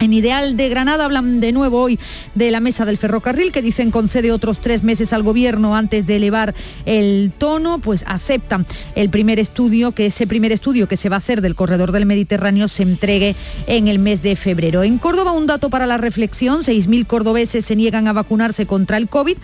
En 0.00 0.12
Ideal 0.12 0.56
de 0.56 0.68
Granada 0.68 1.04
hablan 1.04 1.40
de 1.40 1.52
nuevo 1.52 1.80
hoy 1.80 1.98
de 2.34 2.50
la 2.50 2.60
mesa 2.60 2.84
del 2.84 2.98
ferrocarril 2.98 3.52
que 3.52 3.62
dicen 3.62 3.90
concede 3.90 4.32
otros 4.32 4.58
tres 4.58 4.82
meses 4.82 5.12
al 5.12 5.22
gobierno 5.22 5.76
antes 5.76 6.06
de 6.06 6.16
elevar 6.16 6.54
el 6.84 7.32
tono, 7.38 7.78
pues 7.78 8.04
aceptan 8.06 8.66
el 8.96 9.08
primer 9.08 9.38
estudio, 9.38 9.92
que 9.92 10.06
ese 10.06 10.26
primer 10.26 10.52
estudio 10.52 10.88
que 10.88 10.96
se 10.96 11.08
va 11.08 11.16
a 11.16 11.18
hacer 11.18 11.40
del 11.40 11.54
corredor 11.54 11.92
del 11.92 12.06
Mediterráneo 12.06 12.68
se 12.68 12.82
entregue 12.82 13.36
en 13.66 13.88
el 13.88 13.98
mes 13.98 14.20
de 14.20 14.36
febrero. 14.36 14.82
En 14.82 14.98
Córdoba 14.98 15.32
un 15.32 15.46
dato 15.46 15.70
para 15.70 15.86
la 15.86 15.96
reflexión, 15.96 16.60
6.000 16.60 17.06
cordobeses 17.06 17.64
se 17.64 17.76
niegan 17.76 18.08
a 18.08 18.12
vacunarse 18.12 18.66
contra 18.66 18.96
el 18.96 19.08
COVID. 19.08 19.36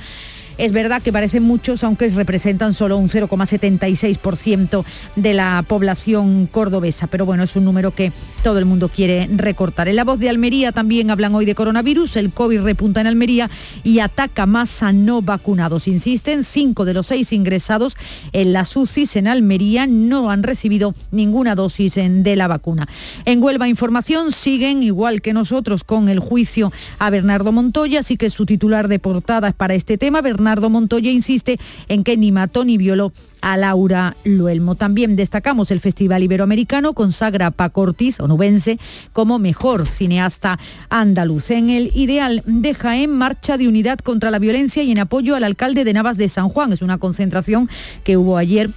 Es 0.61 0.73
verdad 0.73 1.01
que 1.01 1.11
parecen 1.11 1.43
muchos, 1.43 1.83
aunque 1.85 2.11
representan 2.11 2.75
solo 2.75 2.99
un 2.99 3.09
0,76% 3.09 4.85
de 5.17 5.33
la 5.33 5.65
población 5.67 6.47
cordobesa, 6.53 7.07
pero 7.07 7.25
bueno, 7.25 7.45
es 7.45 7.57
un 7.57 7.65
número 7.65 7.93
que 7.93 8.13
todo 8.43 8.59
el 8.59 8.67
mundo 8.67 8.91
quiere 8.91 9.27
recortar. 9.35 9.89
En 9.89 9.97
la 9.97 10.05
voz 10.05 10.19
de 10.19 10.29
Almería 10.29 10.71
también 10.73 11.11
hablan 11.11 11.35
hoy 11.35 11.47
de 11.47 11.55
coronavirus, 11.55 12.17
el 12.17 12.31
COVID 12.31 12.61
repunta 12.61 13.01
en 13.01 13.07
Almería 13.07 13.49
y 13.85 14.01
ataca 14.01 14.45
más 14.45 14.83
a 14.83 14.93
no 14.93 15.23
vacunados. 15.23 15.89
Insisten, 15.89 16.45
cinco 16.45 16.85
de 16.85 16.93
los 16.93 17.07
seis 17.07 17.33
ingresados 17.33 17.97
en 18.35 18.53
las 18.53 18.77
UCIs 18.77 19.17
en 19.17 19.29
Almería 19.29 19.87
no 19.87 20.31
han 20.31 20.43
recibido 20.43 20.95
ninguna 21.11 21.55
dosis 21.55 21.95
de 21.95 22.37
la 22.37 22.49
vacuna. 22.49 22.87
En 23.25 23.43
Huelva 23.43 23.67
Información 23.67 24.31
siguen, 24.31 24.83
igual 24.83 25.23
que 25.23 25.33
nosotros, 25.33 25.85
con 25.85 26.11
el 26.11 26.19
juicio 26.19 26.71
a 26.99 27.09
Bernardo 27.09 27.51
Montoya, 27.51 28.01
así 28.01 28.19
que 28.19 28.29
su 28.29 28.45
titular 28.45 28.89
de 28.89 28.99
portada 28.99 29.49
es 29.49 29.55
para 29.55 29.73
este 29.73 29.97
tema. 29.97 30.21
Bernardo 30.21 30.50
Montoya 30.59 31.11
insiste 31.11 31.59
en 31.89 32.03
que 32.03 32.17
ni 32.17 32.33
mató 32.33 32.65
ni 32.65 32.77
violó 32.77 33.13
a 33.41 33.57
Laura 33.57 34.17
Luelmo. 34.25 34.75
También 34.75 35.17
destacamos 35.17 35.71
el 35.71 35.81
Festival 35.81 36.23
Iberoamericano, 36.23 36.93
consagra 36.93 37.47
a 37.47 37.51
Paco 37.51 37.83
Ortiz, 37.83 38.21
onubense, 38.21 38.79
como 39.13 39.39
mejor 39.39 39.87
cineasta 39.87 40.59
andaluz. 40.89 41.51
En 41.51 41.71
el 41.71 41.91
ideal 41.95 42.43
de 42.47 42.75
Jaén, 42.75 43.11
marcha 43.11 43.57
de 43.57 43.69
unidad 43.69 43.99
contra 44.01 44.31
la 44.31 44.39
violencia 44.39 44.83
y 44.83 44.91
en 44.91 44.99
apoyo 44.99 45.37
al 45.37 45.45
alcalde 45.45 45.85
de 45.85 45.93
Navas 45.93 46.17
de 46.17 46.29
San 46.29 46.49
Juan. 46.49 46.73
Es 46.73 46.83
una 46.83 46.99
concentración 46.99 47.69
que 48.05 48.17
hubo 48.17 48.37
ayer 48.37 48.71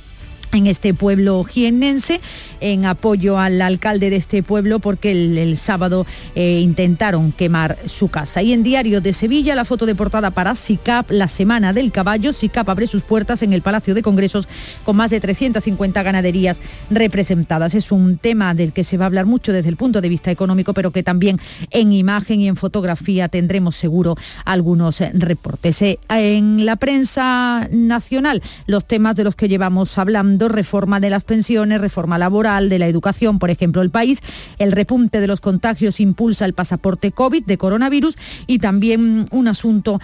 en 0.53 0.67
este 0.67 0.93
pueblo 0.93 1.43
jiennense 1.43 2.21
en 2.59 2.85
apoyo 2.85 3.39
al 3.39 3.61
alcalde 3.61 4.09
de 4.09 4.17
este 4.17 4.43
pueblo 4.43 4.79
porque 4.79 5.11
el, 5.11 5.57
sábado 5.57 6.05
eh, 6.35 6.59
intentaron 6.61 7.31
quemar 7.31 7.77
su 7.85 8.07
casa. 8.07 8.41
Y 8.41 8.53
en 8.53 8.63
Diario 8.63 9.01
de 9.01 9.13
Sevilla 9.13 9.55
la 9.55 9.65
foto 9.65 9.85
de 9.85 9.95
portada 9.95 10.31
para 10.31 10.55
SICAP, 10.55 11.11
la 11.11 11.27
Semana 11.27 11.73
del 11.73 11.91
Caballo. 11.91 12.33
SICAP 12.33 12.69
abre 12.69 12.87
sus 12.87 13.03
puertas 13.03 13.43
en 13.43 13.53
el 13.53 13.61
Palacio 13.61 13.93
de 13.93 14.01
Congresos 14.01 14.47
con 14.83 14.95
más 14.95 15.11
de 15.11 15.19
350 15.19 16.03
ganaderías 16.03 16.59
representadas. 16.89 17.75
Es 17.75 17.91
un 17.91 18.17
tema 18.17 18.53
del 18.53 18.73
que 18.73 18.83
se 18.83 18.97
va 18.97 19.05
a 19.05 19.07
hablar 19.07 19.25
mucho 19.25 19.53
desde 19.53 19.69
el 19.69 19.77
punto 19.77 20.01
de 20.01 20.09
vista 20.09 20.31
económico, 20.31 20.73
pero 20.73 20.91
que 20.91 21.03
también 21.03 21.39
en 21.71 21.91
imagen 21.91 22.41
y 22.41 22.47
en 22.47 22.55
fotografía 22.55 23.27
tendremos 23.27 23.75
seguro 23.75 24.15
algunos 24.45 24.99
reportes. 25.13 25.81
Eh, 25.81 25.99
en 26.09 26.65
la 26.65 26.75
prensa 26.75 27.67
nacional, 27.71 28.41
los 28.67 28.85
temas 28.85 29.15
de 29.15 29.23
los 29.23 29.35
que 29.35 29.47
llevamos 29.47 29.97
hablando 29.97 30.42
reforma 30.49 30.99
de 30.99 31.09
las 31.09 31.23
pensiones, 31.23 31.81
reforma 31.81 32.17
laboral, 32.17 32.69
de 32.69 32.79
la 32.79 32.87
educación, 32.87 33.39
por 33.39 33.49
ejemplo, 33.49 33.81
el 33.81 33.89
país. 33.89 34.21
El 34.57 34.71
repunte 34.71 35.19
de 35.19 35.27
los 35.27 35.41
contagios 35.41 35.99
impulsa 35.99 36.45
el 36.45 36.53
pasaporte 36.53 37.11
COVID 37.11 37.45
de 37.45 37.57
coronavirus 37.57 38.17
y 38.47 38.59
también 38.59 39.27
un 39.31 39.47
asunto 39.47 39.99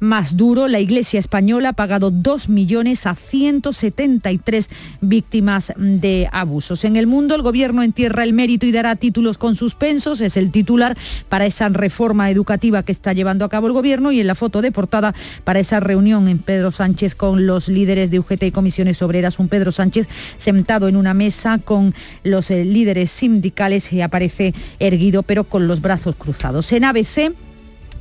más 0.00 0.36
duro, 0.36 0.68
la 0.68 0.80
Iglesia 0.80 1.18
española 1.18 1.70
ha 1.70 1.72
pagado 1.72 2.10
2 2.10 2.48
millones 2.48 3.06
a 3.06 3.14
173 3.14 4.68
víctimas 5.00 5.72
de 5.76 6.28
abusos. 6.32 6.84
En 6.84 6.96
el 6.96 7.06
mundo, 7.06 7.34
el 7.34 7.42
gobierno 7.42 7.82
entierra 7.82 8.22
el 8.22 8.32
mérito 8.32 8.66
y 8.66 8.72
dará 8.72 8.96
títulos 8.96 9.38
con 9.38 9.56
suspensos. 9.56 10.20
Es 10.20 10.36
el 10.36 10.50
titular 10.50 10.96
para 11.28 11.46
esa 11.46 11.68
reforma 11.68 12.30
educativa 12.30 12.82
que 12.82 12.92
está 12.92 13.12
llevando 13.12 13.44
a 13.44 13.48
cabo 13.48 13.66
el 13.66 13.72
gobierno 13.72 14.12
y 14.12 14.20
en 14.20 14.26
la 14.26 14.34
foto 14.34 14.62
de 14.62 14.72
portada 14.72 15.14
para 15.44 15.60
esa 15.60 15.80
reunión 15.80 16.28
en 16.28 16.38
Pedro 16.38 16.70
Sánchez 16.70 17.14
con 17.14 17.46
los 17.46 17.68
líderes 17.68 18.10
de 18.10 18.20
UGT 18.20 18.44
y 18.44 18.52
comisiones 18.52 19.02
obreras. 19.02 19.38
Un 19.38 19.48
Pedro 19.48 19.72
Sánchez 19.72 20.06
sentado 20.38 20.88
en 20.88 20.96
una 20.96 21.14
mesa 21.14 21.58
con 21.58 21.94
los 22.22 22.50
eh, 22.50 22.64
líderes 22.64 23.10
sindicales 23.10 23.92
y 23.92 24.00
aparece 24.00 24.54
erguido 24.78 25.22
pero 25.22 25.44
con 25.44 25.66
los 25.66 25.80
brazos 25.80 26.14
cruzados. 26.16 26.72
En 26.72 26.84
ABC 26.84 27.32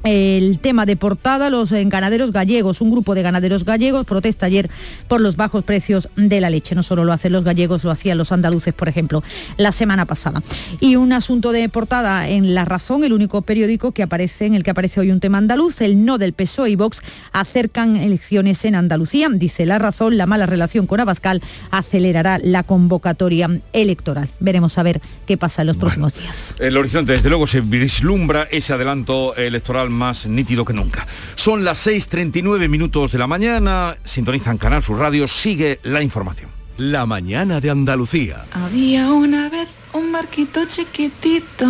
el 0.07 0.59
tema 0.59 0.85
de 0.85 0.95
portada, 0.95 1.49
los 1.49 1.71
eh, 1.71 1.83
ganaderos 1.85 2.31
gallegos, 2.31 2.81
un 2.81 2.91
grupo 2.91 3.15
de 3.15 3.21
ganaderos 3.21 3.65
gallegos 3.65 4.05
protesta 4.05 4.45
ayer 4.45 4.69
por 5.07 5.21
los 5.21 5.35
bajos 5.35 5.63
precios 5.63 6.09
de 6.15 6.41
la 6.41 6.49
leche. 6.49 6.75
No 6.75 6.83
solo 6.83 7.03
lo 7.03 7.13
hacen 7.13 7.31
los 7.31 7.43
gallegos, 7.43 7.83
lo 7.83 7.91
hacían 7.91 8.17
los 8.17 8.31
andaluces, 8.31 8.73
por 8.73 8.87
ejemplo, 8.87 9.23
la 9.57 9.71
semana 9.71 10.05
pasada. 10.05 10.41
Y 10.79 10.95
un 10.95 11.13
asunto 11.13 11.51
de 11.51 11.67
portada 11.69 12.29
en 12.29 12.53
La 12.55 12.65
Razón, 12.65 13.03
el 13.03 13.13
único 13.13 13.41
periódico 13.41 13.91
que 13.91 14.03
aparece, 14.03 14.45
en 14.45 14.55
el 14.55 14.63
que 14.63 14.71
aparece 14.71 14.99
hoy 14.99 15.11
un 15.11 15.19
tema 15.19 15.37
andaluz, 15.37 15.81
el 15.81 16.05
no 16.05 16.17
del 16.17 16.33
PSOE 16.33 16.71
y 16.71 16.75
Vox 16.75 17.01
acercan 17.33 17.97
elecciones 17.97 18.63
en 18.65 18.75
Andalucía. 18.75 19.27
Dice 19.31 19.65
La 19.65 19.79
Razón, 19.79 20.17
la 20.17 20.25
mala 20.25 20.45
relación 20.45 20.87
con 20.87 20.99
Abascal 20.99 21.41
acelerará 21.71 22.39
la 22.41 22.63
convocatoria 22.63 23.59
electoral. 23.73 24.29
Veremos 24.39 24.77
a 24.77 24.83
ver 24.83 25.01
qué 25.25 25.37
pasa 25.37 25.61
en 25.61 25.67
los 25.67 25.77
próximos 25.77 26.13
días. 26.13 26.55
El 26.59 26.77
horizonte, 26.77 27.13
desde 27.13 27.29
luego, 27.29 27.47
se 27.47 27.61
vislumbra 27.61 28.47
ese 28.51 28.73
adelanto 28.73 29.35
electoral 29.35 29.89
más 29.97 30.25
nítido 30.25 30.63
que 30.63 30.73
nunca. 30.73 31.07
Son 31.35 31.63
las 31.63 31.85
6.39 31.85 32.69
minutos 32.69 33.11
de 33.11 33.17
la 33.17 33.27
mañana, 33.27 33.97
sintonizan 34.05 34.57
Canal 34.57 34.83
Sur 34.83 34.99
Radio, 34.99 35.27
sigue 35.27 35.79
la 35.83 36.01
información. 36.01 36.49
La 36.77 37.05
mañana 37.05 37.59
de 37.59 37.71
Andalucía. 37.71 38.45
Había 38.53 39.11
una 39.11 39.49
vez 39.49 39.69
un 39.93 40.11
marquito 40.11 40.65
chiquitito 40.65 41.65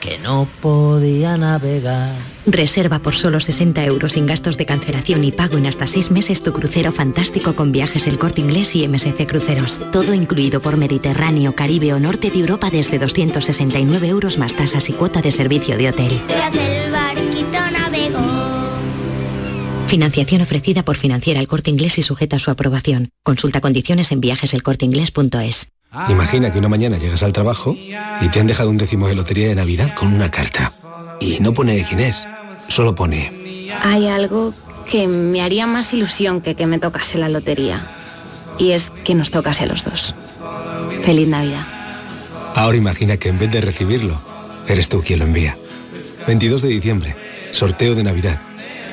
que 0.00 0.18
no 0.18 0.46
podía 0.60 1.36
navegar. 1.36 2.14
Reserva 2.46 3.00
por 3.00 3.16
solo 3.16 3.40
60 3.40 3.84
euros 3.84 4.12
sin 4.12 4.26
gastos 4.26 4.56
de 4.56 4.66
cancelación 4.66 5.24
y 5.24 5.32
pago 5.32 5.58
en 5.58 5.66
hasta 5.66 5.86
6 5.86 6.10
meses 6.10 6.42
tu 6.42 6.52
crucero 6.52 6.92
fantástico 6.92 7.54
con 7.54 7.72
viajes 7.72 8.06
El 8.06 8.18
Corte 8.18 8.40
Inglés 8.40 8.76
y 8.76 8.86
MSC 8.86 9.26
Cruceros. 9.26 9.80
Todo 9.92 10.14
incluido 10.14 10.60
por 10.60 10.76
Mediterráneo, 10.76 11.54
Caribe 11.54 11.92
o 11.94 11.98
Norte 11.98 12.30
de 12.30 12.38
Europa 12.38 12.70
desde 12.70 12.98
269 12.98 14.08
euros 14.08 14.38
más 14.38 14.54
tasas 14.54 14.88
y 14.88 14.92
cuota 14.92 15.22
de 15.22 15.32
servicio 15.32 15.76
de 15.76 15.88
hotel. 15.88 16.20
Financiación 19.88 20.42
ofrecida 20.42 20.82
por 20.82 20.96
Financiera 20.96 21.40
El 21.40 21.46
Corte 21.46 21.70
Inglés 21.70 21.98
y 21.98 22.02
sujeta 22.02 22.36
a 22.36 22.38
su 22.38 22.50
aprobación. 22.50 23.10
Consulta 23.22 23.60
condiciones 23.60 24.10
en 24.12 24.20
viajeselcorteinglés.es. 24.20 25.68
Imagina 26.08 26.52
que 26.52 26.58
una 26.58 26.68
mañana 26.68 26.98
llegas 26.98 27.22
al 27.22 27.32
trabajo 27.32 27.76
y 27.76 28.28
te 28.30 28.40
han 28.40 28.46
dejado 28.46 28.70
un 28.70 28.76
décimo 28.76 29.08
de 29.08 29.14
lotería 29.14 29.48
de 29.48 29.54
Navidad 29.54 29.94
con 29.94 30.12
una 30.12 30.30
carta. 30.30 30.72
Y 31.20 31.38
no 31.40 31.54
pone 31.54 31.84
quién 31.88 32.00
es, 32.00 32.26
solo 32.68 32.94
pone... 32.94 33.32
Hay 33.82 34.06
algo 34.06 34.52
que 34.90 35.08
me 35.08 35.42
haría 35.42 35.66
más 35.66 35.92
ilusión 35.92 36.40
que 36.40 36.54
que 36.54 36.66
me 36.66 36.78
tocase 36.78 37.18
la 37.18 37.28
lotería. 37.28 37.98
Y 38.58 38.72
es 38.72 38.90
que 38.90 39.14
nos 39.14 39.30
tocase 39.30 39.64
a 39.64 39.66
los 39.66 39.84
dos. 39.84 40.14
Feliz 41.02 41.28
Navidad. 41.28 41.66
Ahora 42.54 42.76
imagina 42.76 43.16
que 43.16 43.28
en 43.28 43.38
vez 43.38 43.50
de 43.50 43.60
recibirlo, 43.60 44.18
eres 44.66 44.88
tú 44.88 45.02
quien 45.02 45.20
lo 45.20 45.26
envía. 45.26 45.56
22 46.26 46.62
de 46.62 46.68
diciembre, 46.68 47.16
sorteo 47.52 47.94
de 47.94 48.02
Navidad. 48.02 48.40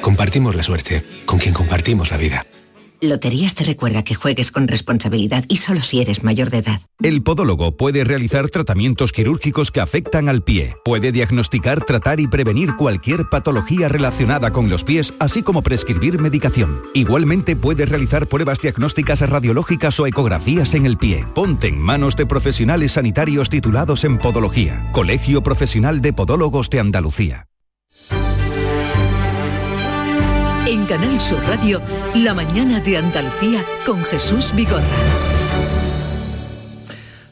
Compartimos 0.03 0.53
la 0.53 0.63
suerte 0.63 1.01
con 1.25 1.39
quien 1.39 1.53
compartimos 1.53 2.11
la 2.11 2.17
vida. 2.17 2.45
Loterías 2.99 3.55
te 3.55 3.63
recuerda 3.63 4.03
que 4.03 4.15
juegues 4.15 4.51
con 4.51 4.67
responsabilidad 4.67 5.45
y 5.47 5.57
solo 5.57 5.81
si 5.81 6.01
eres 6.01 6.25
mayor 6.25 6.49
de 6.49 6.57
edad. 6.57 6.81
El 7.01 7.23
podólogo 7.23 7.77
puede 7.77 8.03
realizar 8.03 8.49
tratamientos 8.49 9.13
quirúrgicos 9.13 9.71
que 9.71 9.79
afectan 9.79 10.27
al 10.27 10.43
pie. 10.43 10.75
Puede 10.83 11.13
diagnosticar, 11.13 11.85
tratar 11.85 12.19
y 12.19 12.27
prevenir 12.27 12.75
cualquier 12.75 13.29
patología 13.29 13.87
relacionada 13.87 14.51
con 14.51 14.69
los 14.69 14.83
pies, 14.83 15.13
así 15.19 15.41
como 15.41 15.63
prescribir 15.63 16.19
medicación. 16.19 16.81
Igualmente 16.93 17.55
puede 17.55 17.85
realizar 17.85 18.27
pruebas 18.27 18.59
diagnósticas 18.59 19.21
radiológicas 19.21 19.97
o 20.01 20.07
ecografías 20.07 20.73
en 20.73 20.85
el 20.85 20.97
pie. 20.97 21.25
Ponte 21.33 21.67
en 21.69 21.79
manos 21.79 22.17
de 22.17 22.25
profesionales 22.25 22.93
sanitarios 22.93 23.49
titulados 23.49 24.03
en 24.03 24.17
podología. 24.17 24.89
Colegio 24.91 25.43
Profesional 25.43 26.01
de 26.01 26.11
Podólogos 26.11 26.69
de 26.69 26.81
Andalucía. 26.81 27.47
Canal 30.87 31.19
Sur 31.21 31.39
Radio, 31.47 31.81
La 32.15 32.33
mañana 32.33 32.79
de 32.79 32.97
Andalucía 32.97 33.63
con 33.85 34.03
Jesús 34.05 34.53
Vigorra. 34.53 34.83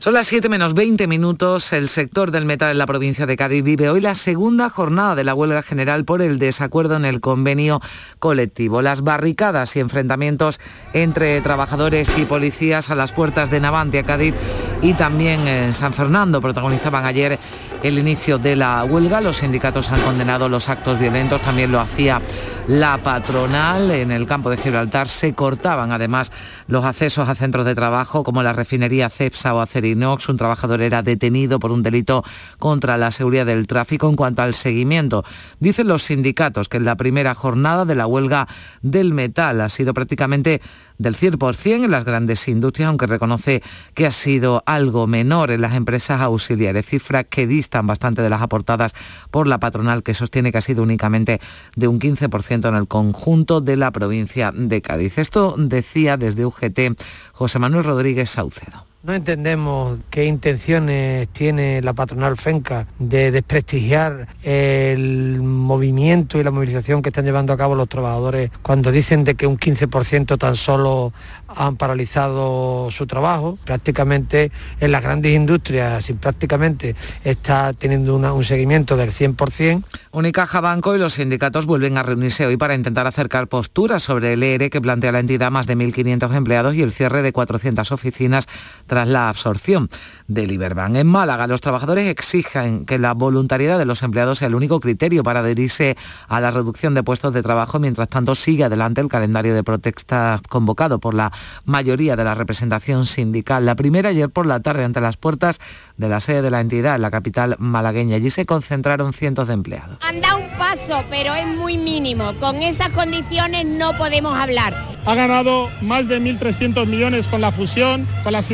Son 0.02 0.16
las 0.16 0.26
7 0.26 0.50
menos 0.50 0.74
20 0.74 1.06
minutos. 1.06 1.72
El 1.74 1.88
sector 1.88 2.32
del 2.32 2.46
metal 2.46 2.72
en 2.72 2.80
la 2.80 2.88
provincia 2.88 3.28
de 3.28 3.38
Cádiz 3.38 3.64
vive 3.64 3.88
hoy 3.88 4.02
la 4.02 4.16
segunda 4.16 4.68
jornada 4.68 5.14
de 5.14 5.24
la 5.24 5.36
huelga 5.36 5.62
general 5.62 6.06
por 6.06 6.24
el 6.24 6.40
desacuerdo 6.40 6.96
en 6.96 7.06
el 7.06 7.22
convenio 7.22 7.82
colectivo. 8.18 8.82
Las 8.82 9.04
barricadas 9.04 9.76
y 9.76 9.80
enfrentamientos 9.80 10.60
entre 10.94 11.40
trabajadores 11.42 12.18
y 12.18 12.26
policías 12.26 12.90
a 12.90 12.96
las 12.96 13.12
puertas 13.12 13.52
de 13.52 13.60
Navantia, 13.60 14.02
Cádiz 14.02 14.34
y 14.82 14.96
también 14.96 15.48
en 15.48 15.72
San 15.72 15.94
Fernando 15.94 16.42
protagonizaban 16.42 17.06
ayer 17.06 17.38
el 17.84 18.00
inicio 18.00 18.40
de 18.40 18.56
la 18.56 18.84
huelga. 18.84 19.22
Los 19.22 19.38
sindicatos 19.38 19.92
han 19.92 20.02
condenado 20.02 20.50
los 20.50 20.68
actos 20.68 20.98
violentos, 20.98 21.42
también 21.42 21.72
lo 21.72 21.80
hacía 21.80 22.20
la 22.68 22.98
patronal. 23.02 23.92
En 23.92 24.12
el 24.12 24.26
campo 24.26 24.50
de 24.50 24.58
Gibraltar 24.58 25.08
se 25.08 25.34
cortaban 25.34 25.92
además 25.92 26.32
los 26.68 26.86
accesos 26.86 27.28
a 27.28 27.36
centros 27.36 27.66
de 27.66 27.76
trabajo 27.76 28.24
como 28.24 28.44
la 28.44 28.54
refinería 28.54 29.10
CEPSA 29.10 29.54
o 29.54 29.62
Acerinox. 29.62 30.30
Un 30.30 30.38
trabajador 30.38 30.82
era 30.82 31.02
detenido 31.02 31.60
por 31.60 31.72
un 31.72 31.84
delito 31.84 32.24
contra 32.60 32.98
la 32.98 33.12
seguridad 33.12 33.46
del 33.46 33.68
tráfico. 33.68 34.10
En 34.10 34.16
cuanto 34.16 34.42
al 34.42 34.54
seguimiento, 34.54 35.24
dicen 35.60 35.88
los 35.88 36.04
sindicatos 36.04 36.70
que 36.70 36.78
en 36.78 36.86
la 36.86 36.96
primera 36.96 37.36
jornada 37.36 37.86
de 37.86 37.96
la 37.96 38.08
huelga 38.08 38.48
del 38.82 39.14
metal 39.14 39.62
ha 39.62 39.70
sido 39.70 39.94
prácticamente 39.94 40.62
del 41.02 41.16
100% 41.16 41.86
en 41.86 41.92
las 41.92 42.06
grandes 42.06 42.48
industrias, 42.48 42.88
aunque 42.88 43.08
reconoce 43.08 43.64
que 43.94 44.06
ha 44.06 44.12
sido 44.12 44.64
algo 44.66 45.08
menor 45.08 45.50
en 45.52 45.62
las 45.62 45.74
empresas 45.74 46.22
auxiliares, 46.22 46.86
cifras 46.86 47.26
que 47.30 47.48
distan 47.48 47.88
bastante 47.88 48.22
de 48.22 48.30
las 48.30 48.42
aportadas 48.42 48.94
por 49.32 49.48
la 49.48 49.60
patronal, 49.60 50.04
que 50.04 50.14
sostiene 50.14 50.52
que 50.52 50.60
ha 50.60 50.62
sido 50.62 50.84
únicamente 50.84 51.42
de 51.76 51.88
un 51.88 52.00
15% 52.00 52.70
en 52.70 52.76
el 52.76 52.88
conjunto 52.88 53.62
de 53.62 53.78
la 53.78 53.92
provincia 53.92 54.52
de 54.56 54.82
Cádiz. 54.82 55.18
Esto 55.18 55.56
decía 55.58 56.18
desde 56.18 56.46
UGT 56.46 57.02
José 57.34 57.60
Manuel 57.60 57.84
Rodríguez 57.84 58.30
Saucedo. 58.30 58.91
No 59.04 59.16
entendemos 59.16 59.98
qué 60.12 60.26
intenciones 60.26 61.28
tiene 61.30 61.82
la 61.82 61.94
patronal 61.94 62.38
FENCA 62.38 62.86
de 63.00 63.32
desprestigiar 63.32 64.28
el 64.44 65.42
movimiento 65.42 66.40
y 66.40 66.44
la 66.44 66.52
movilización 66.52 67.02
que 67.02 67.10
están 67.10 67.26
llevando 67.26 67.52
a 67.52 67.58
cabo 67.58 67.74
los 67.74 67.90
trabajadores 67.90 68.52
cuando 68.62 68.92
dicen 68.92 69.24
de 69.24 69.34
que 69.34 69.48
un 69.48 69.58
15% 69.58 70.38
tan 70.38 70.56
solo 70.56 71.14
han 71.48 71.78
paralizado 71.78 72.92
su 72.92 73.08
trabajo. 73.08 73.58
Prácticamente 73.66 74.52
en 74.80 74.92
las 74.92 75.02
grandes 75.02 75.36
industrias, 75.36 76.08
y 76.12 76.14
prácticamente 76.14 76.96
está 77.24 77.74
teniendo 77.74 78.16
un 78.18 78.44
seguimiento 78.44 78.98
del 78.98 79.12
100%. 79.12 79.84
Unicaja 80.12 80.62
Banco 80.62 80.96
y 80.96 81.00
los 81.00 81.14
sindicatos 81.14 81.66
vuelven 81.66 81.98
a 81.98 82.04
reunirse 82.04 82.46
hoy 82.46 82.58
para 82.58 82.76
intentar 82.76 83.08
acercar 83.08 83.48
posturas 83.48 84.04
sobre 84.04 84.34
el 84.34 84.44
ERE 84.44 84.70
que 84.70 84.80
plantea 84.80 85.12
la 85.12 85.20
entidad 85.22 85.50
más 85.50 85.66
de 85.66 85.76
1.500 85.76 86.36
empleados 86.36 86.76
y 86.76 86.84
el 86.84 86.92
cierre 86.92 87.24
de 87.24 87.32
400 87.32 87.92
oficinas 87.92 88.48
tras 88.92 89.08
la 89.08 89.30
absorción 89.30 89.90
del 90.28 90.52
Iberbank. 90.52 90.98
En 90.98 91.08
Málaga, 91.08 91.48
los 91.48 91.62
trabajadores 91.62 92.10
exigen 92.10 92.86
que 92.86 93.00
la 93.00 93.14
voluntariedad 93.14 93.80
de 93.80 93.86
los 93.86 94.04
empleados 94.04 94.40
sea 94.40 94.50
el 94.50 94.56
único 94.56 94.82
criterio 94.82 95.24
para 95.24 95.40
adherirse 95.40 95.96
a 96.28 96.42
la 96.42 96.52
reducción 96.52 96.94
de 96.94 97.02
puestos 97.02 97.34
de 97.34 97.42
trabajo. 97.42 97.80
Mientras 97.80 98.10
tanto, 98.10 98.36
sigue 98.36 98.66
adelante 98.66 99.00
el 99.00 99.08
calendario 99.08 99.56
de 99.56 99.64
protesta 99.64 100.42
convocado 100.50 101.00
por 101.00 101.14
la 101.14 101.32
mayoría 101.64 102.18
de 102.18 102.26
la 102.26 102.36
representación 102.36 103.06
sindical. 103.06 103.66
La 103.66 103.76
primera 103.76 104.10
ayer 104.10 104.30
por 104.30 104.46
la 104.46 104.60
tarde 104.60 104.84
ante 104.84 105.00
las 105.00 105.16
puertas 105.16 105.62
de 105.96 106.10
la 106.10 106.20
sede 106.20 106.42
de 106.42 106.52
la 106.52 106.60
entidad 106.60 106.96
en 106.96 107.04
la 107.04 107.12
capital 107.12 107.56
malagueña. 107.60 108.18
Allí 108.18 108.30
se 108.30 108.46
concentraron 108.46 109.14
cientos 109.14 109.48
de 109.48 109.54
empleados. 109.54 110.00
Han 110.02 110.20
dado 110.20 110.40
un 110.40 110.50
paso, 110.58 111.02
pero 111.10 111.34
es 111.34 111.48
muy 111.48 111.78
mínimo. 111.78 112.34
Con 112.42 112.58
esas 112.58 112.90
condiciones 112.90 113.66
no 113.66 113.98
podemos 113.98 114.38
hablar. 114.38 114.76
Ha 115.06 115.16
ganado 115.16 115.68
más 115.82 116.10
de 116.10 116.22
1.300 116.22 116.86
millones 116.88 117.30
con 117.30 117.40
la 117.40 117.52
fusión, 117.52 118.06
con 118.24 118.34
las 118.34 118.52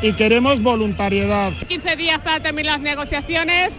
y 0.00 0.12
queremos 0.14 0.62
voluntariedad. 0.62 1.52
15 1.68 1.96
días 1.96 2.18
para 2.20 2.40
terminar 2.40 2.74
las 2.74 2.80
negociaciones 2.80 3.74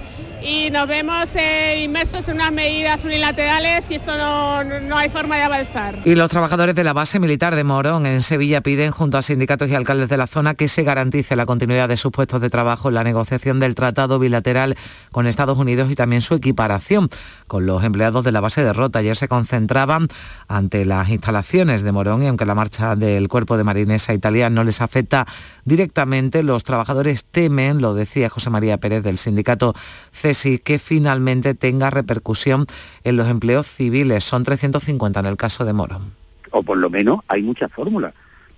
y 0.46 0.70
nos 0.70 0.88
vemos 0.88 1.36
eh, 1.36 1.82
inmersos 1.84 2.28
en 2.28 2.36
unas 2.36 2.52
medidas 2.52 3.04
unilaterales 3.04 3.89
y 3.89 3.96
esto 3.96 4.16
no, 4.16 4.64
no, 4.64 4.98
hay 4.98 5.10
forma 5.10 5.38
de 5.38 5.41
avanzar. 5.41 5.98
Y 6.06 6.14
los 6.14 6.30
trabajadores 6.30 6.76
de 6.76 6.84
la 6.84 6.93
base 6.93 7.20
militar 7.20 7.56
de 7.56 7.64
Morón 7.64 8.06
en 8.06 8.22
Sevilla 8.22 8.62
piden 8.62 8.91
junto 8.91 9.18
a 9.18 9.24
sindicatos 9.24 9.70
y 9.70 9.76
alcaldes 9.76 10.08
de 10.08 10.18
la 10.18 10.28
zona 10.28 10.54
que 10.54 10.68
se 10.68 10.84
garantice 10.84 11.36
la 11.36 11.48
continuidad 11.48 11.89
de 11.89 11.98
sus 11.98 12.12
puestos 12.12 12.41
de 12.41 12.52
trabajo 12.52 12.89
en 12.89 12.96
la 12.96 13.04
negociación 13.04 13.60
del 13.60 13.74
tratado 13.74 14.20
bilateral 14.20 14.78
con 15.12 15.26
Estados 15.26 15.58
Unidos 15.58 15.89
y 15.89 15.96
también 15.96 16.22
su 16.22 16.36
equiparación 16.36 17.10
con 17.48 17.66
los 17.66 17.84
empleados 17.84 18.24
de 18.24 18.32
la 18.32 18.41
base 18.41 18.64
de 18.64 18.72
Rota. 18.72 19.00
Ayer 19.00 19.18
se 19.18 19.28
concentraban 19.28 20.08
ante 20.48 20.86
las 20.86 21.10
instalaciones 21.10 21.82
de 21.82 21.91
Morón 21.91 22.22
y 22.22 22.28
aunque 22.28 22.46
la 22.46 22.54
marcha 22.54 22.96
del 22.96 23.30
cuerpo 23.30 23.58
de 23.58 23.64
marinesa 23.64 24.14
italiana 24.14 24.54
no 24.54 24.64
les 24.64 24.82
afecta 24.82 25.26
directamente, 25.64 26.43
los 26.43 26.64
trabajadores 26.64 27.26
temen, 27.26 27.82
lo 27.82 27.96
decía 27.96 28.30
José 28.30 28.52
María 28.52 28.78
Pérez 28.78 29.02
del 29.02 29.18
sindicato 29.18 29.74
CESI, 30.36 30.60
que 30.60 30.80
finalmente 30.80 31.54
tenga 31.56 31.90
repercusión 31.90 32.66
en 33.04 33.18
los 33.18 33.28
empleos 33.30 33.68
civiles. 33.68 34.24
Son 34.24 34.44
350 34.44 35.20
en 35.20 35.26
el 35.26 35.38
caso 35.38 35.66
de 35.66 35.74
Morón. 35.74 36.14
O 36.52 36.64
por 36.64 36.78
lo 36.78 36.90
menos 36.90 37.20
hay 37.28 37.42
muchas 37.42 37.72
fórmulas. 37.72 38.14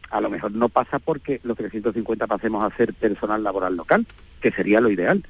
A 0.10 0.22
lo 0.22 0.30
mejor 0.30 0.52
no 0.52 0.70
pasa 0.70 1.00
porque 1.00 1.40
los 1.44 1.58
350 1.58 2.28
pasemos 2.28 2.64
a 2.64 2.76
ser 2.76 2.94
personal 2.94 3.44
laboral 3.44 3.76
local, 3.76 4.06
que 4.42 4.52
sería 4.52 4.82
lo 4.82 4.90
ideal 4.90 5.24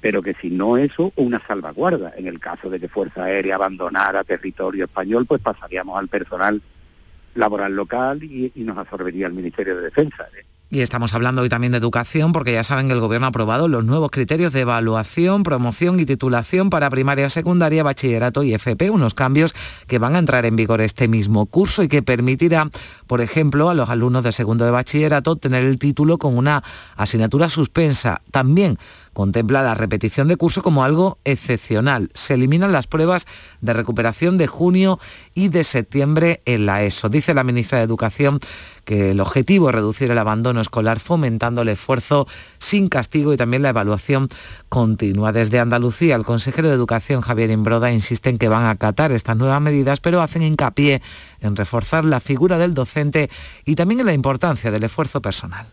pero 0.00 0.22
que 0.22 0.34
si 0.34 0.50
no 0.50 0.76
eso, 0.76 1.12
una 1.16 1.44
salvaguarda. 1.46 2.12
En 2.16 2.26
el 2.28 2.38
caso 2.38 2.70
de 2.70 2.78
que 2.78 2.88
Fuerza 2.88 3.24
Aérea 3.24 3.56
abandonara 3.56 4.24
territorio 4.24 4.84
español, 4.84 5.26
pues 5.26 5.40
pasaríamos 5.40 5.98
al 5.98 6.08
personal 6.08 6.62
laboral 7.34 7.74
local 7.74 8.22
y 8.22 8.52
nos 8.56 8.78
absorbería 8.78 9.26
el 9.26 9.32
Ministerio 9.32 9.76
de 9.76 9.82
Defensa. 9.82 10.28
Y 10.70 10.80
estamos 10.80 11.14
hablando 11.14 11.40
hoy 11.40 11.48
también 11.48 11.72
de 11.72 11.78
educación 11.78 12.32
porque 12.32 12.52
ya 12.52 12.62
saben 12.62 12.88
que 12.88 12.92
el 12.92 13.00
Gobierno 13.00 13.26
ha 13.26 13.30
aprobado 13.30 13.68
los 13.68 13.86
nuevos 13.86 14.10
criterios 14.10 14.52
de 14.52 14.60
evaluación, 14.60 15.42
promoción 15.42 15.98
y 15.98 16.04
titulación 16.04 16.68
para 16.68 16.90
primaria, 16.90 17.30
secundaria, 17.30 17.82
bachillerato 17.82 18.42
y 18.42 18.52
FP, 18.52 18.90
unos 18.90 19.14
cambios 19.14 19.54
que 19.86 19.98
van 19.98 20.14
a 20.14 20.18
entrar 20.18 20.44
en 20.44 20.56
vigor 20.56 20.82
este 20.82 21.08
mismo 21.08 21.46
curso 21.46 21.82
y 21.82 21.88
que 21.88 22.02
permitirá, 22.02 22.68
por 23.06 23.22
ejemplo, 23.22 23.70
a 23.70 23.74
los 23.74 23.88
alumnos 23.88 24.24
de 24.24 24.32
segundo 24.32 24.66
de 24.66 24.70
bachillerato 24.70 25.36
tener 25.36 25.64
el 25.64 25.78
título 25.78 26.18
con 26.18 26.36
una 26.36 26.62
asignatura 26.96 27.48
suspensa. 27.48 28.20
También 28.30 28.78
contempla 29.18 29.64
la 29.64 29.74
repetición 29.74 30.28
de 30.28 30.36
curso 30.36 30.62
como 30.62 30.84
algo 30.84 31.18
excepcional. 31.24 32.08
Se 32.14 32.34
eliminan 32.34 32.70
las 32.70 32.86
pruebas 32.86 33.26
de 33.60 33.72
recuperación 33.72 34.38
de 34.38 34.46
junio 34.46 35.00
y 35.34 35.48
de 35.48 35.64
septiembre 35.64 36.40
en 36.44 36.66
la 36.66 36.84
ESO. 36.84 37.08
Dice 37.08 37.34
la 37.34 37.42
ministra 37.42 37.78
de 37.78 37.84
Educación 37.84 38.38
que 38.84 39.10
el 39.10 39.18
objetivo 39.18 39.70
es 39.70 39.74
reducir 39.74 40.08
el 40.12 40.18
abandono 40.18 40.60
escolar 40.60 41.00
fomentando 41.00 41.62
el 41.62 41.68
esfuerzo 41.68 42.28
sin 42.58 42.88
castigo 42.88 43.32
y 43.32 43.36
también 43.36 43.64
la 43.64 43.70
evaluación 43.70 44.28
continua. 44.68 45.32
Desde 45.32 45.58
Andalucía, 45.58 46.14
el 46.14 46.24
consejero 46.24 46.68
de 46.68 46.74
Educación 46.74 47.20
Javier 47.20 47.50
Imbroda 47.50 47.90
insiste 47.90 48.30
en 48.30 48.38
que 48.38 48.46
van 48.46 48.66
a 48.66 48.70
acatar 48.70 49.10
estas 49.10 49.36
nuevas 49.36 49.60
medidas, 49.60 49.98
pero 49.98 50.22
hacen 50.22 50.44
hincapié 50.44 51.02
en 51.40 51.56
reforzar 51.56 52.04
la 52.04 52.20
figura 52.20 52.56
del 52.56 52.72
docente 52.72 53.30
y 53.64 53.74
también 53.74 53.98
en 53.98 54.06
la 54.06 54.14
importancia 54.14 54.70
del 54.70 54.84
esfuerzo 54.84 55.20
personal. 55.20 55.66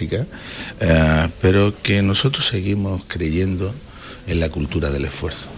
Eh, 0.00 1.28
pero 1.40 1.72
que 1.82 2.02
nosotros 2.02 2.46
seguimos 2.46 3.02
creyendo 3.06 3.74
en 4.26 4.40
la 4.40 4.48
cultura 4.48 4.90
del 4.90 5.06
esfuerzo. 5.06 5.48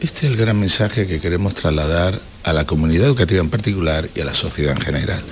Este 0.00 0.26
es 0.26 0.32
el 0.32 0.36
gran 0.36 0.58
mensaje 0.58 1.06
que 1.06 1.20
queremos 1.20 1.54
trasladar 1.54 2.18
a 2.44 2.52
la 2.52 2.64
comunidad 2.64 3.06
educativa 3.06 3.42
en 3.42 3.50
particular 3.50 4.08
y 4.14 4.20
a 4.20 4.24
la 4.24 4.34
sociedad 4.34 4.72
en 4.72 4.80
general. 4.80 5.22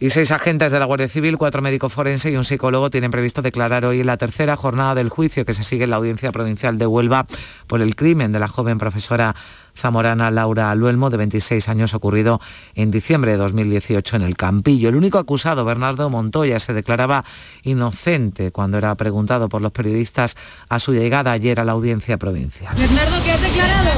Y 0.00 0.10
seis 0.10 0.32
agentes 0.32 0.72
de 0.72 0.78
la 0.78 0.84
Guardia 0.84 1.08
Civil, 1.08 1.38
cuatro 1.38 1.62
médicos 1.62 1.92
forenses 1.92 2.32
y 2.32 2.36
un 2.36 2.44
psicólogo 2.44 2.90
tienen 2.90 3.10
previsto 3.10 3.40
declarar 3.40 3.84
hoy 3.86 4.00
en 4.00 4.06
la 4.06 4.16
tercera 4.16 4.56
jornada 4.56 4.94
del 4.94 5.08
juicio 5.08 5.44
que 5.46 5.54
se 5.54 5.62
sigue 5.62 5.84
en 5.84 5.90
la 5.90 5.96
Audiencia 5.96 6.32
Provincial 6.32 6.76
de 6.76 6.86
Huelva 6.86 7.26
por 7.66 7.80
el 7.80 7.96
crimen 7.96 8.32
de 8.32 8.40
la 8.40 8.48
joven 8.48 8.76
profesora 8.76 9.34
zamorana 9.76 10.30
Laura 10.30 10.74
Luelmo, 10.74 11.10
de 11.10 11.16
26 11.16 11.68
años, 11.68 11.94
ocurrido 11.94 12.40
en 12.74 12.90
diciembre 12.90 13.32
de 13.32 13.36
2018 13.38 14.16
en 14.16 14.22
el 14.22 14.36
Campillo. 14.36 14.88
El 14.88 14.96
único 14.96 15.18
acusado, 15.18 15.64
Bernardo 15.64 16.10
Montoya, 16.10 16.58
se 16.58 16.72
declaraba 16.72 17.24
inocente 17.62 18.50
cuando 18.50 18.78
era 18.78 18.94
preguntado 18.94 19.48
por 19.48 19.62
los 19.62 19.72
periodistas 19.72 20.36
a 20.68 20.78
su 20.78 20.92
llegada 20.92 21.32
ayer 21.32 21.60
a 21.60 21.64
la 21.64 21.72
audiencia 21.72 22.18
provincial. 22.18 22.74
Bernardo, 22.76 23.22
¿qué 23.22 23.32
has 23.32 23.42
declarado? 23.42 23.90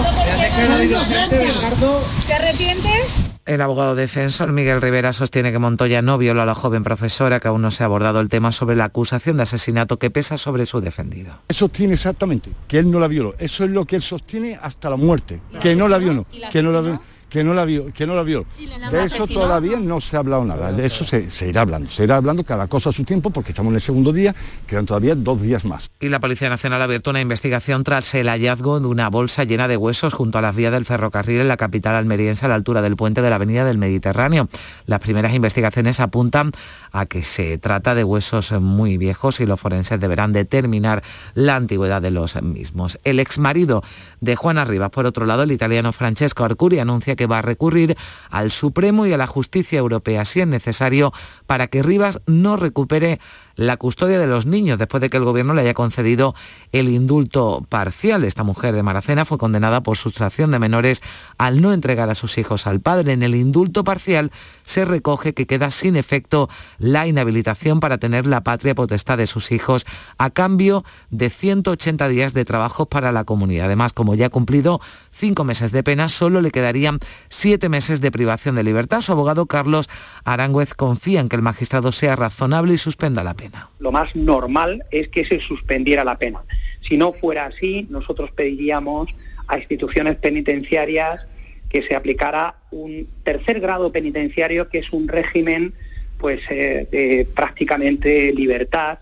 ¿Te 2.26 2.34
arrepientes? 2.34 3.35
El 3.46 3.60
abogado 3.60 3.94
defensor 3.94 4.50
Miguel 4.50 4.82
Rivera 4.82 5.12
sostiene 5.12 5.52
que 5.52 5.60
Montoya 5.60 6.02
no 6.02 6.18
violó 6.18 6.42
a 6.42 6.46
la 6.46 6.56
joven 6.56 6.82
profesora, 6.82 7.38
que 7.38 7.46
aún 7.46 7.62
no 7.62 7.70
se 7.70 7.84
ha 7.84 7.86
abordado 7.86 8.18
el 8.18 8.28
tema 8.28 8.50
sobre 8.50 8.74
la 8.74 8.86
acusación 8.86 9.36
de 9.36 9.44
asesinato 9.44 10.00
que 10.00 10.10
pesa 10.10 10.36
sobre 10.36 10.66
su 10.66 10.80
defendido. 10.80 11.38
Eso 11.46 11.68
tiene 11.68 11.94
exactamente, 11.94 12.50
que 12.66 12.80
él 12.80 12.90
no 12.90 12.98
la 12.98 13.06
violó. 13.06 13.36
Eso 13.38 13.62
es 13.62 13.70
lo 13.70 13.84
que 13.84 13.94
él 13.94 14.02
sostiene 14.02 14.58
hasta 14.60 14.90
la 14.90 14.96
muerte, 14.96 15.40
que 15.62 15.76
no 15.76 15.86
la 15.86 15.98
violó, 15.98 16.26
que 16.50 16.60
no 16.60 16.72
la 16.72 16.80
violó 16.80 17.00
que 17.36 17.44
no 17.44 17.52
la 17.52 17.66
vio, 17.66 17.92
que 17.92 18.06
no 18.06 18.14
la 18.14 18.22
vio. 18.22 18.46
De 18.90 19.04
eso 19.04 19.26
todavía 19.26 19.78
no 19.78 20.00
se 20.00 20.16
ha 20.16 20.20
hablado 20.20 20.42
nada, 20.42 20.72
de 20.72 20.86
eso 20.86 21.04
se, 21.04 21.28
irá 21.46 21.60
hablando, 21.60 21.90
se 21.90 22.04
irá 22.04 22.16
hablando 22.16 22.42
cada 22.44 22.66
cosa 22.66 22.88
a 22.88 22.92
su 22.94 23.04
tiempo 23.04 23.28
porque 23.28 23.50
estamos 23.50 23.72
en 23.72 23.74
el 23.74 23.82
segundo 23.82 24.10
día, 24.10 24.34
quedan 24.66 24.86
todavía 24.86 25.14
dos 25.14 25.42
días 25.42 25.66
más. 25.66 25.90
Y 26.00 26.08
la 26.08 26.18
Policía 26.18 26.48
Nacional 26.48 26.80
ha 26.80 26.84
abierto 26.84 27.10
una 27.10 27.20
investigación 27.20 27.84
tras 27.84 28.14
el 28.14 28.28
hallazgo 28.28 28.80
de 28.80 28.86
una 28.86 29.10
bolsa 29.10 29.44
llena 29.44 29.68
de 29.68 29.76
huesos 29.76 30.14
junto 30.14 30.38
a 30.38 30.40
las 30.40 30.56
vías 30.56 30.72
del 30.72 30.86
ferrocarril 30.86 31.40
en 31.40 31.48
la 31.48 31.58
capital 31.58 31.94
almeriense 31.94 32.46
a 32.46 32.48
la 32.48 32.54
altura 32.54 32.80
del 32.80 32.96
puente 32.96 33.20
de 33.20 33.28
la 33.28 33.36
Avenida 33.36 33.66
del 33.66 33.76
Mediterráneo. 33.76 34.48
Las 34.86 35.00
primeras 35.00 35.34
investigaciones 35.34 36.00
apuntan 36.00 36.52
a 36.96 37.04
que 37.04 37.22
se 37.22 37.58
trata 37.58 37.94
de 37.94 38.04
huesos 38.04 38.52
muy 38.52 38.96
viejos 38.96 39.40
y 39.40 39.46
los 39.46 39.60
forenses 39.60 40.00
deberán 40.00 40.32
determinar 40.32 41.02
la 41.34 41.56
antigüedad 41.56 42.00
de 42.00 42.10
los 42.10 42.40
mismos. 42.42 42.98
El 43.04 43.20
ex 43.20 43.38
marido 43.38 43.82
de 44.22 44.34
Juana 44.34 44.64
Rivas, 44.64 44.90
por 44.90 45.04
otro 45.04 45.26
lado, 45.26 45.42
el 45.42 45.52
italiano 45.52 45.92
Francesco 45.92 46.44
Arcuri 46.44 46.78
anuncia 46.78 47.14
que 47.14 47.26
va 47.26 47.40
a 47.40 47.42
recurrir 47.42 47.96
al 48.30 48.50
Supremo 48.50 49.06
y 49.06 49.12
a 49.12 49.18
la 49.18 49.26
justicia 49.26 49.78
europea 49.78 50.24
si 50.24 50.40
es 50.40 50.46
necesario 50.46 51.12
para 51.44 51.66
que 51.66 51.82
Rivas 51.82 52.20
no 52.26 52.56
recupere 52.56 53.20
la 53.56 53.76
custodia 53.78 54.18
de 54.18 54.26
los 54.26 54.46
niños 54.46 54.78
después 54.78 55.00
de 55.00 55.10
que 55.10 55.16
el 55.16 55.24
gobierno 55.24 55.54
le 55.54 55.62
haya 55.62 55.74
concedido 55.74 56.34
el 56.72 56.88
indulto 56.88 57.66
parcial. 57.68 58.24
Esta 58.24 58.44
mujer 58.44 58.74
de 58.74 58.82
Maracena 58.82 59.24
fue 59.24 59.38
condenada 59.38 59.82
por 59.82 59.96
sustracción 59.96 60.50
de 60.50 60.58
menores 60.58 61.02
al 61.38 61.60
no 61.60 61.72
entregar 61.72 62.10
a 62.10 62.14
sus 62.14 62.38
hijos 62.38 62.66
al 62.66 62.80
padre. 62.80 63.12
En 63.12 63.22
el 63.22 63.34
indulto 63.34 63.82
parcial 63.82 64.30
se 64.64 64.84
recoge 64.84 65.34
que 65.34 65.46
queda 65.46 65.70
sin 65.70 65.96
efecto 65.96 66.48
la 66.78 67.06
inhabilitación 67.06 67.80
para 67.80 67.98
tener 67.98 68.26
la 68.26 68.42
patria 68.42 68.74
potestad 68.74 69.18
de 69.18 69.26
sus 69.26 69.50
hijos 69.52 69.86
a 70.18 70.30
cambio 70.30 70.84
de 71.10 71.30
180 71.30 72.08
días 72.08 72.34
de 72.34 72.44
trabajo 72.44 72.86
para 72.86 73.12
la 73.12 73.24
comunidad. 73.24 73.66
Además, 73.66 73.92
como 73.92 74.14
ya 74.14 74.26
ha 74.26 74.30
cumplido 74.30 74.80
cinco 75.10 75.44
meses 75.44 75.72
de 75.72 75.82
pena, 75.82 76.08
solo 76.08 76.40
le 76.42 76.50
quedarían 76.50 76.98
siete 77.30 77.68
meses 77.68 78.00
de 78.00 78.10
privación 78.10 78.56
de 78.56 78.64
libertad. 78.64 79.00
Su 79.00 79.12
abogado 79.12 79.46
Carlos 79.46 79.88
Arangüez 80.24 80.74
confía 80.74 81.20
en 81.20 81.28
que 81.28 81.36
el 81.36 81.42
magistrado 81.42 81.92
sea 81.92 82.16
razonable 82.16 82.74
y 82.74 82.78
suspenda 82.78 83.24
la 83.24 83.34
pena. 83.34 83.45
Lo 83.78 83.92
más 83.92 84.14
normal 84.14 84.84
es 84.90 85.08
que 85.08 85.24
se 85.24 85.40
suspendiera 85.40 86.04
la 86.04 86.18
pena. 86.18 86.42
Si 86.80 86.96
no 86.96 87.12
fuera 87.12 87.46
así, 87.46 87.86
nosotros 87.90 88.30
pediríamos 88.32 89.08
a 89.48 89.58
instituciones 89.58 90.16
penitenciarias 90.16 91.20
que 91.68 91.82
se 91.82 91.94
aplicara 91.94 92.56
un 92.70 93.08
tercer 93.24 93.60
grado 93.60 93.90
penitenciario, 93.92 94.68
que 94.68 94.78
es 94.78 94.92
un 94.92 95.08
régimen 95.08 95.74
pues, 96.18 96.40
eh, 96.50 96.88
de 96.90 97.28
prácticamente 97.34 98.32
libertad. 98.32 98.98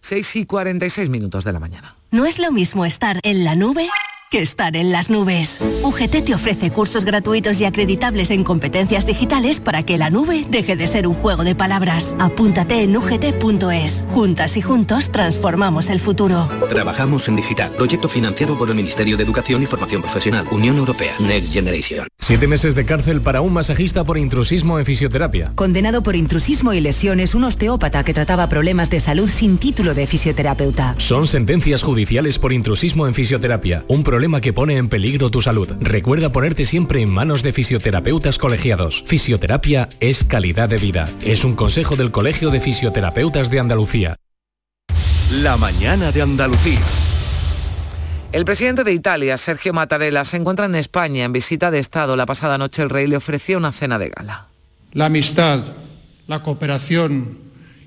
6 0.00 0.36
y 0.36 0.46
46 0.46 1.08
minutos 1.08 1.44
de 1.44 1.52
la 1.52 1.60
mañana. 1.60 1.96
No 2.10 2.26
es 2.26 2.38
lo 2.38 2.52
mismo 2.52 2.84
estar 2.84 3.20
en 3.22 3.44
la 3.44 3.54
nube 3.54 3.88
que 4.32 4.40
estar 4.40 4.76
en 4.76 4.92
las 4.92 5.10
nubes. 5.10 5.58
UGT 5.82 6.24
te 6.24 6.34
ofrece 6.34 6.70
cursos 6.70 7.04
gratuitos 7.04 7.60
y 7.60 7.66
acreditables 7.66 8.30
en 8.30 8.44
competencias 8.44 9.04
digitales 9.04 9.60
para 9.60 9.82
que 9.82 9.98
la 9.98 10.08
nube 10.08 10.46
deje 10.48 10.74
de 10.74 10.86
ser 10.86 11.06
un 11.06 11.14
juego 11.14 11.44
de 11.44 11.54
palabras. 11.54 12.16
Apúntate 12.18 12.82
en 12.82 12.96
ugt.es. 12.96 14.04
Juntas 14.08 14.56
y 14.56 14.62
juntos 14.62 15.12
transformamos 15.12 15.90
el 15.90 16.00
futuro. 16.00 16.48
Trabajamos 16.70 17.28
en 17.28 17.36
digital. 17.36 17.72
Proyecto 17.72 18.08
financiado 18.08 18.56
por 18.56 18.70
el 18.70 18.74
Ministerio 18.74 19.18
de 19.18 19.22
Educación 19.22 19.62
y 19.64 19.66
Formación 19.66 20.00
Profesional. 20.00 20.46
Unión 20.50 20.78
Europea. 20.78 21.12
Next 21.18 21.52
Generation. 21.52 22.06
Siete 22.18 22.46
meses 22.46 22.74
de 22.74 22.86
cárcel 22.86 23.20
para 23.20 23.42
un 23.42 23.52
masajista 23.52 24.02
por 24.02 24.16
intrusismo 24.16 24.78
en 24.78 24.86
fisioterapia. 24.86 25.52
Condenado 25.54 26.02
por 26.02 26.16
intrusismo 26.16 26.72
y 26.72 26.80
lesiones 26.80 27.34
un 27.34 27.44
osteópata 27.44 28.02
que 28.02 28.14
trataba 28.14 28.48
problemas 28.48 28.88
de 28.88 29.00
salud 29.00 29.28
sin 29.28 29.58
título 29.58 29.92
de 29.92 30.06
fisioterapeuta. 30.06 30.94
Son 30.96 31.26
sentencias 31.26 31.82
judiciales 31.82 32.38
por 32.38 32.54
intrusismo 32.54 33.06
en 33.06 33.12
fisioterapia. 33.12 33.84
Un 33.88 34.02
problema 34.02 34.21
que 34.40 34.52
pone 34.52 34.76
en 34.76 34.88
peligro 34.88 35.30
tu 35.30 35.42
salud. 35.42 35.68
Recuerda 35.80 36.30
ponerte 36.30 36.64
siempre 36.64 37.02
en 37.02 37.10
manos 37.10 37.42
de 37.42 37.52
fisioterapeutas 37.52 38.38
colegiados. 38.38 39.02
Fisioterapia 39.04 39.88
es 39.98 40.22
calidad 40.22 40.68
de 40.68 40.78
vida. 40.78 41.10
Es 41.22 41.44
un 41.44 41.54
consejo 41.54 41.96
del 41.96 42.12
Colegio 42.12 42.50
de 42.50 42.60
Fisioterapeutas 42.60 43.50
de 43.50 43.58
Andalucía. 43.58 44.16
La 45.42 45.56
mañana 45.56 46.12
de 46.12 46.22
Andalucía. 46.22 46.80
El 48.30 48.44
presidente 48.44 48.84
de 48.84 48.92
Italia, 48.92 49.36
Sergio 49.36 49.72
Mattarella, 49.72 50.24
se 50.24 50.36
encuentra 50.36 50.66
en 50.66 50.76
España 50.76 51.24
en 51.24 51.32
visita 51.32 51.70
de 51.70 51.80
Estado. 51.80 52.16
La 52.16 52.24
pasada 52.24 52.58
noche 52.58 52.82
el 52.82 52.90
rey 52.90 53.08
le 53.08 53.16
ofreció 53.16 53.58
una 53.58 53.72
cena 53.72 53.98
de 53.98 54.10
gala. 54.10 54.46
La 54.92 55.06
amistad, 55.06 55.64
la 56.28 56.42
cooperación 56.42 57.38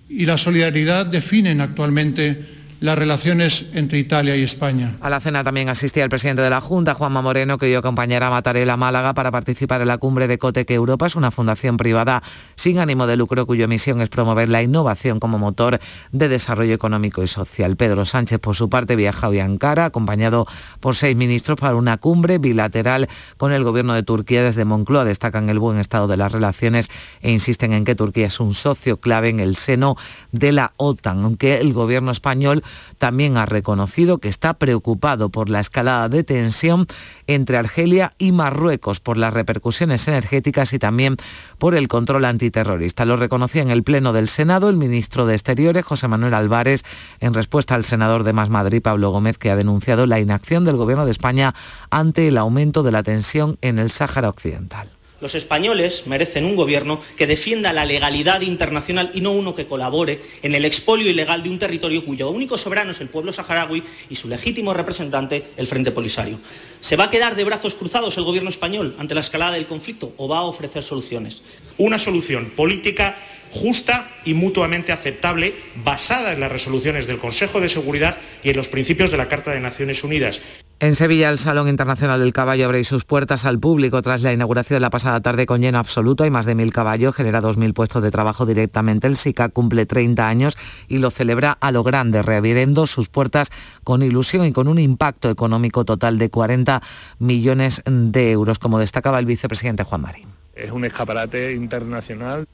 y 0.10 0.26
la 0.26 0.38
solidaridad 0.38 1.06
definen 1.06 1.62
actualmente 1.62 2.55
las 2.86 2.98
relaciones 2.98 3.72
entre 3.74 3.98
Italia 3.98 4.36
y 4.36 4.44
España. 4.44 4.96
A 5.02 5.10
la 5.10 5.20
cena 5.20 5.44
también 5.44 5.70
asistía 5.70 6.04
el 6.04 6.10
presidente 6.10 6.44
de 6.44 6.52
la 6.52 6.62
Junta, 6.62 6.94
Juanma 6.94 7.24
Moreno, 7.24 7.58
que 7.58 7.66
dio 7.66 7.80
acompañará 7.80 8.28
a 8.28 8.30
Matarela 8.30 8.78
Málaga 8.78 9.16
para 9.16 9.32
participar 9.32 9.82
en 9.82 9.88
la 9.88 9.98
cumbre 9.98 10.28
de 10.28 10.38
Cotec 10.38 10.70
Europa. 10.70 11.08
Es 11.08 11.16
una 11.16 11.32
fundación 11.32 11.78
privada 11.78 12.22
sin 12.56 12.78
ánimo 12.78 13.08
de 13.08 13.18
lucro 13.18 13.48
cuya 13.48 13.68
misión 13.68 14.02
es 14.02 14.10
promover 14.10 14.50
la 14.50 14.62
innovación 14.62 15.20
como 15.20 15.40
motor 15.40 15.80
de 16.12 16.30
desarrollo 16.30 16.76
económico 16.76 17.24
y 17.24 17.28
social. 17.28 17.76
Pedro 17.76 18.06
Sánchez, 18.06 18.40
por 18.40 18.56
su 18.56 18.70
parte, 18.70 18.96
viaja 18.96 19.30
hoy 19.30 19.40
a 19.40 19.46
Ankara, 19.46 19.86
acompañado 19.86 20.46
por 20.80 20.96
seis 20.96 21.18
ministros 21.18 21.60
para 21.60 21.76
una 21.76 21.98
cumbre 21.98 22.38
bilateral 22.38 23.10
con 23.38 23.52
el 23.52 23.64
gobierno 23.64 23.96
de 23.96 24.04
Turquía 24.04 24.44
desde 24.44 24.64
Moncloa. 24.64 25.06
Destacan 25.06 25.50
el 25.50 25.58
buen 25.58 25.80
estado 25.80 26.08
de 26.08 26.18
las 26.18 26.32
relaciones 26.32 26.90
e 27.22 27.32
insisten 27.32 27.74
en 27.74 27.84
que 27.84 27.96
Turquía 27.96 28.28
es 28.28 28.40
un 28.40 28.54
socio 28.54 28.98
clave 28.98 29.30
en 29.30 29.40
el 29.40 29.56
seno 29.56 29.98
de 30.32 30.52
la 30.52 30.74
OTAN, 30.78 31.24
aunque 31.24 31.58
el 31.58 31.74
gobierno 31.74 32.12
español 32.12 32.64
también 32.98 33.38
ha 33.38 33.46
reconocido 33.46 34.20
que 34.20 34.30
está 34.30 34.56
preocupado 34.56 35.30
por 35.30 35.50
la 35.50 35.60
escalada 35.60 36.10
de 36.10 36.24
tensión 36.24 36.88
entre 37.28 37.58
Argelia 37.58 38.14
y 38.18 38.32
Marruecos, 38.32 39.00
por 39.00 39.18
las 39.18 39.34
repercusiones 39.34 40.08
energéticas 40.08 40.74
y 40.74 40.80
también 40.80 41.18
por 41.58 41.76
el 41.76 41.88
control 41.88 42.26
antiterrorista. 42.26 43.06
Lo 43.06 43.18
reconocía 43.18 43.62
en 43.62 43.72
el 43.72 43.84
Pleno 43.84 44.14
del 44.14 44.30
Senado 44.30 44.70
el 44.70 44.78
ministro 44.78 45.26
de 45.26 45.34
Exteriores, 45.34 45.86
José 45.86 46.08
Manuel 46.08 46.34
Álvarez, 46.34 46.84
en 47.20 47.34
respuesta 47.34 47.76
al 47.76 47.86
senador 47.86 48.24
de 48.24 48.34
Más 48.34 48.50
Madrid, 48.50 48.82
Pablo 48.82 49.12
Gómez, 49.12 49.38
que 49.38 49.52
ha 49.52 49.56
denunciado 49.56 50.06
la 50.06 50.20
inacción 50.20 50.66
del 50.66 50.78
Gobierno 50.78 51.06
de 51.06 51.12
España 51.12 51.54
ante 51.90 52.28
el 52.28 52.38
aumento 52.38 52.84
de 52.84 52.92
la 52.92 53.04
tensión 53.04 53.58
en 53.62 53.80
el 53.80 53.92
Sáhara 53.92 54.30
Occidental. 54.30 54.90
Los 55.22 55.34
españoles 55.34 56.04
merecen 56.06 56.44
un 56.44 56.56
gobierno 56.56 57.00
que 57.16 57.26
defienda 57.26 57.72
la 57.72 57.86
legalidad 57.86 58.42
internacional 58.42 59.12
y 59.14 59.22
no 59.22 59.32
uno 59.32 59.56
que 59.56 59.66
colabore 59.66 60.22
en 60.44 60.56
el 60.56 60.66
expolio 60.66 61.10
ilegal 61.10 61.42
de 61.42 61.50
un 61.50 61.58
territorio 61.58 62.04
cuyo 62.04 62.30
único 62.30 62.58
soberano 62.58 62.92
es 62.92 63.00
el 63.00 63.08
pueblo 63.08 63.32
saharaui 63.32 63.84
y 64.10 64.16
su 64.16 64.28
legítimo 64.28 64.74
representante, 64.74 65.52
el 65.56 65.68
Frente 65.68 65.92
Polisario. 65.92 66.40
¿Se 66.82 66.98
va 66.98 67.06
a 67.06 67.10
quedar 67.10 67.36
de 67.36 67.46
brazos 67.46 67.76
cruzados 67.76 68.18
el 68.18 68.26
gobierno 68.26 68.50
español 68.50 68.96
ante 69.00 69.16
la 69.16 69.22
escalada 69.22 69.54
del 69.54 69.68
conflicto 69.68 70.14
o 70.18 70.28
va 70.28 70.40
a 70.40 70.44
ofrecer 70.44 70.84
soluciones? 70.84 71.42
Una 71.78 71.98
solución 71.98 72.52
política 72.56 73.18
justa 73.52 74.12
y 74.26 74.34
mutuamente 74.34 74.92
aceptable, 74.92 75.56
basada 75.76 76.34
en 76.34 76.42
las 76.42 76.52
resoluciones 76.52 77.08
del 77.08 77.20
Consejo 77.20 77.62
de 77.62 77.70
Seguridad 77.70 78.18
y 78.44 78.50
en 78.50 78.58
los 78.58 78.68
principios 78.68 79.12
de 79.12 79.18
la 79.18 79.30
Carta 79.30 79.52
de 79.52 79.62
Naciones 79.62 80.04
Unidas. 80.04 80.42
En 80.82 80.96
Sevilla, 80.96 81.30
el 81.30 81.38
Salón 81.38 81.70
Internacional 81.70 82.20
del 82.20 82.34
Caballo 82.34 82.66
abre 82.66 82.84
sus 82.84 83.06
puertas 83.06 83.46
al 83.46 83.60
público 83.60 84.02
tras 84.02 84.22
la 84.24 84.34
inauguración 84.34 84.76
de 84.76 84.82
la 84.82 84.90
pasada 84.90 85.22
tarde 85.22 85.46
con 85.46 85.62
lleno 85.62 85.78
absoluto. 85.78 86.26
Hay 86.26 86.32
más 86.32 86.46
de 86.46 86.54
mil 86.54 86.74
caballos, 86.74 87.16
genera 87.16 87.42
2.000 87.42 87.74
puestos 87.74 88.04
de 88.04 88.12
trabajo 88.12 88.46
directamente. 88.46 89.08
El 89.08 89.16
SICA 89.16 89.48
cumple 89.48 89.86
30 89.86 90.28
años 90.28 90.58
y 90.90 90.98
lo 90.98 91.12
celebra 91.12 91.58
a 91.62 91.72
lo 91.72 91.84
grande, 91.84 92.22
reabriendo 92.22 92.88
sus 92.88 93.08
puertas 93.08 93.52
con 93.86 94.04
ilusión 94.04 94.46
y 94.46 94.52
con 94.52 94.68
un 94.68 94.78
impacto 94.78 95.30
económico 95.30 95.86
total 95.86 96.18
de 96.18 96.30
40 96.30 96.82
millones 97.20 97.82
de 97.86 98.32
euros, 98.32 98.60
como 98.60 98.78
destacaba 98.78 99.20
el 99.20 99.26
vicepresidente 99.26 99.84
Juan 99.84 100.02
Marín. 100.02 100.28
Es 100.56 100.72
un 100.72 100.84
escaparate 100.84 101.54
internacional 101.54 102.46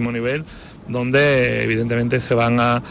nivel, 0.00 0.44
donde 0.88 1.62
evidentemente 1.62 2.20
se 2.20 2.34
van 2.34 2.58
a, 2.60 2.82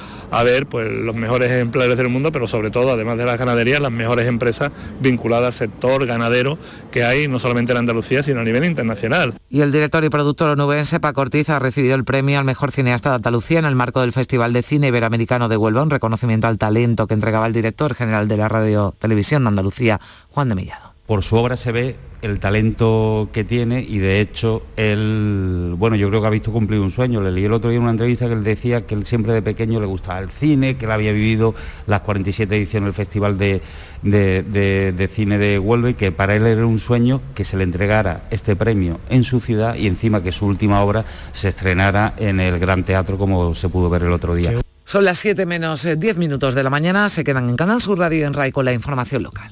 ver 0.43 0.67
pues, 0.67 0.89
los 0.89 1.15
mejores 1.15 1.51
ejemplares 1.51 1.97
del 1.97 2.09
mundo, 2.09 2.31
pero 2.31 2.47
sobre 2.47 2.69
todo, 2.69 2.91
además 2.91 3.17
de 3.17 3.25
las 3.25 3.37
ganaderías, 3.37 3.81
las 3.81 3.91
mejores 3.91 4.27
empresas 4.27 4.71
vinculadas 4.99 5.47
al 5.47 5.53
sector 5.53 6.05
ganadero 6.05 6.57
que 6.91 7.03
hay 7.03 7.27
no 7.27 7.39
solamente 7.39 7.71
en 7.71 7.79
Andalucía, 7.79 8.23
sino 8.23 8.41
a 8.41 8.43
nivel 8.43 8.65
internacional. 8.65 9.33
Y 9.49 9.61
el 9.61 9.71
director 9.71 10.03
y 10.03 10.09
productor 10.09 10.49
onubense 10.49 10.99
Paco 10.99 11.21
Ortiz 11.21 11.49
ha 11.49 11.59
recibido 11.59 11.95
el 11.95 12.03
premio 12.03 12.39
al 12.39 12.45
mejor 12.45 12.71
cineasta 12.71 13.09
de 13.09 13.15
Andalucía 13.15 13.59
en 13.59 13.65
el 13.65 13.75
marco 13.75 14.01
del 14.01 14.13
Festival 14.13 14.53
de 14.53 14.61
Cine 14.61 14.87
Iberoamericano 14.87 15.49
de 15.49 15.57
Huelva, 15.57 15.83
un 15.83 15.89
reconocimiento 15.89 16.47
al 16.47 16.57
talento 16.57 17.07
que 17.07 17.13
entregaba 17.13 17.47
el 17.47 17.53
director 17.53 17.95
general 17.95 18.27
de 18.27 18.37
la 18.37 18.49
Radio 18.49 18.93
Televisión 18.99 19.43
de 19.43 19.49
Andalucía, 19.49 19.99
Juan 20.29 20.49
de 20.49 20.55
Millado. 20.55 20.93
Por 21.05 21.23
su 21.23 21.37
obra 21.37 21.55
se 21.55 21.71
ve 21.71 21.95
el 22.21 22.39
talento 22.39 23.29
que 23.31 23.43
tiene 23.43 23.81
y 23.81 23.99
de 23.99 24.19
hecho 24.19 24.63
él, 24.75 25.75
bueno, 25.77 25.95
yo 25.95 26.09
creo 26.09 26.21
que 26.21 26.27
ha 26.27 26.31
visto 26.31 26.51
cumplir 26.51 26.79
un 26.79 26.91
sueño. 26.91 27.21
Le 27.21 27.31
leí 27.31 27.45
el 27.45 27.53
otro 27.53 27.69
día 27.69 27.79
una 27.79 27.91
entrevista 27.91 28.27
que 28.27 28.33
él 28.33 28.43
decía 28.43 28.85
que 28.85 28.95
él 28.95 29.05
siempre 29.05 29.33
de 29.33 29.41
pequeño 29.41 29.79
le 29.79 29.85
gustaba 29.85 30.19
el 30.19 30.29
cine, 30.29 30.77
que 30.77 30.85
él 30.85 30.91
había 30.91 31.11
vivido 31.11 31.55
las 31.85 32.01
47 32.01 32.55
ediciones 32.55 32.87
del 32.87 32.93
Festival 32.93 33.37
de, 33.37 33.61
de, 34.01 35.09
Cine 35.11 35.37
de 35.37 35.59
Huelva 35.59 35.89
y 35.91 35.93
que 35.93 36.11
para 36.11 36.35
él 36.35 36.45
era 36.45 36.65
un 36.65 36.79
sueño 36.79 37.21
que 37.33 37.43
se 37.43 37.57
le 37.57 37.63
entregara 37.63 38.27
este 38.31 38.55
premio 38.55 38.99
en 39.09 39.23
su 39.23 39.39
ciudad 39.39 39.75
y 39.75 39.87
encima 39.87 40.23
que 40.23 40.31
su 40.31 40.45
última 40.45 40.81
obra 40.81 41.05
se 41.33 41.49
estrenara 41.49 42.13
en 42.17 42.39
el 42.39 42.59
Gran 42.59 42.83
Teatro 42.83 43.17
como 43.17 43.55
se 43.55 43.69
pudo 43.69 43.89
ver 43.89 44.03
el 44.03 44.11
otro 44.11 44.35
día. 44.35 44.53
Son 44.85 45.03
las 45.03 45.19
7 45.19 45.45
menos 45.45 45.83
10 45.83 46.03
eh, 46.03 46.13
minutos 46.19 46.55
de 46.55 46.63
la 46.63 46.69
mañana, 46.69 47.09
se 47.09 47.23
quedan 47.23 47.49
en 47.49 47.57
Canal 47.57 47.81
Sur 47.81 47.99
Radio 47.99 48.19
y 48.19 48.23
en 48.23 48.33
RAI 48.33 48.51
con 48.51 48.63
la 48.63 48.71
información 48.71 49.23
local. 49.23 49.51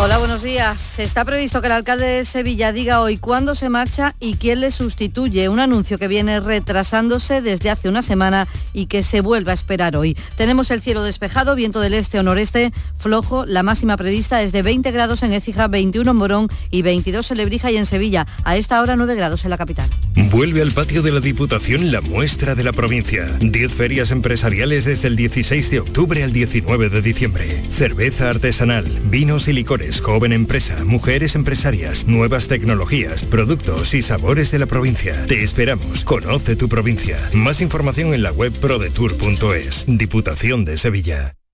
Hola, 0.00 0.18
buenos 0.18 0.44
días. 0.44 1.00
Está 1.00 1.24
previsto 1.24 1.60
que 1.60 1.66
el 1.66 1.72
alcalde 1.72 2.06
de 2.06 2.24
Sevilla 2.24 2.72
diga 2.72 3.00
hoy 3.00 3.16
cuándo 3.16 3.56
se 3.56 3.68
marcha 3.68 4.14
y 4.20 4.34
quién 4.34 4.60
le 4.60 4.70
sustituye. 4.70 5.48
Un 5.48 5.58
anuncio 5.58 5.98
que 5.98 6.06
viene 6.06 6.38
retrasándose 6.38 7.42
desde 7.42 7.68
hace 7.68 7.88
una 7.88 8.02
semana 8.02 8.46
y 8.72 8.86
que 8.86 9.02
se 9.02 9.22
vuelve 9.22 9.50
a 9.50 9.54
esperar 9.54 9.96
hoy. 9.96 10.16
Tenemos 10.36 10.70
el 10.70 10.82
cielo 10.82 11.02
despejado, 11.02 11.56
viento 11.56 11.80
del 11.80 11.94
este 11.94 12.20
o 12.20 12.22
noreste 12.22 12.72
flojo. 12.96 13.44
La 13.44 13.64
máxima 13.64 13.96
prevista 13.96 14.40
es 14.40 14.52
de 14.52 14.62
20 14.62 14.88
grados 14.92 15.24
en 15.24 15.32
Écija, 15.32 15.66
21 15.66 16.08
en 16.08 16.16
Morón 16.16 16.48
y 16.70 16.82
22 16.82 17.32
en 17.32 17.36
Lebrija 17.36 17.72
y 17.72 17.76
en 17.76 17.86
Sevilla. 17.86 18.24
A 18.44 18.56
esta 18.56 18.80
hora 18.80 18.94
9 18.94 19.16
grados 19.16 19.42
en 19.42 19.50
la 19.50 19.58
capital. 19.58 19.90
Vuelve 20.30 20.62
al 20.62 20.70
patio 20.70 21.02
de 21.02 21.10
la 21.10 21.18
Diputación 21.18 21.90
la 21.90 22.02
muestra 22.02 22.54
de 22.54 22.62
la 22.62 22.72
provincia. 22.72 23.26
10 23.40 23.72
ferias 23.72 24.12
empresariales 24.12 24.84
desde 24.84 25.08
el 25.08 25.16
16 25.16 25.72
de 25.72 25.80
octubre 25.80 26.22
al 26.22 26.32
19 26.32 26.88
de 26.88 27.02
diciembre. 27.02 27.64
Cerveza 27.76 28.30
artesanal, 28.30 28.84
vinos 29.10 29.48
y 29.48 29.54
licores 29.54 29.87
joven 30.00 30.32
empresa, 30.32 30.84
mujeres 30.84 31.34
empresarias, 31.34 32.06
nuevas 32.06 32.48
tecnologías, 32.48 33.24
productos 33.24 33.94
y 33.94 34.02
sabores 34.02 34.50
de 34.50 34.58
la 34.58 34.66
provincia. 34.66 35.26
Te 35.26 35.42
esperamos. 35.42 36.04
Conoce 36.04 36.56
tu 36.56 36.68
provincia. 36.68 37.18
Más 37.32 37.60
información 37.60 38.14
en 38.14 38.22
la 38.22 38.32
web 38.32 38.52
prodetour.es. 38.52 39.84
Diputación 39.86 40.64
de 40.64 40.78
Sevilla. 40.78 41.37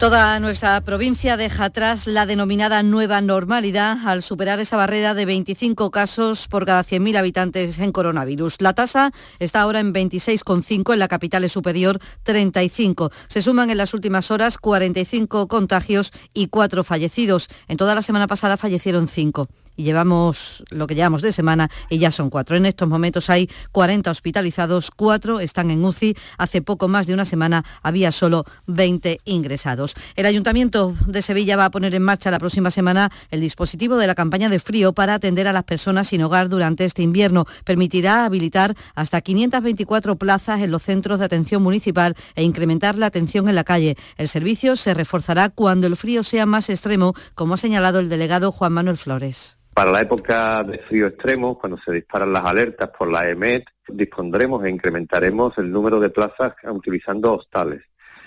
Toda 0.00 0.40
nuestra 0.40 0.80
provincia 0.80 1.36
deja 1.36 1.66
atrás 1.66 2.06
la 2.06 2.24
denominada 2.24 2.82
nueva 2.82 3.20
normalidad 3.20 3.98
al 4.06 4.22
superar 4.22 4.58
esa 4.58 4.78
barrera 4.78 5.12
de 5.12 5.26
25 5.26 5.90
casos 5.90 6.48
por 6.48 6.64
cada 6.64 6.82
100.000 6.82 7.18
habitantes 7.18 7.78
en 7.78 7.92
coronavirus. 7.92 8.62
La 8.62 8.72
tasa 8.72 9.12
está 9.40 9.60
ahora 9.60 9.78
en 9.78 9.92
26,5, 9.92 10.94
en 10.94 10.98
la 10.98 11.06
capital 11.06 11.44
es 11.44 11.52
superior 11.52 11.98
35. 12.22 13.10
Se 13.28 13.42
suman 13.42 13.68
en 13.68 13.76
las 13.76 13.92
últimas 13.92 14.30
horas 14.30 14.56
45 14.56 15.48
contagios 15.48 16.12
y 16.32 16.46
4 16.46 16.82
fallecidos. 16.82 17.48
En 17.68 17.76
toda 17.76 17.94
la 17.94 18.00
semana 18.00 18.26
pasada 18.26 18.56
fallecieron 18.56 19.06
5 19.06 19.50
y 19.80 19.82
llevamos 19.82 20.62
lo 20.68 20.86
que 20.86 20.94
llevamos 20.94 21.22
de 21.22 21.32
semana 21.32 21.70
y 21.88 21.98
ya 21.98 22.10
son 22.10 22.28
cuatro. 22.28 22.54
En 22.54 22.66
estos 22.66 22.86
momentos 22.86 23.30
hay 23.30 23.48
40 23.72 24.10
hospitalizados, 24.10 24.90
cuatro 24.90 25.40
están 25.40 25.70
en 25.70 25.82
UCI. 25.82 26.14
Hace 26.36 26.60
poco 26.60 26.86
más 26.86 27.06
de 27.06 27.14
una 27.14 27.24
semana 27.24 27.64
había 27.82 28.12
solo 28.12 28.44
20 28.66 29.20
ingresados. 29.24 29.94
El 30.16 30.26
Ayuntamiento 30.26 30.94
de 31.06 31.22
Sevilla 31.22 31.56
va 31.56 31.64
a 31.64 31.70
poner 31.70 31.94
en 31.94 32.02
marcha 32.02 32.30
la 32.30 32.38
próxima 32.38 32.70
semana 32.70 33.10
el 33.30 33.40
dispositivo 33.40 33.96
de 33.96 34.06
la 34.06 34.14
campaña 34.14 34.50
de 34.50 34.58
frío 34.58 34.92
para 34.92 35.14
atender 35.14 35.48
a 35.48 35.54
las 35.54 35.64
personas 35.64 36.08
sin 36.08 36.22
hogar 36.22 36.50
durante 36.50 36.84
este 36.84 37.00
invierno. 37.00 37.46
Permitirá 37.64 38.26
habilitar 38.26 38.76
hasta 38.94 39.22
524 39.22 40.16
plazas 40.16 40.60
en 40.60 40.70
los 40.70 40.82
centros 40.82 41.20
de 41.20 41.24
atención 41.24 41.62
municipal 41.62 42.16
e 42.34 42.42
incrementar 42.42 42.98
la 42.98 43.06
atención 43.06 43.48
en 43.48 43.54
la 43.54 43.64
calle. 43.64 43.96
El 44.18 44.28
servicio 44.28 44.76
se 44.76 44.92
reforzará 44.92 45.48
cuando 45.48 45.86
el 45.86 45.96
frío 45.96 46.22
sea 46.22 46.44
más 46.44 46.68
extremo, 46.68 47.14
como 47.34 47.54
ha 47.54 47.56
señalado 47.56 47.98
el 47.98 48.10
delegado 48.10 48.52
Juan 48.52 48.74
Manuel 48.74 48.98
Flores. 48.98 49.56
Para 49.80 49.92
la 49.92 50.02
época 50.02 50.62
de 50.62 50.76
frío 50.80 51.06
extremo, 51.06 51.58
cuando 51.58 51.78
se 51.78 51.90
disparan 51.90 52.34
las 52.34 52.44
alertas 52.44 52.90
por 52.90 53.10
la 53.10 53.26
EMET, 53.30 53.64
dispondremos 53.88 54.62
e 54.62 54.68
incrementaremos 54.68 55.56
el 55.56 55.72
número 55.72 55.98
de 55.98 56.10
plazas 56.10 56.52
utilizando 56.70 57.36
hostales. 57.36 57.80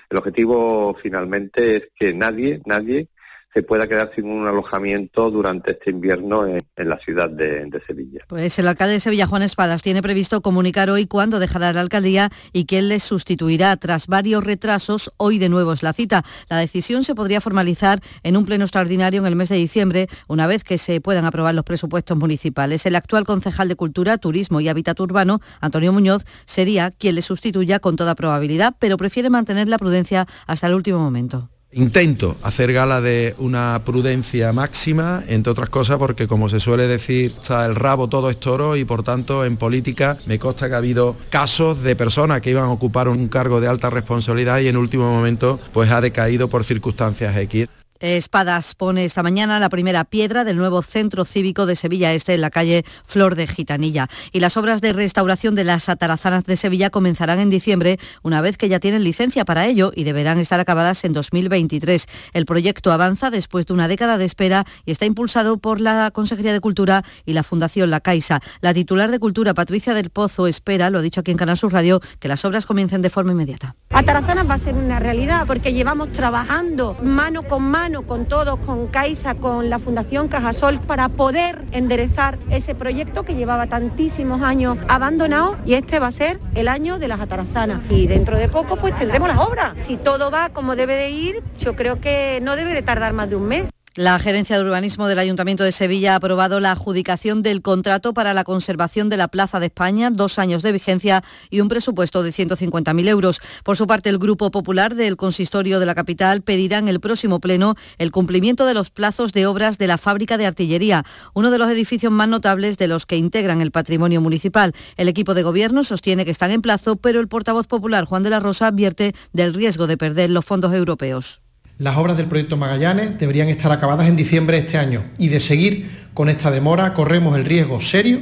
El 0.09 0.17
objetivo 0.17 0.97
finalmente 0.99 1.75
es 1.75 1.83
que 1.95 2.11
nadie, 2.11 2.59
nadie 2.65 3.09
se 3.53 3.61
pueda 3.61 3.87
quedar 3.87 4.11
sin 4.15 4.25
un 4.25 4.47
alojamiento 4.47 5.29
durante 5.29 5.73
este 5.73 5.91
invierno 5.91 6.45
en, 6.47 6.63
la 6.75 6.97
ciudad 6.97 7.29
de, 7.29 7.69
Sevilla. 7.85 8.21
Pues 8.27 8.57
el 8.57 8.67
alcalde 8.67 8.93
de 8.93 8.99
Sevilla, 8.99 9.27
Juan 9.27 9.43
Espadas, 9.43 9.83
tiene 9.83 10.01
previsto 10.01 10.41
comunicar 10.41 10.89
hoy 10.89 11.05
cuándo 11.05 11.39
dejará 11.39 11.71
la 11.73 11.81
alcaldía 11.81 12.29
y 12.51 12.65
quién 12.65 12.89
le 12.89 12.99
sustituirá. 12.99 13.77
Tras 13.77 14.07
varios 14.07 14.43
retrasos, 14.43 15.11
hoy 15.17 15.37
de 15.37 15.49
nuevo 15.49 15.73
es 15.73 15.83
la 15.83 15.93
cita. 15.93 16.23
La 16.49 16.57
decisión 16.57 17.03
se 17.03 17.15
podría 17.15 17.41
formalizar 17.41 17.99
en 18.23 18.37
un 18.37 18.45
pleno 18.45 18.63
extraordinario 18.63 19.21
en 19.21 19.27
el 19.27 19.35
mes 19.35 19.49
de 19.49 19.55
diciembre, 19.55 20.07
una 20.27 20.47
vez 20.47 20.63
que 20.63 20.77
se 20.77 20.99
puedan 21.01 21.25
aprobar 21.25 21.53
los 21.53 21.65
presupuestos 21.65 22.17
municipales. 22.17 22.85
El 22.85 22.95
actual 22.95 23.25
concejal 23.25 23.67
de 23.67 23.75
Cultura, 23.75 24.17
Turismo 24.17 24.61
y 24.61 24.69
Hábitat 24.69 24.99
Urbano, 24.99 25.41
Antonio 25.61 25.93
Muñoz, 25.93 26.25
sería 26.45 26.91
quien 26.91 27.15
le 27.15 27.21
sustituya 27.21 27.79
con 27.79 27.95
toda 27.95 28.15
probabilidad, 28.15 28.75
pero 28.79 28.97
prefiere 28.97 29.29
mantener 29.29 29.67
la 29.67 29.77
prudencia 29.77 30.27
hasta 30.47 30.67
el 30.67 30.73
último 30.73 30.99
momento 30.99 31.52
Intento 31.75 32.37
hacer 32.43 32.71
gala 32.71 33.01
de 33.01 33.33
una 33.39 33.81
prudencia 33.83 34.53
máxima, 34.53 35.23
entre 35.27 35.51
otras 35.51 35.69
cosas 35.69 35.97
porque 35.97 36.27
como 36.27 36.47
se 36.47 36.59
suele 36.59 36.87
decir, 36.87 37.33
está 37.41 37.65
el 37.65 37.73
rabo 37.73 38.07
todo 38.07 38.29
es 38.29 38.39
toro 38.39 38.75
y 38.75 38.85
por 38.85 39.01
tanto 39.01 39.43
en 39.43 39.57
política 39.57 40.19
me 40.27 40.37
consta 40.37 40.69
que 40.69 40.75
ha 40.75 40.77
habido 40.77 41.15
casos 41.31 41.81
de 41.81 41.95
personas 41.95 42.41
que 42.41 42.51
iban 42.51 42.65
a 42.65 42.71
ocupar 42.71 43.07
un 43.07 43.27
cargo 43.27 43.59
de 43.59 43.67
alta 43.67 43.89
responsabilidad 43.89 44.59
y 44.59 44.67
en 44.67 44.77
último 44.77 45.09
momento 45.09 45.59
pues 45.73 45.89
ha 45.89 45.99
decaído 45.99 46.47
por 46.47 46.63
circunstancias 46.63 47.35
X. 47.35 47.67
Espadas 48.03 48.75
pone 48.75 49.05
esta 49.05 49.23
mañana 49.23 49.61
la 49.61 49.69
primera 49.69 50.03
piedra 50.03 50.43
del 50.43 50.57
nuevo 50.57 50.81
centro 50.81 51.23
cívico 51.23 51.65
de 51.65 51.77
Sevilla 51.77 52.11
Este 52.11 52.33
en 52.33 52.41
la 52.41 52.49
calle 52.49 52.83
Flor 53.05 53.35
de 53.35 53.47
Gitanilla. 53.47 54.09
Y 54.33 54.41
las 54.41 54.57
obras 54.57 54.81
de 54.81 54.91
restauración 54.91 55.55
de 55.55 55.63
las 55.63 55.87
atarazanas 55.87 56.43
de 56.43 56.57
Sevilla 56.57 56.89
comenzarán 56.89 57.39
en 57.39 57.49
diciembre, 57.49 57.97
una 58.21 58.41
vez 58.41 58.57
que 58.57 58.67
ya 58.67 58.81
tienen 58.81 59.05
licencia 59.05 59.45
para 59.45 59.67
ello 59.67 59.93
y 59.95 60.03
deberán 60.03 60.37
estar 60.39 60.59
acabadas 60.59 61.05
en 61.05 61.13
2023. 61.13 62.05
El 62.33 62.45
proyecto 62.45 62.91
avanza 62.91 63.29
después 63.29 63.67
de 63.67 63.73
una 63.73 63.87
década 63.87 64.17
de 64.17 64.25
espera 64.25 64.65
y 64.85 64.91
está 64.91 65.05
impulsado 65.05 65.55
por 65.55 65.79
la 65.79 66.11
Consejería 66.11 66.51
de 66.51 66.59
Cultura 66.59 67.05
y 67.25 67.31
la 67.31 67.43
Fundación 67.43 67.89
La 67.89 68.01
Caixa. 68.01 68.41
La 68.59 68.73
titular 68.73 69.11
de 69.11 69.19
Cultura, 69.19 69.53
Patricia 69.53 69.93
del 69.93 70.09
Pozo, 70.09 70.47
espera, 70.47 70.89
lo 70.89 70.99
ha 70.99 71.01
dicho 71.01 71.21
aquí 71.21 71.31
en 71.31 71.37
Canal 71.37 71.55
Sur 71.55 71.71
Radio, 71.71 72.01
que 72.19 72.27
las 72.27 72.43
obras 72.43 72.65
comiencen 72.65 73.01
de 73.01 73.09
forma 73.09 73.31
inmediata. 73.31 73.77
Atarazanas 73.91 74.49
va 74.49 74.55
a 74.55 74.57
ser 74.57 74.73
una 74.73 74.99
realidad 74.99 75.45
porque 75.47 75.71
llevamos 75.71 76.11
trabajando 76.11 76.97
mano 77.01 77.43
con 77.43 77.63
mano 77.63 77.92
con 78.01 78.25
todos, 78.25 78.59
con 78.59 78.87
Caixa, 78.87 79.35
con 79.35 79.69
la 79.69 79.77
Fundación 79.77 80.27
Cajasol, 80.27 80.79
para 80.79 81.09
poder 81.09 81.63
enderezar 81.71 82.39
ese 82.49 82.73
proyecto 82.73 83.23
que 83.23 83.35
llevaba 83.35 83.67
tantísimos 83.67 84.41
años 84.41 84.77
abandonado 84.87 85.55
y 85.65 85.75
este 85.75 85.99
va 85.99 86.07
a 86.07 86.11
ser 86.11 86.39
el 86.55 86.67
año 86.67 86.97
de 86.97 87.07
las 87.07 87.21
atarazanas. 87.21 87.81
Y 87.89 88.07
dentro 88.07 88.37
de 88.37 88.49
poco 88.49 88.77
pues 88.77 88.97
tendremos 88.97 89.27
las 89.27 89.37
obras. 89.37 89.75
Si 89.83 89.95
todo 89.97 90.31
va 90.31 90.49
como 90.49 90.75
debe 90.75 90.95
de 90.95 91.11
ir, 91.11 91.43
yo 91.59 91.75
creo 91.75 92.01
que 92.01 92.39
no 92.41 92.55
debe 92.55 92.73
de 92.73 92.81
tardar 92.81 93.13
más 93.13 93.29
de 93.29 93.35
un 93.35 93.47
mes. 93.47 93.69
La 93.95 94.17
Gerencia 94.17 94.57
de 94.57 94.63
Urbanismo 94.63 95.07
del 95.07 95.19
Ayuntamiento 95.19 95.63
de 95.63 95.71
Sevilla 95.71 96.13
ha 96.13 96.15
aprobado 96.15 96.59
la 96.59 96.71
adjudicación 96.71 97.43
del 97.43 97.61
contrato 97.61 98.15
para 98.15 98.33
la 98.33 98.43
conservación 98.43 99.07
de 99.07 99.17
la 99.17 99.27
Plaza 99.27 99.59
de 99.59 99.67
España, 99.67 100.09
dos 100.09 100.39
años 100.39 100.63
de 100.63 100.71
vigencia 100.71 101.23
y 101.51 101.59
un 101.59 101.67
presupuesto 101.67 102.23
de 102.23 102.31
150.000 102.31 103.07
euros. 103.07 103.39
Por 103.63 103.77
su 103.77 103.85
parte, 103.85 104.09
el 104.09 104.17
Grupo 104.17 104.49
Popular 104.49 104.95
del 104.95 105.15
Consistorio 105.15 105.79
de 105.79 105.85
la 105.85 105.93
capital 105.93 106.41
pedirá 106.41 106.79
en 106.79 106.87
el 106.87 106.99
próximo 106.99 107.39
pleno 107.39 107.75
el 107.99 108.09
cumplimiento 108.09 108.65
de 108.65 108.73
los 108.73 108.89
plazos 108.89 109.31
de 109.31 109.45
obras 109.45 109.77
de 109.77 109.85
la 109.85 109.99
fábrica 109.99 110.39
de 110.39 110.47
artillería, 110.47 111.05
uno 111.35 111.51
de 111.51 111.59
los 111.59 111.69
edificios 111.69 112.11
más 112.11 112.27
notables 112.27 112.79
de 112.79 112.87
los 112.87 113.05
que 113.05 113.17
integran 113.17 113.61
el 113.61 113.69
patrimonio 113.69 114.21
municipal. 114.21 114.73
El 114.97 115.07
equipo 115.07 115.35
de 115.35 115.43
gobierno 115.43 115.83
sostiene 115.83 116.25
que 116.25 116.31
están 116.31 116.49
en 116.49 116.63
plazo, 116.63 116.95
pero 116.95 117.19
el 117.19 117.27
portavoz 117.27 117.67
popular 117.67 118.05
Juan 118.05 118.23
de 118.23 118.31
la 118.31 118.39
Rosa 118.39 118.65
advierte 118.65 119.13
del 119.33 119.53
riesgo 119.53 119.85
de 119.85 119.97
perder 119.97 120.31
los 120.31 120.45
fondos 120.45 120.73
europeos. 120.73 121.42
Las 121.79 121.97
obras 121.97 122.17
del 122.17 122.27
proyecto 122.27 122.55
Magallanes 122.55 123.17
deberían 123.17 123.49
estar 123.49 123.71
acabadas 123.71 124.07
en 124.07 124.15
diciembre 124.15 124.57
de 124.57 124.67
este 124.67 124.77
año 124.77 125.05
y 125.17 125.29
de 125.29 125.39
seguir 125.39 125.89
con 126.13 126.29
esta 126.29 126.51
demora 126.51 126.93
corremos 126.93 127.35
el 127.35 127.45
riesgo 127.45 127.81
serio 127.81 128.19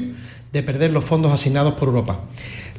de 0.53 0.63
perder 0.63 0.91
los 0.91 1.03
fondos 1.03 1.33
asignados 1.33 1.73
por 1.73 1.89
Europa. 1.89 2.21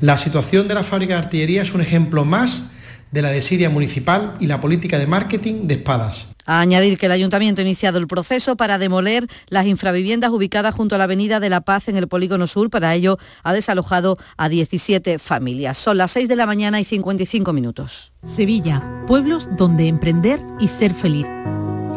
La 0.00 0.16
situación 0.16 0.68
de 0.68 0.74
la 0.74 0.82
fábrica 0.82 1.14
de 1.14 1.24
artillería 1.24 1.60
es 1.60 1.74
un 1.74 1.82
ejemplo 1.82 2.24
más 2.24 2.70
de 3.10 3.20
la 3.20 3.28
desidia 3.28 3.68
municipal 3.68 4.36
y 4.40 4.46
la 4.46 4.62
política 4.62 4.98
de 4.98 5.06
marketing 5.06 5.66
de 5.66 5.74
espadas. 5.74 6.31
A 6.44 6.60
añadir 6.60 6.98
que 6.98 7.06
el 7.06 7.12
ayuntamiento 7.12 7.60
ha 7.60 7.64
iniciado 7.64 7.98
el 7.98 8.06
proceso 8.06 8.56
para 8.56 8.78
demoler 8.78 9.26
las 9.48 9.66
infraviviendas 9.66 10.30
ubicadas 10.30 10.74
junto 10.74 10.94
a 10.94 10.98
la 10.98 11.04
Avenida 11.04 11.40
de 11.40 11.50
la 11.50 11.60
Paz 11.60 11.88
en 11.88 11.96
el 11.96 12.08
Polígono 12.08 12.46
Sur. 12.46 12.70
Para 12.70 12.94
ello 12.94 13.18
ha 13.42 13.52
desalojado 13.52 14.18
a 14.36 14.48
17 14.48 15.18
familias. 15.18 15.78
Son 15.78 15.98
las 15.98 16.10
6 16.12 16.28
de 16.28 16.36
la 16.36 16.46
mañana 16.46 16.80
y 16.80 16.84
55 16.84 17.52
minutos. 17.52 18.12
Sevilla, 18.24 18.82
pueblos 19.06 19.48
donde 19.56 19.88
emprender 19.88 20.40
y 20.58 20.68
ser 20.68 20.94
feliz. 20.94 21.26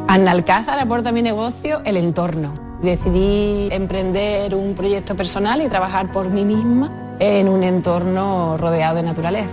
Analcázar 0.07 0.79
aporta 0.79 1.09
a 1.09 1.11
mi 1.11 1.21
negocio 1.21 1.81
el 1.85 1.97
entorno. 1.97 2.53
Decidí 2.81 3.69
emprender 3.71 4.53
un 4.53 4.75
proyecto 4.75 5.15
personal 5.15 5.61
y 5.61 5.67
trabajar 5.67 6.11
por 6.11 6.29
mí 6.29 6.45
misma 6.45 7.17
en 7.19 7.49
un 7.49 7.63
entorno 7.63 8.57
rodeado 8.57 8.97
de 8.97 9.03
naturaleza. 9.03 9.49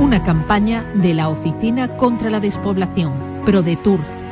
Una 0.00 0.24
campaña 0.24 0.84
de 0.94 1.14
la 1.14 1.28
Oficina 1.28 1.96
contra 1.96 2.30
la 2.30 2.40
Despoblación, 2.40 3.42
ProDetour 3.44 4.00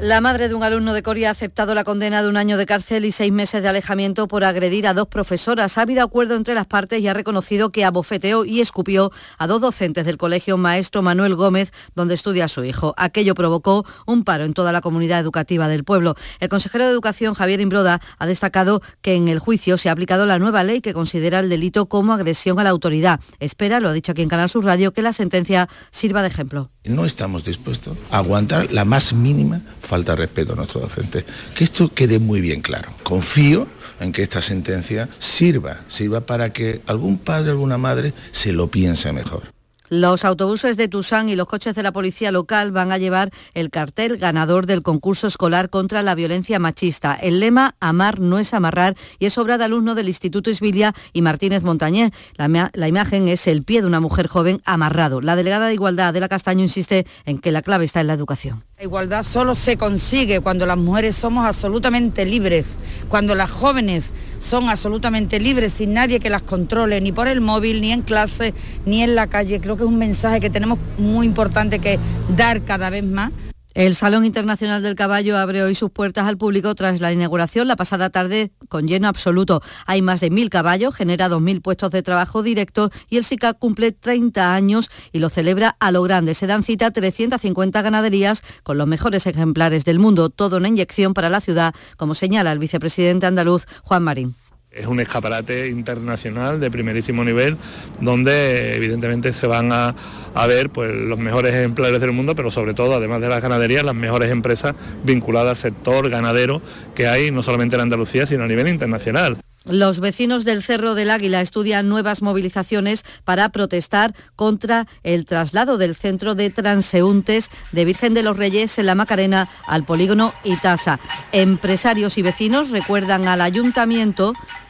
La 0.00 0.20
madre 0.20 0.48
de 0.48 0.54
un 0.54 0.64
alumno 0.64 0.92
de 0.92 1.04
Coria 1.04 1.28
ha 1.28 1.30
aceptado 1.30 1.72
la 1.72 1.84
condena 1.84 2.20
de 2.20 2.28
un 2.28 2.36
año 2.36 2.56
de 2.58 2.66
cárcel 2.66 3.04
y 3.04 3.12
seis 3.12 3.30
meses 3.32 3.62
de 3.62 3.68
alejamiento 3.68 4.26
por 4.26 4.42
agredir 4.42 4.88
a 4.88 4.92
dos 4.92 5.06
profesoras. 5.06 5.78
Ha 5.78 5.82
habido 5.82 6.02
acuerdo 6.02 6.34
entre 6.34 6.52
las 6.52 6.66
partes 6.66 7.00
y 7.00 7.06
ha 7.06 7.14
reconocido 7.14 7.70
que 7.70 7.84
abofeteó 7.84 8.44
y 8.44 8.60
escupió 8.60 9.12
a 9.38 9.46
dos 9.46 9.60
docentes 9.60 10.04
del 10.04 10.18
colegio 10.18 10.56
Maestro 10.56 11.00
Manuel 11.00 11.36
Gómez, 11.36 11.72
donde 11.94 12.14
estudia 12.14 12.48
su 12.48 12.64
hijo. 12.64 12.92
Aquello 12.96 13.36
provocó 13.36 13.86
un 14.04 14.24
paro 14.24 14.44
en 14.44 14.52
toda 14.52 14.72
la 14.72 14.80
comunidad 14.80 15.20
educativa 15.20 15.68
del 15.68 15.84
pueblo. 15.84 16.16
El 16.40 16.48
consejero 16.48 16.86
de 16.86 16.90
Educación, 16.90 17.34
Javier 17.34 17.60
Imbroda, 17.60 18.00
ha 18.18 18.26
destacado 18.26 18.82
que 19.00 19.14
en 19.14 19.28
el 19.28 19.38
juicio 19.38 19.78
se 19.78 19.90
ha 19.90 19.92
aplicado 19.92 20.26
la 20.26 20.40
nueva 20.40 20.64
ley 20.64 20.80
que 20.80 20.92
considera 20.92 21.38
el 21.38 21.48
delito 21.48 21.86
como 21.86 22.12
agresión 22.12 22.58
a 22.58 22.64
la 22.64 22.70
autoridad. 22.70 23.20
Espera, 23.38 23.78
lo 23.78 23.90
ha 23.90 23.92
dicho 23.92 24.10
aquí 24.10 24.22
en 24.22 24.28
Canal 24.28 24.48
Sur 24.48 24.64
Radio, 24.64 24.92
que 24.92 25.02
la 25.02 25.12
sentencia 25.12 25.68
sirva 25.92 26.22
de 26.22 26.28
ejemplo. 26.28 26.68
No 26.84 27.04
estamos 27.04 27.44
dispuestos 27.44 27.96
a 28.10 28.18
aguantar 28.18 28.72
la 28.72 28.84
más 28.84 29.12
mínima 29.12 29.62
falta 29.84 30.16
respeto 30.16 30.52
a 30.54 30.56
nuestros 30.56 30.82
docentes. 30.82 31.24
Que 31.54 31.64
esto 31.64 31.90
quede 31.92 32.18
muy 32.18 32.40
bien 32.40 32.60
claro. 32.60 32.90
Confío 33.02 33.68
en 34.00 34.12
que 34.12 34.22
esta 34.22 34.42
sentencia 34.42 35.08
sirva, 35.18 35.82
sirva 35.88 36.22
para 36.22 36.52
que 36.52 36.80
algún 36.86 37.18
padre, 37.18 37.50
alguna 37.50 37.78
madre 37.78 38.12
se 38.32 38.52
lo 38.52 38.68
piense 38.68 39.12
mejor. 39.12 39.54
Los 39.90 40.24
autobuses 40.24 40.78
de 40.78 40.88
Tusán 40.88 41.28
y 41.28 41.36
los 41.36 41.46
coches 41.46 41.74
de 41.74 41.82
la 41.82 41.92
policía 41.92 42.32
local 42.32 42.72
van 42.72 42.90
a 42.90 42.96
llevar 42.96 43.30
el 43.52 43.68
cartel 43.68 44.16
ganador 44.16 44.64
del 44.66 44.82
concurso 44.82 45.26
escolar 45.26 45.68
contra 45.68 46.02
la 46.02 46.14
violencia 46.14 46.58
machista. 46.58 47.14
El 47.14 47.38
lema 47.38 47.76
Amar 47.80 48.18
no 48.18 48.38
es 48.38 48.54
amarrar 48.54 48.96
y 49.18 49.26
es 49.26 49.36
obra 49.36 49.58
de 49.58 49.64
alumno 49.64 49.94
del 49.94 50.08
Instituto 50.08 50.48
Isbilia 50.48 50.94
y 51.12 51.20
Martínez 51.20 51.62
Montañé. 51.62 52.12
La, 52.36 52.70
la 52.72 52.88
imagen 52.88 53.28
es 53.28 53.46
el 53.46 53.62
pie 53.62 53.82
de 53.82 53.86
una 53.86 54.00
mujer 54.00 54.26
joven 54.26 54.62
amarrado. 54.64 55.20
La 55.20 55.36
delegada 55.36 55.66
de 55.66 55.74
Igualdad 55.74 56.14
de 56.14 56.20
la 56.20 56.28
Castaño 56.28 56.62
insiste 56.62 57.06
en 57.26 57.38
que 57.38 57.52
la 57.52 57.60
clave 57.60 57.84
está 57.84 58.00
en 58.00 58.06
la 58.06 58.14
educación. 58.14 58.64
La 58.84 58.88
igualdad 58.88 59.22
solo 59.22 59.54
se 59.54 59.78
consigue 59.78 60.40
cuando 60.40 60.66
las 60.66 60.76
mujeres 60.76 61.16
somos 61.16 61.46
absolutamente 61.46 62.26
libres, 62.26 62.78
cuando 63.08 63.34
las 63.34 63.50
jóvenes 63.50 64.12
son 64.40 64.68
absolutamente 64.68 65.40
libres 65.40 65.72
sin 65.72 65.94
nadie 65.94 66.20
que 66.20 66.28
las 66.28 66.42
controle, 66.42 67.00
ni 67.00 67.10
por 67.10 67.26
el 67.26 67.40
móvil, 67.40 67.80
ni 67.80 67.92
en 67.92 68.02
clase, 68.02 68.52
ni 68.84 69.02
en 69.02 69.14
la 69.14 69.26
calle. 69.26 69.58
Creo 69.58 69.78
que 69.78 69.84
es 69.84 69.88
un 69.88 69.96
mensaje 69.96 70.38
que 70.38 70.50
tenemos 70.50 70.78
muy 70.98 71.24
importante 71.24 71.78
que 71.78 71.98
dar 72.36 72.60
cada 72.66 72.90
vez 72.90 73.04
más. 73.04 73.32
El 73.74 73.96
Salón 73.96 74.24
Internacional 74.24 74.84
del 74.84 74.94
Caballo 74.94 75.36
abre 75.36 75.64
hoy 75.64 75.74
sus 75.74 75.90
puertas 75.90 76.28
al 76.28 76.38
público 76.38 76.76
tras 76.76 77.00
la 77.00 77.12
inauguración 77.12 77.66
la 77.66 77.74
pasada 77.74 78.08
tarde 78.08 78.52
con 78.68 78.86
lleno 78.86 79.08
absoluto. 79.08 79.62
Hay 79.84 80.00
más 80.00 80.20
de 80.20 80.30
mil 80.30 80.48
caballos, 80.48 80.94
genera 80.94 81.28
2.000 81.28 81.60
puestos 81.60 81.90
de 81.90 82.04
trabajo 82.04 82.44
directos 82.44 82.90
y 83.10 83.16
el 83.16 83.24
SICA 83.24 83.52
cumple 83.52 83.90
30 83.90 84.54
años 84.54 84.92
y 85.10 85.18
lo 85.18 85.28
celebra 85.28 85.76
a 85.80 85.90
lo 85.90 86.04
grande. 86.04 86.34
Se 86.34 86.46
dan 86.46 86.62
cita 86.62 86.92
350 86.92 87.82
ganaderías 87.82 88.44
con 88.62 88.78
los 88.78 88.86
mejores 88.86 89.26
ejemplares 89.26 89.84
del 89.84 89.98
mundo. 89.98 90.30
Todo 90.30 90.58
una 90.58 90.68
inyección 90.68 91.12
para 91.12 91.28
la 91.28 91.40
ciudad, 91.40 91.74
como 91.96 92.14
señala 92.14 92.52
el 92.52 92.60
vicepresidente 92.60 93.26
andaluz 93.26 93.64
Juan 93.82 94.04
Marín. 94.04 94.36
Es 94.74 94.86
un 94.86 94.98
escaparate 95.00 95.68
internacional 95.68 96.58
de 96.58 96.70
primerísimo 96.70 97.24
nivel 97.24 97.56
donde 98.00 98.74
evidentemente 98.74 99.32
se 99.32 99.46
van 99.46 99.72
a, 99.72 99.94
a 100.34 100.46
ver 100.46 100.70
pues, 100.70 100.92
los 100.92 101.18
mejores 101.18 101.54
ejemplares 101.54 102.00
del 102.00 102.12
mundo, 102.12 102.34
pero 102.34 102.50
sobre 102.50 102.74
todo, 102.74 102.94
además 102.94 103.20
de 103.20 103.28
las 103.28 103.40
ganaderías, 103.40 103.84
las 103.84 103.94
mejores 103.94 104.30
empresas 104.30 104.74
vinculadas 105.04 105.50
al 105.50 105.56
sector 105.56 106.10
ganadero 106.10 106.60
que 106.94 107.06
hay 107.06 107.30
no 107.30 107.42
solamente 107.42 107.76
en 107.76 107.82
Andalucía, 107.82 108.26
sino 108.26 108.44
a 108.44 108.48
nivel 108.48 108.68
internacional. 108.68 109.38
Los 109.66 109.98
vecinos 110.00 110.44
del 110.44 110.62
Cerro 110.62 110.94
del 110.94 111.08
Águila 111.08 111.40
estudian 111.40 111.88
nuevas 111.88 112.20
movilizaciones 112.20 113.02
para 113.24 113.48
protestar 113.48 114.14
contra 114.36 114.86
el 115.02 115.24
traslado 115.24 115.78
del 115.78 115.94
centro 115.94 116.34
de 116.34 116.50
transeúntes 116.50 117.48
de 117.72 117.86
Virgen 117.86 118.12
de 118.12 118.22
los 118.22 118.36
Reyes 118.36 118.78
en 118.78 118.84
la 118.84 118.94
Macarena 118.94 119.48
al 119.66 119.84
polígono 119.84 120.34
Itasa. 120.44 121.00
Empresarios 121.32 122.18
y 122.18 122.22
vecinos 122.22 122.68
recuerdan 122.68 123.26
al 123.26 123.40
ayuntamiento 123.40 124.34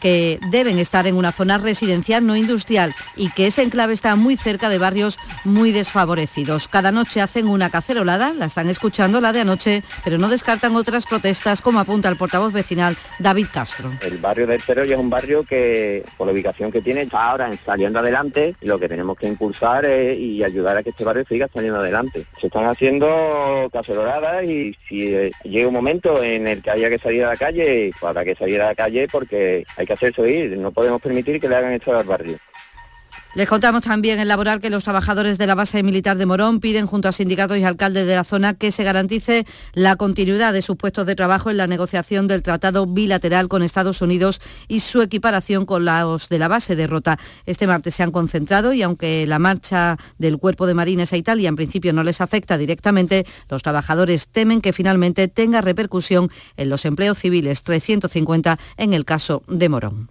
que 0.00 0.38
deben 0.50 0.78
estar 0.78 1.06
en 1.06 1.16
una 1.16 1.32
zona 1.32 1.58
residencial 1.58 2.26
no 2.26 2.36
industrial 2.36 2.94
y 3.16 3.30
que 3.30 3.46
ese 3.46 3.62
enclave 3.62 3.94
está 3.94 4.16
muy 4.16 4.36
cerca 4.36 4.68
de 4.68 4.78
barrios 4.78 5.18
muy 5.44 5.72
desfavorecidos. 5.72 6.68
Cada 6.68 6.92
noche 6.92 7.20
hacen 7.20 7.48
una 7.48 7.70
cacerolada, 7.70 8.32
la 8.32 8.46
están 8.46 8.68
escuchando 8.68 9.20
la 9.20 9.32
de 9.32 9.40
anoche, 9.40 9.82
pero 10.04 10.18
no 10.18 10.28
descartan 10.28 10.76
otras 10.76 11.06
protestas, 11.06 11.62
como 11.62 11.80
apunta 11.80 12.08
el 12.08 12.16
portavoz 12.16 12.52
vecinal 12.52 12.96
David 13.18 13.46
Castro. 13.52 13.92
El 14.00 14.18
barrio 14.18 14.46
del 14.46 14.60
Cerro 14.62 14.82
es 14.82 14.96
un 14.96 15.10
barrio 15.10 15.44
que, 15.44 16.04
por 16.16 16.26
la 16.26 16.32
ubicación 16.32 16.70
que 16.72 16.80
tiene, 16.80 17.02
está 17.02 17.30
ahora 17.30 17.50
saliendo 17.64 17.98
adelante 17.98 18.54
lo 18.60 18.78
que 18.78 18.88
tenemos 18.88 19.16
que 19.16 19.26
impulsar 19.26 19.84
es, 19.84 20.18
y 20.18 20.42
ayudar 20.42 20.76
a 20.76 20.82
que 20.82 20.90
este 20.90 21.04
barrio 21.04 21.24
siga 21.28 21.48
saliendo 21.52 21.80
adelante. 21.80 22.26
Se 22.40 22.46
están 22.46 22.66
haciendo 22.66 23.68
caceroladas 23.72 24.44
y 24.44 24.76
si 24.88 25.14
eh, 25.14 25.30
llega 25.44 25.68
un 25.68 25.74
momento 25.74 26.22
en 26.22 26.46
el 26.46 26.62
que 26.62 26.70
haya 26.70 26.88
que 26.88 26.98
salir 26.98 27.24
a 27.24 27.28
la 27.28 27.36
calle, 27.36 27.90
pues 27.98 28.08
habrá 28.08 28.24
que 28.24 28.34
salir 28.34 28.60
a 28.60 28.66
la 28.66 28.74
calle 28.74 29.08
porque 29.10 29.64
hay 29.76 29.85
que 29.86 29.94
hacerse 29.94 30.20
oír, 30.20 30.58
no 30.58 30.72
podemos 30.72 31.00
permitir 31.00 31.40
que 31.40 31.48
le 31.48 31.56
hagan 31.56 31.72
esto 31.72 31.96
al 31.96 32.04
barrio. 32.04 32.38
Les 33.36 33.46
contamos 33.46 33.82
también 33.82 34.18
en 34.18 34.28
Laboral 34.28 34.62
que 34.62 34.70
los 34.70 34.84
trabajadores 34.84 35.36
de 35.36 35.46
la 35.46 35.54
base 35.54 35.82
militar 35.82 36.16
de 36.16 36.24
Morón 36.24 36.58
piden 36.58 36.86
junto 36.86 37.06
a 37.06 37.12
sindicatos 37.12 37.58
y 37.58 37.64
alcaldes 37.64 38.06
de 38.06 38.14
la 38.14 38.24
zona 38.24 38.54
que 38.54 38.72
se 38.72 38.82
garantice 38.82 39.44
la 39.74 39.96
continuidad 39.96 40.54
de 40.54 40.62
sus 40.62 40.76
puestos 40.76 41.04
de 41.04 41.14
trabajo 41.16 41.50
en 41.50 41.58
la 41.58 41.66
negociación 41.66 42.28
del 42.28 42.42
tratado 42.42 42.86
bilateral 42.86 43.48
con 43.48 43.62
Estados 43.62 44.00
Unidos 44.00 44.40
y 44.68 44.80
su 44.80 45.02
equiparación 45.02 45.66
con 45.66 45.84
los 45.84 46.30
de 46.30 46.38
la 46.38 46.48
base 46.48 46.76
de 46.76 46.86
Rota. 46.86 47.18
Este 47.44 47.66
martes 47.66 47.94
se 47.94 48.02
han 48.02 48.10
concentrado 48.10 48.72
y 48.72 48.80
aunque 48.80 49.26
la 49.26 49.38
marcha 49.38 49.98
del 50.16 50.38
cuerpo 50.38 50.66
de 50.66 50.72
marines 50.72 51.12
a 51.12 51.18
Italia 51.18 51.50
en 51.50 51.56
principio 51.56 51.92
no 51.92 52.04
les 52.04 52.22
afecta 52.22 52.56
directamente, 52.56 53.26
los 53.50 53.62
trabajadores 53.62 54.28
temen 54.28 54.62
que 54.62 54.72
finalmente 54.72 55.28
tenga 55.28 55.60
repercusión 55.60 56.30
en 56.56 56.70
los 56.70 56.86
empleos 56.86 57.18
civiles 57.18 57.62
350 57.64 58.58
en 58.78 58.94
el 58.94 59.04
caso 59.04 59.42
de 59.46 59.68
Morón. 59.68 60.08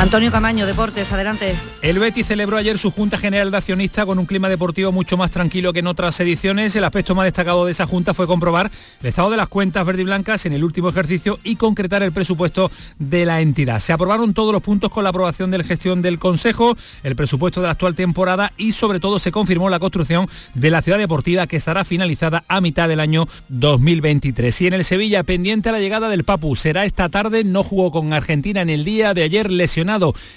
Antonio 0.00 0.32
Camaño, 0.32 0.64
Deportes, 0.64 1.12
adelante. 1.12 1.54
El 1.82 1.98
Betis 1.98 2.26
celebró 2.26 2.56
ayer 2.56 2.78
su 2.78 2.90
Junta 2.90 3.18
General 3.18 3.50
de 3.50 3.58
Accionistas 3.58 4.06
con 4.06 4.18
un 4.18 4.24
clima 4.24 4.48
deportivo 4.48 4.92
mucho 4.92 5.18
más 5.18 5.30
tranquilo 5.30 5.74
que 5.74 5.80
en 5.80 5.86
otras 5.86 6.18
ediciones. 6.20 6.74
El 6.74 6.84
aspecto 6.84 7.14
más 7.14 7.26
destacado 7.26 7.66
de 7.66 7.72
esa 7.72 7.84
Junta 7.84 8.14
fue 8.14 8.26
comprobar 8.26 8.70
el 9.02 9.06
estado 9.06 9.28
de 9.28 9.36
las 9.36 9.48
cuentas 9.48 9.84
verde 9.84 10.00
y 10.00 10.04
blancas 10.06 10.46
en 10.46 10.54
el 10.54 10.64
último 10.64 10.88
ejercicio 10.88 11.38
y 11.44 11.56
concretar 11.56 12.02
el 12.02 12.12
presupuesto 12.12 12.70
de 12.98 13.26
la 13.26 13.42
entidad. 13.42 13.78
Se 13.78 13.92
aprobaron 13.92 14.32
todos 14.32 14.54
los 14.54 14.62
puntos 14.62 14.90
con 14.90 15.04
la 15.04 15.10
aprobación 15.10 15.50
de 15.50 15.58
la 15.58 15.64
gestión 15.64 16.00
del 16.00 16.18
Consejo, 16.18 16.78
el 17.02 17.14
presupuesto 17.14 17.60
de 17.60 17.66
la 17.66 17.72
actual 17.72 17.94
temporada 17.94 18.54
y 18.56 18.72
sobre 18.72 19.00
todo 19.00 19.18
se 19.18 19.32
confirmó 19.32 19.68
la 19.68 19.80
construcción 19.80 20.30
de 20.54 20.70
la 20.70 20.80
ciudad 20.80 20.96
deportiva 20.96 21.46
que 21.46 21.56
estará 21.56 21.84
finalizada 21.84 22.42
a 22.48 22.62
mitad 22.62 22.88
del 22.88 23.00
año 23.00 23.28
2023. 23.50 24.62
Y 24.62 24.66
en 24.66 24.72
el 24.72 24.86
Sevilla, 24.86 25.24
pendiente 25.24 25.68
a 25.68 25.72
la 25.72 25.78
llegada 25.78 26.08
del 26.08 26.24
Papu, 26.24 26.56
será 26.56 26.86
esta 26.86 27.10
tarde, 27.10 27.44
no 27.44 27.62
jugó 27.62 27.92
con 27.92 28.14
Argentina 28.14 28.62
en 28.62 28.70
el 28.70 28.86
día 28.86 29.12
de 29.12 29.24
ayer 29.24 29.50
lesionado 29.50 29.89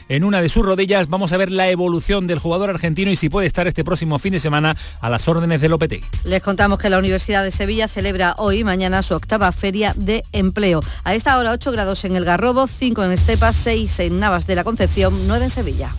en 0.10 0.24
una 0.24 0.42
de 0.42 0.50
sus 0.50 0.66
rodillas. 0.66 1.10
Vamos 1.10 1.34
a 1.34 1.38
ver 1.38 1.52
la 1.52 1.70
evolución 1.70 2.26
del 2.28 2.40
jugador 2.40 2.70
argentino 2.70 3.12
y 3.12 3.16
si 3.16 3.30
puede 3.30 3.48
estar 3.48 3.68
este 3.68 3.84
próximo 3.84 4.18
fin 4.20 4.34
de 4.34 4.40
semana 4.40 4.76
a 5.00 5.10
las 5.10 5.28
órdenes 5.28 5.62
del 5.62 5.74
OPT. 5.74 5.94
Les 6.26 6.42
contamos 6.42 6.80
que 6.80 6.90
la 6.90 6.98
Universidad 6.98 7.44
de 7.44 7.52
Sevilla 7.52 7.88
celebra 7.88 8.36
hoy 8.38 8.60
y 8.60 8.64
mañana 8.64 9.04
su 9.04 9.14
octava 9.14 9.52
feria 9.52 9.94
de 9.96 10.24
empleo. 10.32 10.82
A 11.04 11.14
esta 11.14 11.38
hora 11.38 11.52
8 11.52 11.72
grados 11.72 12.04
en 12.06 12.16
el 12.16 12.26
Garrobo, 12.26 12.68
5 12.68 13.04
en 13.04 13.12
Estepa, 13.12 13.54
6 13.54 14.00
en 14.00 14.20
Navas 14.20 14.48
de 14.48 14.56
la 14.56 14.64
Concepción, 14.64 15.14
9 15.28 15.46
en 15.46 15.50
Sevilla. 15.50 15.92